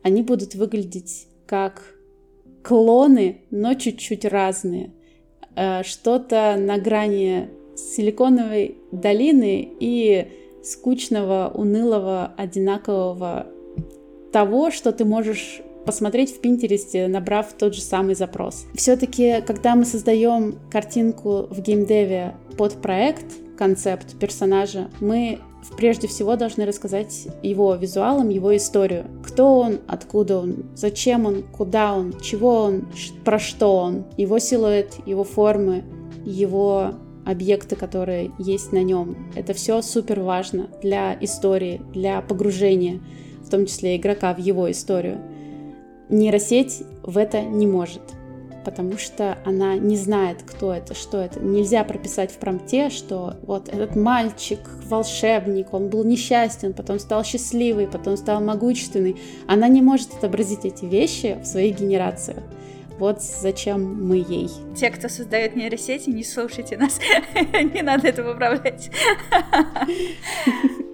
Они 0.02 0.22
будут 0.22 0.56
выглядеть 0.56 1.28
как 1.46 1.96
клоны, 2.64 3.42
но 3.52 3.74
чуть-чуть 3.74 4.26
разные. 4.26 4.94
Э, 5.56 5.84
что-то 5.84 6.56
на 6.58 6.78
грани 6.78 7.50
силиконовой 7.76 8.78
долины 8.92 9.68
и 9.80 10.28
скучного, 10.64 11.52
унылого, 11.54 12.34
одинакового 12.38 13.48
того, 14.32 14.72
что 14.72 14.92
ты 14.92 15.06
можешь 15.06 15.62
посмотреть 15.86 16.36
в 16.36 16.40
Пинтересте, 16.40 17.08
набрав 17.08 17.54
тот 17.54 17.76
же 17.76 17.82
самый 17.82 18.16
запрос. 18.16 18.66
Все-таки, 18.74 19.42
когда 19.46 19.76
мы 19.76 19.86
создаем 19.86 20.58
картинку 20.72 21.48
в 21.50 21.62
геймдеве 21.62 22.36
под 22.58 22.82
проект, 22.82 23.26
концепт 23.58 24.18
персонажа, 24.20 24.90
мы 25.00 25.40
прежде 25.78 26.08
всего 26.08 26.36
должны 26.36 26.66
рассказать 26.66 27.28
его 27.42 27.76
визуалом, 27.76 28.30
его 28.30 28.56
историю. 28.56 29.06
Кто 29.26 29.60
он, 29.60 29.80
откуда 29.88 30.40
он, 30.40 30.66
зачем 30.76 31.26
он, 31.26 31.44
куда 31.44 31.94
он, 31.94 32.20
чего 32.20 32.62
он, 32.64 32.88
про 33.24 33.40
что 33.40 33.76
он, 33.76 34.06
его 34.18 34.40
силуэт, 34.40 34.96
его 35.06 35.24
формы, 35.24 35.84
его 36.26 36.96
объекты, 37.26 37.76
которые 37.76 38.32
есть 38.38 38.72
на 38.72 38.84
нем. 38.84 39.32
Это 39.36 39.54
все 39.54 39.82
супер 39.82 40.20
важно 40.20 40.70
для 40.82 41.18
истории, 41.22 41.82
для 41.94 42.22
погружения, 42.22 43.00
в 43.42 43.50
том 43.50 43.66
числе 43.66 43.98
игрока 43.98 44.34
в 44.34 44.40
его 44.40 44.70
историю. 44.72 45.20
Нейросеть 46.10 46.84
в 47.02 47.18
это 47.18 47.42
не 47.42 47.66
может, 47.66 48.02
потому 48.66 48.98
что 48.98 49.38
она 49.46 49.76
не 49.76 49.98
знает, 49.98 50.44
кто 50.46 50.74
это, 50.74 50.94
что 50.94 51.18
это. 51.18 51.40
Нельзя 51.40 51.84
прописать 51.84 52.32
в 52.32 52.38
промте, 52.38 52.90
что 52.90 53.36
вот 53.44 53.70
этот 53.70 53.96
мальчик, 53.96 54.60
волшебник, 54.88 55.74
он 55.74 55.90
был 55.90 56.04
несчастен, 56.04 56.74
потом 56.74 57.00
стал 57.00 57.24
счастливый, 57.24 57.88
потом 57.88 58.18
стал 58.18 58.42
могущественный. 58.42 59.18
Она 59.48 59.68
не 59.68 59.82
может 59.82 60.14
отобразить 60.14 60.66
эти 60.66 60.86
вещи 60.86 61.38
в 61.42 61.46
своих 61.46 61.80
генерациях. 61.80 62.44
Вот 63.00 63.22
зачем 63.22 64.08
мы 64.08 64.18
ей. 64.18 64.50
Те, 64.76 64.90
кто 64.92 65.10
создает 65.10 65.56
нейросети, 65.56 66.10
не 66.10 66.24
слушайте 66.24 66.78
нас. 66.78 67.00
Не 67.74 67.82
надо 67.82 68.08
это 68.08 68.24
выправлять. 68.24 68.92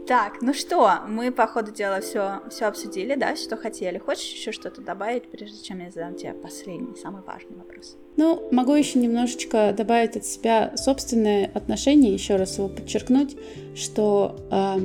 Так, 0.10 0.42
ну 0.42 0.56
что, 0.56 1.02
мы 1.08 1.32
по 1.32 1.46
ходу 1.46 1.72
дела 1.72 2.02
все, 2.02 2.42
все 2.50 2.66
обсудили, 2.66 3.14
да, 3.14 3.36
что 3.36 3.56
хотели. 3.56 4.00
Хочешь 4.00 4.34
еще 4.34 4.52
что-то 4.52 4.82
добавить, 4.82 5.30
прежде 5.30 5.64
чем 5.64 5.82
я 5.82 5.92
задам 5.92 6.16
тебе 6.16 6.34
последний, 6.34 6.96
самый 6.96 7.22
важный 7.22 7.56
вопрос? 7.56 7.96
Ну, 8.18 8.48
могу 8.52 8.74
еще 8.74 8.98
немножечко 8.98 9.72
добавить 9.72 10.18
от 10.18 10.26
себя 10.26 10.76
собственное 10.76 11.52
отношение, 11.54 12.12
еще 12.12 12.38
раз 12.38 12.58
его 12.58 12.70
подчеркнуть, 12.70 13.38
что 13.76 14.36
э, 14.50 14.80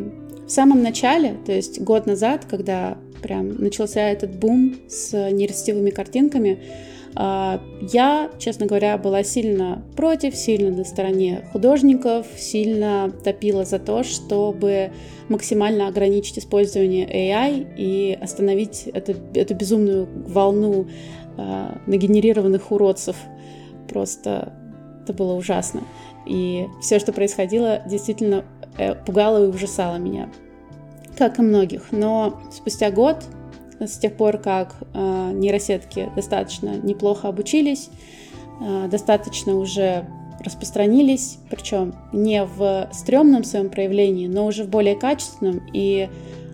в 0.47 0.51
самом 0.51 0.83
начале, 0.83 1.39
то 1.47 1.53
есть 1.53 1.81
год 1.81 2.05
назад, 2.05 2.45
когда 2.45 2.99
прям 3.23 3.55
начался 3.55 4.03
этот 4.03 4.37
бум 4.37 4.77
с 4.89 5.15
нерастевыми 5.31 5.89
картинками, 5.89 6.62
я, 7.17 8.31
честно 8.39 8.67
говоря, 8.67 8.99
была 8.99 9.23
сильно 9.23 9.85
против, 9.97 10.35
сильно 10.35 10.77
на 10.77 10.85
стороне 10.85 11.45
художников, 11.53 12.27
сильно 12.37 13.12
топила 13.23 13.65
за 13.65 13.79
то, 13.79 14.03
чтобы 14.03 14.91
максимально 15.29 15.89
ограничить 15.89 16.39
использование 16.39 17.07
AI 17.07 17.75
и 17.77 18.19
остановить 18.21 18.89
эту, 18.89 19.15
эту 19.35 19.55
безумную 19.55 20.09
волну 20.27 20.89
э, 21.37 21.79
нагенерированных 21.87 22.73
уродцев. 22.73 23.17
Просто 23.89 24.53
это 25.05 25.12
было 25.12 25.35
ужасно. 25.35 25.83
И 26.27 26.67
все, 26.81 26.99
что 26.99 27.12
происходило, 27.12 27.83
действительно 27.87 28.45
э, 28.77 28.95
пугало 28.95 29.45
и 29.45 29.49
ужасало 29.49 29.97
меня, 29.97 30.31
как 31.17 31.39
и 31.39 31.43
многих. 31.43 31.93
Но 31.93 32.43
спустя 32.51 32.91
год 32.91 33.25
с 33.87 33.99
тех 33.99 34.16
пор, 34.16 34.39
как 34.39 34.74
э, 34.93 35.30
нейросетки 35.35 36.11
достаточно 36.16 36.76
неплохо 36.76 37.28
обучились, 37.28 37.91
э, 38.61 38.89
достаточно 38.89 39.57
уже 39.57 40.07
распространились, 40.41 41.39
причем 41.51 41.95
не 42.12 42.45
в 42.45 42.89
стрёмном 42.93 43.45
своем 43.45 43.70
проявлении, 43.70 44.26
но 44.26 44.47
уже 44.47 44.64
в 44.64 44.68
более 44.68 44.95
качественном, 44.95 45.62
и 45.72 46.09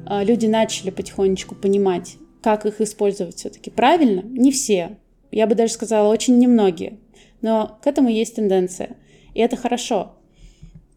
э, 0.06 0.24
люди 0.24 0.46
начали 0.46 0.90
потихонечку 0.90 1.54
понимать, 1.54 2.16
как 2.42 2.66
их 2.66 2.80
использовать 2.80 3.36
все-таки 3.36 3.70
правильно. 3.70 4.22
Не 4.22 4.52
все, 4.52 4.96
я 5.30 5.46
бы 5.46 5.54
даже 5.54 5.72
сказала, 5.72 6.12
очень 6.12 6.38
немногие, 6.38 6.98
но 7.42 7.78
к 7.82 7.86
этому 7.86 8.08
есть 8.08 8.36
тенденция, 8.36 8.96
и 9.34 9.40
это 9.40 9.56
хорошо. 9.56 10.12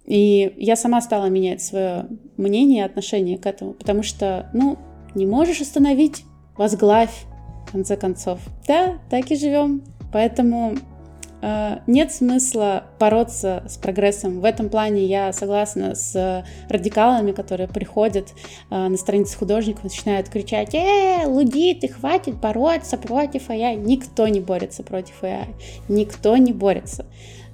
И 0.05 0.53
я 0.57 0.75
сама 0.75 1.01
стала 1.01 1.27
менять 1.27 1.61
свое 1.61 2.07
мнение 2.35 2.79
и 2.79 2.85
отношение 2.85 3.37
к 3.37 3.45
этому, 3.45 3.73
потому 3.73 4.03
что, 4.03 4.49
ну, 4.53 4.77
не 5.15 5.25
можешь 5.25 5.61
остановить, 5.61 6.25
возглавь, 6.57 7.25
в 7.67 7.71
конце 7.71 7.95
концов. 7.95 8.39
Да, 8.67 8.99
так 9.09 9.31
и 9.31 9.35
живем. 9.35 9.83
Поэтому 10.11 10.75
э, 11.41 11.79
нет 11.87 12.11
смысла 12.11 12.83
бороться 12.99 13.63
с 13.67 13.77
прогрессом. 13.77 14.41
В 14.41 14.45
этом 14.45 14.69
плане 14.69 15.05
я 15.05 15.33
согласна 15.33 15.95
с 15.95 16.45
радикалами, 16.69 17.31
которые 17.31 17.67
приходят 17.67 18.29
э, 18.69 18.87
на 18.87 18.97
страницы 18.97 19.37
художников 19.37 19.85
и 19.85 19.87
начинают 19.87 20.29
кричать 20.29 20.75
«Э, 20.75 21.25
лудиты, 21.25 21.87
хватит 21.87 22.35
бороться 22.39 22.97
против 22.97 23.49
AI». 23.49 23.75
Никто 23.75 24.27
не 24.27 24.39
борется 24.39 24.83
против 24.83 25.23
AI. 25.23 25.47
Никто 25.89 26.37
не 26.37 26.53
борется. 26.53 27.05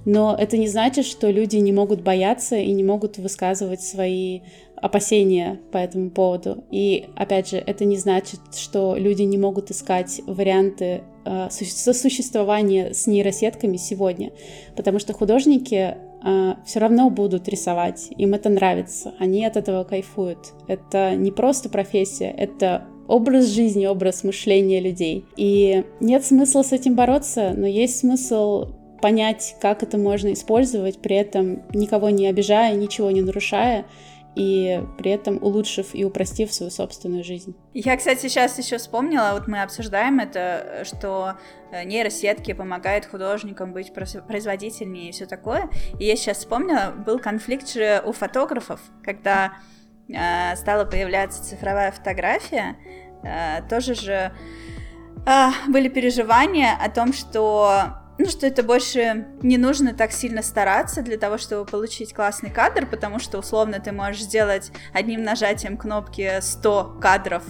Но 0.06 0.36
это 0.38 0.58
не 0.58 0.68
значит, 0.68 1.06
что 1.06 1.30
люди 1.30 1.58
не 1.58 1.72
могут 1.72 2.02
бояться 2.02 2.56
и 2.56 2.72
не 2.72 2.84
могут 2.84 3.18
высказывать 3.18 3.82
свои 3.82 4.42
опасения 4.82 5.60
по 5.72 5.78
этому 5.78 6.10
поводу. 6.10 6.64
И 6.72 7.08
опять 7.16 7.50
же, 7.50 7.58
это 7.58 7.86
не 7.86 7.98
значит, 7.98 8.40
что 8.56 8.96
люди 8.96 9.24
не 9.24 9.38
могут 9.38 9.72
искать 9.72 10.22
варианты 10.26 11.04
э, 11.26 11.48
сосуществования 11.50 12.94
с 12.94 13.08
нейросетками 13.08 13.78
сегодня, 13.78 14.32
потому 14.76 15.00
что 15.00 15.14
художники 15.14 15.96
э, 16.24 16.54
все 16.66 16.80
равно 16.80 17.10
будут 17.10 17.48
рисовать, 17.50 18.08
им 18.18 18.34
это 18.34 18.50
нравится, 18.50 19.14
они 19.20 19.46
от 19.46 19.58
этого 19.58 19.84
кайфуют. 19.84 20.54
Это 20.68 21.16
не 21.16 21.32
просто 21.32 21.70
профессия, 21.70 22.30
это 22.30 22.86
образ 23.08 23.48
жизни, 23.48 23.88
образ 23.88 24.24
мышления 24.24 24.80
людей. 24.80 25.26
И 25.36 25.84
нет 26.00 26.24
смысла 26.24 26.62
с 26.62 26.72
этим 26.72 26.96
бороться, 26.96 27.54
но 27.58 27.66
есть 27.66 28.00
смысл 28.00 28.68
понять, 29.02 29.56
как 29.60 29.82
это 29.82 29.98
можно 29.98 30.34
использовать, 30.34 31.00
при 31.00 31.16
этом 31.16 31.64
никого 31.74 32.10
не 32.10 32.28
обижая, 32.28 32.76
ничего 32.76 33.10
не 33.12 33.22
нарушая, 33.22 33.86
и 34.40 34.82
при 34.98 35.12
этом 35.12 35.38
улучшив 35.44 35.94
и 35.94 36.06
упростив 36.06 36.54
свою 36.54 36.72
собственную 36.72 37.26
жизнь. 37.26 37.58
Я, 37.74 37.98
кстати, 37.98 38.22
сейчас 38.22 38.58
еще 38.58 38.78
вспомнила, 38.78 39.32
вот 39.34 39.50
мы 39.50 39.62
обсуждаем 39.62 40.22
это, 40.22 40.86
что 40.86 41.34
э, 41.72 41.84
нейросетки 41.84 42.54
помогают 42.54 43.06
художникам 43.06 43.74
быть 43.74 43.92
производительнее 43.94 45.10
и 45.10 45.12
все 45.12 45.26
такое. 45.26 45.70
И 46.00 46.06
я 46.06 46.16
сейчас 46.16 46.38
вспомнила, 46.38 46.94
был 47.06 47.20
конфликт 47.20 47.68
же 47.70 48.02
у 48.06 48.14
фотографов, 48.14 48.80
когда 49.04 49.56
э, 50.08 50.56
стала 50.56 50.86
появляться 50.86 51.44
цифровая 51.44 51.92
фотография, 51.92 52.78
э, 53.26 53.68
тоже 53.70 53.94
же 53.94 54.32
э, 55.28 55.50
были 55.68 55.90
переживания 55.90 56.78
о 56.82 56.90
том, 56.90 57.12
что 57.12 57.99
ну, 58.20 58.26
что 58.26 58.46
это 58.46 58.64
больше 58.64 59.28
не 59.42 59.58
нужно 59.58 59.94
так 59.94 60.12
сильно 60.12 60.44
стараться 60.44 61.02
для 61.02 61.18
того, 61.18 61.38
чтобы 61.38 61.66
получить 61.66 62.14
классный 62.14 62.50
кадр, 62.50 62.86
потому 62.86 63.18
что, 63.18 63.40
условно, 63.40 63.80
ты 63.80 63.94
можешь 63.94 64.24
сделать 64.24 64.72
одним 64.94 65.24
нажатием 65.24 65.78
кнопки 65.78 66.30
100 66.42 67.00
кадров 67.02 67.44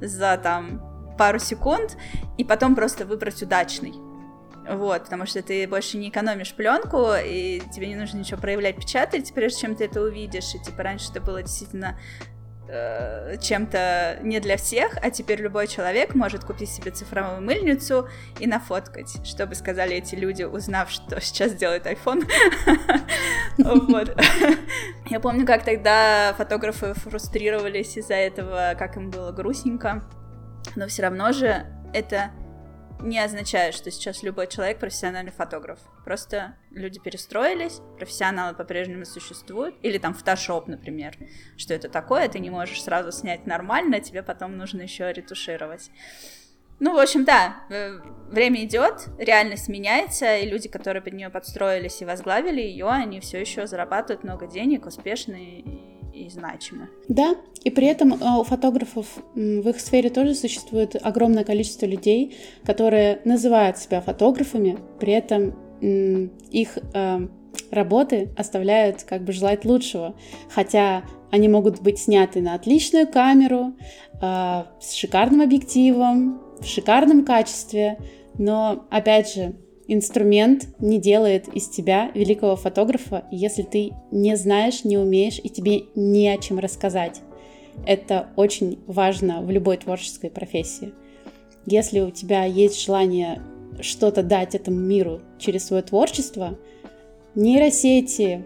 за, 0.00 0.36
там, 0.36 1.14
пару 1.16 1.38
секунд, 1.38 1.96
и 2.38 2.44
потом 2.44 2.74
просто 2.74 3.06
выбрать 3.06 3.40
удачный. 3.40 3.94
Вот, 4.68 5.04
потому 5.04 5.26
что 5.26 5.42
ты 5.42 5.68
больше 5.68 5.96
не 5.96 6.08
экономишь 6.08 6.54
пленку, 6.54 7.12
и 7.24 7.62
тебе 7.72 7.86
не 7.86 7.94
нужно 7.94 8.18
ничего 8.18 8.40
проявлять, 8.40 8.76
печатать, 8.76 9.32
прежде 9.32 9.60
чем 9.60 9.76
ты 9.76 9.84
это 9.84 10.02
увидишь. 10.02 10.56
И 10.56 10.58
типа 10.58 10.82
раньше 10.82 11.12
это 11.12 11.20
было 11.20 11.40
действительно 11.40 12.00
Э, 12.68 13.36
чем-то 13.40 14.18
не 14.22 14.40
для 14.40 14.56
всех, 14.56 14.98
а 15.00 15.10
теперь 15.10 15.40
любой 15.40 15.68
человек 15.68 16.16
может 16.16 16.42
купить 16.42 16.68
себе 16.68 16.90
цифровую 16.90 17.40
мыльницу 17.40 18.08
и 18.40 18.48
нафоткать, 18.48 19.24
чтобы 19.24 19.54
сказали 19.54 19.94
эти 19.94 20.16
люди, 20.16 20.42
узнав, 20.42 20.90
что 20.90 21.20
сейчас 21.20 21.54
делает 21.54 21.86
iPhone. 21.86 22.28
Я 25.10 25.20
помню, 25.20 25.46
как 25.46 25.62
тогда 25.62 26.34
фотографы 26.36 26.94
фрустрировались 26.94 27.96
из-за 27.96 28.14
этого, 28.14 28.74
как 28.76 28.96
им 28.96 29.12
было 29.12 29.30
грустненько, 29.30 30.02
но 30.74 30.88
все 30.88 31.02
равно 31.02 31.30
же 31.30 31.66
это 31.94 32.32
не 33.00 33.18
означает, 33.18 33.74
что 33.74 33.90
сейчас 33.90 34.22
любой 34.22 34.46
человек 34.46 34.78
профессиональный 34.78 35.32
фотограф. 35.32 35.78
Просто 36.04 36.56
люди 36.70 36.98
перестроились, 36.98 37.80
профессионалы 37.98 38.54
по-прежнему 38.54 39.04
существуют. 39.04 39.74
Или 39.82 39.98
там 39.98 40.14
фотошоп, 40.14 40.66
например. 40.68 41.16
Что 41.56 41.74
это 41.74 41.88
такое, 41.88 42.28
ты 42.28 42.38
не 42.38 42.50
можешь 42.50 42.82
сразу 42.82 43.12
снять 43.12 43.46
нормально, 43.46 44.00
тебе 44.00 44.22
потом 44.22 44.56
нужно 44.56 44.82
еще 44.82 45.12
ретушировать. 45.12 45.90
Ну, 46.78 46.94
в 46.94 46.98
общем, 46.98 47.24
да, 47.24 47.64
э, 47.70 48.00
время 48.28 48.62
идет, 48.64 49.08
реальность 49.18 49.68
меняется, 49.68 50.36
и 50.36 50.46
люди, 50.46 50.68
которые 50.68 51.02
под 51.02 51.14
нее 51.14 51.30
подстроились 51.30 52.02
и 52.02 52.04
возглавили 52.04 52.60
ее, 52.60 52.88
они 52.88 53.20
все 53.20 53.40
еще 53.40 53.66
зарабатывают 53.66 54.24
много 54.24 54.46
денег, 54.46 54.84
успешны 54.84 55.60
и 55.60 55.95
значимы. 56.30 56.88
Да, 57.08 57.36
и 57.62 57.70
при 57.70 57.86
этом 57.86 58.14
а, 58.20 58.40
у 58.40 58.44
фотографов 58.44 59.06
в 59.34 59.68
их 59.68 59.80
сфере 59.80 60.10
тоже 60.10 60.34
существует 60.34 60.96
огромное 61.00 61.44
количество 61.44 61.86
людей, 61.86 62.36
которые 62.64 63.20
называют 63.24 63.78
себя 63.78 64.00
фотографами, 64.00 64.78
при 64.98 65.12
этом 65.12 65.54
их 65.80 66.78
а, 66.94 67.28
работы 67.70 68.30
оставляют 68.36 69.02
как 69.02 69.24
бы 69.24 69.32
желать 69.32 69.64
лучшего, 69.64 70.14
хотя 70.48 71.02
они 71.30 71.48
могут 71.48 71.82
быть 71.82 71.98
сняты 71.98 72.40
на 72.40 72.54
отличную 72.54 73.06
камеру, 73.06 73.74
а, 74.20 74.68
с 74.80 74.94
шикарным 74.94 75.42
объективом, 75.42 76.40
в 76.60 76.66
шикарном 76.66 77.24
качестве, 77.24 77.98
но 78.38 78.86
опять 78.90 79.34
же 79.34 79.54
инструмент 79.88 80.68
не 80.78 80.98
делает 80.98 81.48
из 81.48 81.68
тебя 81.68 82.10
великого 82.14 82.56
фотографа, 82.56 83.24
если 83.30 83.62
ты 83.62 83.92
не 84.10 84.36
знаешь, 84.36 84.84
не 84.84 84.98
умеешь 84.98 85.40
и 85.42 85.48
тебе 85.48 85.84
не 85.94 86.28
о 86.28 86.38
чем 86.38 86.58
рассказать. 86.58 87.20
Это 87.86 88.28
очень 88.36 88.78
важно 88.86 89.42
в 89.42 89.50
любой 89.50 89.76
творческой 89.76 90.30
профессии. 90.30 90.92
Если 91.66 92.00
у 92.00 92.10
тебя 92.10 92.44
есть 92.44 92.82
желание 92.84 93.42
что-то 93.80 94.22
дать 94.22 94.54
этому 94.54 94.78
миру 94.78 95.20
через 95.38 95.66
свое 95.66 95.82
творчество, 95.82 96.58
нейросети, 97.34 98.44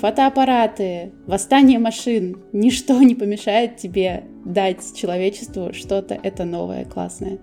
фотоаппараты, 0.00 1.12
восстание 1.26 1.78
машин, 1.78 2.42
ничто 2.52 3.00
не 3.02 3.14
помешает 3.14 3.76
тебе 3.76 4.24
дать 4.44 4.96
человечеству 4.96 5.72
что-то 5.72 6.18
это 6.22 6.44
новое, 6.44 6.84
классное. 6.84 7.38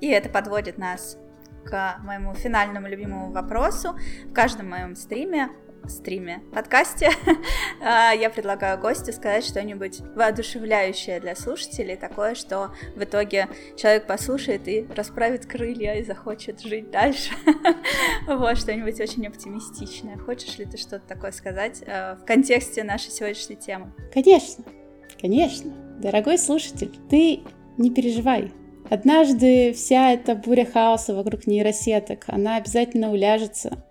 И 0.00 0.06
это 0.06 0.28
подводит 0.28 0.78
нас 0.78 1.18
к 1.70 1.98
моему 2.02 2.34
финальному 2.34 2.88
любимому 2.88 3.30
вопросу. 3.30 3.96
В 4.26 4.32
каждом 4.32 4.70
моем 4.70 4.96
стриме 4.96 5.50
стриме, 5.88 6.42
подкасте, 6.52 7.10
а, 7.82 8.12
я 8.14 8.30
предлагаю 8.30 8.78
гостю 8.78 9.12
сказать 9.12 9.44
что-нибудь 9.44 10.00
воодушевляющее 10.14 11.20
для 11.20 11.34
слушателей, 11.34 11.96
такое, 11.96 12.34
что 12.34 12.70
в 12.94 13.02
итоге 13.02 13.48
человек 13.76 14.06
послушает 14.06 14.68
и 14.68 14.86
расправит 14.94 15.46
крылья 15.46 15.94
и 15.94 16.04
захочет 16.04 16.60
жить 16.60 16.90
дальше. 16.90 17.32
вот, 18.26 18.58
что-нибудь 18.58 19.00
очень 19.00 19.26
оптимистичное. 19.26 20.18
Хочешь 20.18 20.58
ли 20.58 20.66
ты 20.66 20.76
что-то 20.76 21.06
такое 21.06 21.32
сказать 21.32 21.82
э, 21.86 22.16
в 22.16 22.24
контексте 22.24 22.84
нашей 22.84 23.10
сегодняшней 23.10 23.56
темы? 23.56 23.92
Конечно. 24.12 24.64
Конечно. 25.20 25.72
Дорогой 25.98 26.38
слушатель, 26.38 26.92
ты 27.08 27.40
не 27.76 27.90
переживай. 27.90 28.52
Однажды 28.90 29.72
вся 29.72 30.14
эта 30.14 30.34
буря 30.34 30.64
хаоса 30.64 31.14
вокруг 31.14 31.46
нейросеток, 31.46 32.24
она 32.26 32.56
обязательно 32.56 33.12
уляжется. 33.12 33.84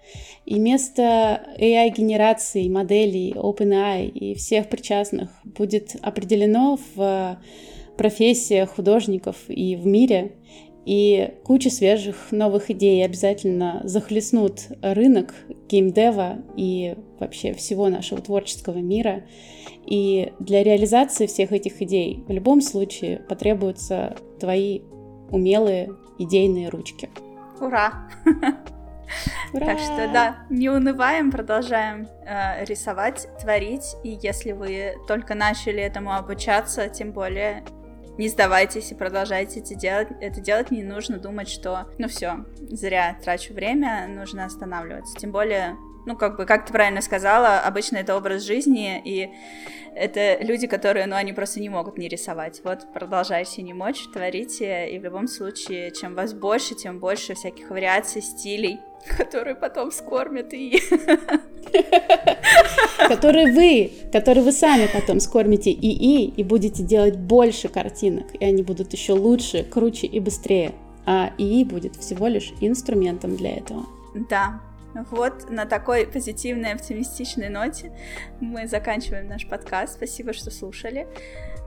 И 0.46 0.60
место 0.60 1.42
AI-генерации, 1.58 2.68
моделей, 2.68 3.32
OpenAI 3.32 4.10
и 4.10 4.36
всех 4.36 4.68
причастных 4.68 5.30
будет 5.46 5.96
определено 6.02 6.78
в 6.96 7.40
профессиях 7.98 8.76
художников 8.76 9.38
и 9.48 9.78
в 9.78 9.86
мире. 9.86 10.34
И 10.90 11.36
куча 11.44 11.70
свежих 11.70 12.32
новых 12.32 12.72
идей 12.72 13.06
обязательно 13.06 13.82
захлестнут 13.84 14.70
рынок 14.82 15.36
геймдева 15.70 16.40
и 16.58 16.96
вообще 17.20 17.54
всего 17.54 17.90
нашего 17.90 18.20
творческого 18.24 18.80
мира. 18.80 19.22
И 19.86 20.34
для 20.40 20.64
реализации 20.64 21.28
всех 21.28 21.52
этих 21.52 21.84
идей 21.84 22.24
в 22.28 22.32
любом 22.32 22.62
случае 22.62 23.20
потребуются 23.30 24.16
твои 24.40 24.82
умелые 25.30 25.92
идейные 26.18 26.70
ручки. 26.70 27.08
Ура! 27.62 28.10
Ура! 29.54 29.66
Так 29.68 29.78
что 29.78 30.10
да, 30.12 30.38
не 30.50 30.70
унываем, 30.70 31.30
продолжаем 31.30 32.08
э, 32.26 32.66
рисовать, 32.66 33.28
творить. 33.40 33.96
И 34.04 34.18
если 34.24 34.54
вы 34.54 34.96
только 35.08 35.36
начали 35.36 35.84
этому 35.84 36.16
обучаться, 36.16 36.90
тем 36.90 37.12
более 37.12 37.64
не 38.20 38.28
сдавайтесь 38.28 38.92
и 38.92 38.96
продолжайте 38.96 39.62
это 39.62 39.76
делать. 39.76 40.10
Это 40.20 40.42
делать 40.42 40.72
не 40.72 40.84
нужно 40.84 41.18
думать, 41.18 41.48
что 41.48 41.88
ну 41.98 42.10
все, 42.10 42.46
зря 42.58 43.18
трачу 43.24 43.54
время, 43.54 44.08
нужно 44.10 44.44
останавливаться. 44.44 45.18
Тем 45.18 45.32
более 45.32 45.78
ну, 46.06 46.16
как 46.16 46.38
бы, 46.38 46.46
как 46.46 46.66
ты 46.66 46.74
правильно 46.74 47.02
сказала, 47.02 47.60
обычно 47.60 47.98
это 47.98 48.18
образ 48.18 48.44
жизни, 48.44 49.02
и 49.06 49.30
это 49.94 50.38
люди, 50.42 50.66
которые, 50.66 51.06
ну, 51.06 51.16
они 51.16 51.34
просто 51.34 51.60
не 51.60 51.70
могут 51.70 51.98
не 51.98 52.08
рисовать. 52.08 52.62
Вот, 52.64 52.92
продолжайте 52.94 53.62
не 53.62 53.74
мочь, 53.74 54.08
творите, 54.12 54.90
и 54.90 54.98
в 54.98 55.04
любом 55.04 55.28
случае, 55.28 55.92
чем 55.92 56.16
вас 56.16 56.34
больше, 56.34 56.74
тем 56.74 57.00
больше 57.00 57.36
всяких 57.36 57.70
вариаций, 57.70 58.22
стилей, 58.22 58.80
которые 59.18 59.56
потом 59.56 59.92
скормят 59.92 60.54
и... 60.54 60.82
Которые 63.08 63.54
вы, 63.54 63.92
которые 64.12 64.44
вы 64.44 64.52
сами 64.52 64.88
потом 64.92 65.20
скормите 65.20 65.72
ИИ 65.72 66.26
и 66.26 66.44
будете 66.44 66.84
делать 66.84 67.18
больше 67.18 67.70
картинок, 67.70 68.28
и 68.40 68.44
они 68.46 68.64
будут 68.64 68.94
еще 68.94 69.14
лучше, 69.14 69.64
круче 69.64 70.08
и 70.08 70.20
быстрее. 70.20 70.74
А 71.06 71.32
ИИ 71.38 71.64
будет 71.64 71.96
всего 71.96 72.28
лишь 72.28 72.54
инструментом 72.62 73.36
для 73.36 73.58
этого. 73.58 73.86
Да, 74.30 74.62
вот 75.12 75.50
на 75.50 75.66
такой 75.66 76.08
позитивной, 76.08 76.74
оптимистичной 76.74 77.50
ноте 77.50 77.92
мы 78.40 78.68
заканчиваем 78.68 79.28
наш 79.28 79.48
подкаст. 79.48 79.94
Спасибо, 79.94 80.34
что 80.34 80.52
слушали. 80.52 81.08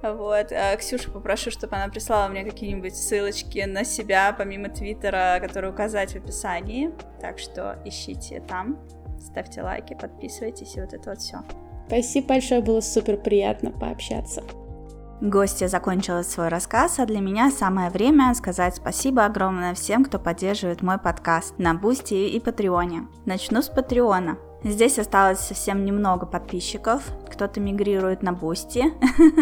Вот. 0.02 0.52
А 0.52 0.76
Ксюшу 0.76 1.10
попрошу, 1.12 1.50
чтобы 1.50 1.76
она 1.76 1.88
прислала 1.88 2.28
мне 2.28 2.44
какие-нибудь 2.44 2.96
ссылочки 2.96 3.64
на 3.66 3.84
себя, 3.84 4.34
помимо 4.36 4.68
Твиттера, 4.68 5.38
которые 5.40 5.72
указать 5.72 6.12
в 6.12 6.16
описании. 6.16 6.90
Так 7.20 7.38
что 7.38 7.78
ищите 7.84 8.40
там, 8.40 8.78
ставьте 9.20 9.62
лайки, 9.62 9.94
подписывайтесь 9.94 10.76
и 10.76 10.80
вот 10.80 10.92
это 10.92 11.10
вот 11.10 11.20
все. 11.20 11.38
Спасибо 11.86 12.28
большое, 12.28 12.62
было 12.62 12.80
супер 12.80 13.16
приятно 13.16 13.70
пообщаться. 13.70 14.42
Гостья 15.20 15.68
закончила 15.68 16.22
свой 16.22 16.48
рассказ, 16.48 16.98
а 16.98 17.06
для 17.06 17.20
меня 17.20 17.52
самое 17.52 17.90
время 17.90 18.34
сказать 18.34 18.74
спасибо 18.74 19.24
огромное 19.24 19.72
всем, 19.72 20.04
кто 20.04 20.18
поддерживает 20.18 20.82
мой 20.82 20.98
подкаст 20.98 21.56
на 21.58 21.74
Boosty 21.74 22.14
и 22.14 22.40
Patreon 22.40 22.91
е. 22.91 23.06
Начну 23.24 23.62
с 23.62 23.68
Patreon 23.68 24.21
а. 24.21 24.36
Здесь 24.64 24.98
осталось 24.98 25.40
совсем 25.40 25.84
немного 25.84 26.24
подписчиков. 26.24 27.02
Кто-то 27.30 27.60
мигрирует 27.60 28.22
на 28.22 28.32
Boosty, 28.32 28.92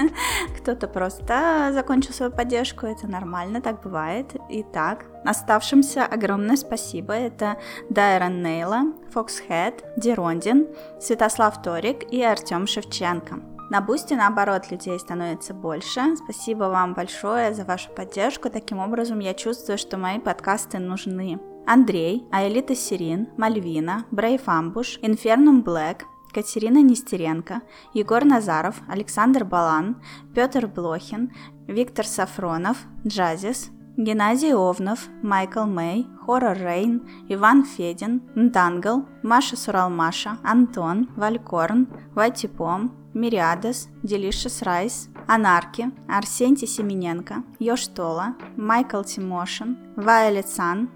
кто-то 0.59 0.89
просто 0.89 1.71
закончил 1.73 2.15
свою 2.15 2.33
поддержку. 2.33 2.87
Это 2.87 3.07
нормально, 3.07 3.61
так 3.61 3.83
бывает. 3.83 4.35
Итак, 4.49 5.05
оставшимся 5.25 6.07
огромное 6.07 6.57
спасибо. 6.57 7.13
Это 7.13 7.59
Дайрон 7.91 8.43
Нейла, 8.43 8.93
Foxhead, 9.13 9.85
Дерондин, 9.97 10.69
Святослав 11.01 11.61
Торик 11.63 12.11
и 12.11 12.23
Артем 12.23 12.67
Шевченко. 12.67 13.41
На 13.71 13.81
Boosty, 13.81 14.15
наоборот, 14.15 14.71
людей 14.71 14.99
становится 14.99 15.55
больше. 15.55 16.17
Спасибо 16.17 16.65
вам 16.65 16.95
большое 16.95 17.55
за 17.55 17.65
вашу 17.65 17.91
поддержку. 17.91 18.51
Таким 18.51 18.79
образом, 18.79 19.21
я 19.21 19.33
чувствую, 19.33 19.79
что 19.79 19.97
мои 19.97 20.19
подкасты 20.19 20.79
нужны. 20.79 21.39
Андрей, 21.67 22.25
Аэлита 22.33 22.75
Сирин, 22.75 23.29
Мальвина, 23.37 24.05
Brave 24.11 24.43
Ambush, 24.47 24.99
Infernum 25.03 25.63
Black, 25.63 26.05
Катерина 26.33 26.83
Нестеренко, 26.83 27.63
Егор 27.95 28.25
Назаров, 28.25 28.77
Александр 28.89 29.45
Балан, 29.45 30.03
Петр 30.35 30.67
Блохин, 30.67 31.33
Виктор 31.67 32.07
Сафронов, 32.07 32.79
Джазис, 33.07 33.71
Геннадий 33.97 34.55
Овнов, 34.55 35.09
Майкл 35.23 35.65
Мэй, 35.65 36.07
Horror 36.25 36.57
Rain, 36.57 37.07
Иван 37.29 37.65
Федин, 37.65 38.23
Entangle, 38.35 39.05
Маша 39.23 39.57
Суралмаша, 39.57 40.39
Антон, 40.43 41.09
Валькорн, 41.17 41.89
Вайтипом, 42.15 42.93
Мириадес, 43.13 43.89
Делишес 44.03 44.63
Райс, 44.63 45.09
Анарки, 45.27 45.91
Арсентий 46.09 46.69
Семененко, 46.69 47.43
Йоштола, 47.59 48.37
Майкл 48.57 49.03
Тимошин, 49.03 49.77
Вайолет 49.97 50.49
Сан, 50.49 50.89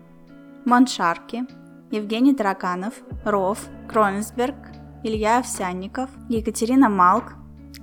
Моншарки, 0.64 1.46
Евгений 1.90 2.34
Драканов, 2.34 2.94
Ров, 3.24 3.58
Кронсберг, 3.88 4.56
Илья 5.02 5.38
Овсянников, 5.38 6.08
Екатерина 6.28 6.88
Малк, 6.88 7.34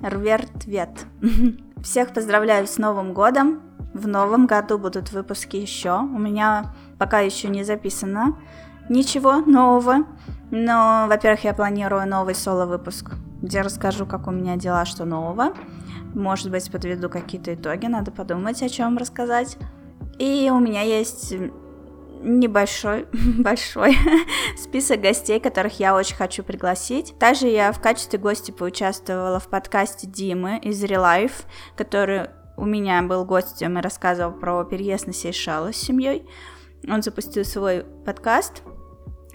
Рвертвет. 0.01 1.05
Всех 1.83 2.13
поздравляю 2.13 2.65
с 2.65 2.77
Новым 2.77 3.13
годом! 3.13 3.61
В 3.93 4.07
новом 4.07 4.47
году 4.47 4.77
будут 4.77 5.11
выпуски 5.11 5.57
еще. 5.57 5.99
У 5.99 6.17
меня 6.17 6.73
пока 6.97 7.19
еще 7.19 7.49
не 7.49 7.63
записано 7.63 8.37
ничего 8.89 9.37
нового. 9.37 10.05
Но, 10.49 11.05
во-первых, 11.07 11.43
я 11.43 11.53
планирую 11.53 12.07
новый 12.07 12.35
соло-выпуск, 12.35 13.11
где 13.41 13.61
расскажу, 13.61 14.05
как 14.05 14.27
у 14.27 14.31
меня 14.31 14.55
дела, 14.55 14.85
что 14.85 15.05
нового. 15.05 15.53
Может 16.13 16.51
быть, 16.51 16.71
подведу 16.71 17.09
какие-то 17.09 17.53
итоги, 17.53 17.85
надо 17.85 18.11
подумать, 18.11 18.61
о 18.61 18.69
чем 18.69 18.97
рассказать. 18.97 19.57
И 20.19 20.49
у 20.51 20.59
меня 20.59 20.81
есть 20.81 21.33
небольшой, 22.21 23.07
большой 23.39 23.97
список 24.57 25.01
гостей, 25.01 25.39
которых 25.39 25.79
я 25.79 25.95
очень 25.95 26.15
хочу 26.15 26.43
пригласить. 26.43 27.15
Также 27.19 27.47
я 27.47 27.71
в 27.71 27.81
качестве 27.81 28.19
гостя 28.19 28.53
поучаствовала 28.53 29.39
в 29.39 29.47
подкасте 29.47 30.07
Димы 30.07 30.59
из 30.59 30.83
Real 30.83 31.31
который 31.75 32.29
у 32.57 32.65
меня 32.65 33.01
был 33.01 33.25
гостем 33.25 33.77
и 33.77 33.81
рассказывал 33.81 34.33
про 34.33 34.63
переезд 34.63 35.07
на 35.07 35.13
Сейшалы 35.13 35.73
с 35.73 35.77
семьей. 35.77 36.27
Он 36.87 37.01
запустил 37.01 37.45
свой 37.45 37.85
подкаст. 38.05 38.63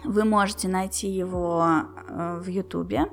Вы 0.05 0.25
можете 0.25 0.69
найти 0.69 1.09
его 1.09 1.65
э, 2.09 2.41
в 2.41 2.47
Ютубе. 2.47 3.07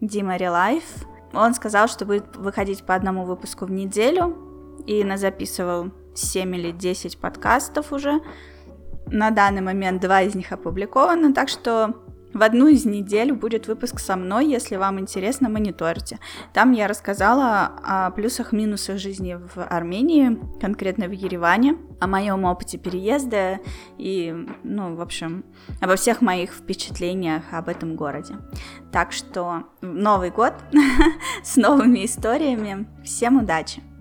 Дима 0.00 0.36
Релайф. 0.36 0.84
Он 1.32 1.54
сказал, 1.54 1.88
что 1.88 2.04
будет 2.04 2.36
выходить 2.36 2.84
по 2.84 2.94
одному 2.94 3.24
выпуску 3.24 3.64
в 3.66 3.70
неделю. 3.70 4.36
И 4.86 5.02
записывал 5.16 5.90
7 6.14 6.56
или 6.56 6.70
10 6.70 7.18
подкастов 7.18 7.92
уже. 7.92 8.20
На 9.06 9.30
данный 9.30 9.60
момент 9.60 10.00
два 10.00 10.22
из 10.22 10.34
них 10.34 10.52
опубликованы, 10.52 11.32
так 11.32 11.48
что 11.48 11.94
в 12.34 12.42
одну 12.42 12.66
из 12.66 12.84
недель 12.84 13.32
будет 13.32 13.68
выпуск 13.68 14.00
со 14.00 14.16
мной, 14.16 14.46
если 14.46 14.74
вам 14.74 14.98
интересно, 14.98 15.48
мониторьте. 15.48 16.18
Там 16.52 16.72
я 16.72 16.88
рассказала 16.88 17.70
о 17.84 18.10
плюсах-минусах 18.10 18.98
жизни 18.98 19.34
в 19.54 19.62
Армении, 19.62 20.36
конкретно 20.60 21.06
в 21.06 21.12
Ереване, 21.12 21.76
о 22.00 22.08
моем 22.08 22.44
опыте 22.44 22.76
переезда 22.76 23.60
и, 23.98 24.34
ну, 24.64 24.96
в 24.96 25.00
общем, 25.00 25.44
обо 25.80 25.94
всех 25.94 26.22
моих 26.22 26.52
впечатлениях 26.52 27.44
об 27.52 27.68
этом 27.68 27.94
городе. 27.94 28.34
Так 28.90 29.12
что 29.12 29.68
Новый 29.80 30.30
год 30.30 30.54
с 31.44 31.56
новыми 31.56 32.04
историями. 32.04 32.88
Всем 33.04 33.38
удачи! 33.38 33.93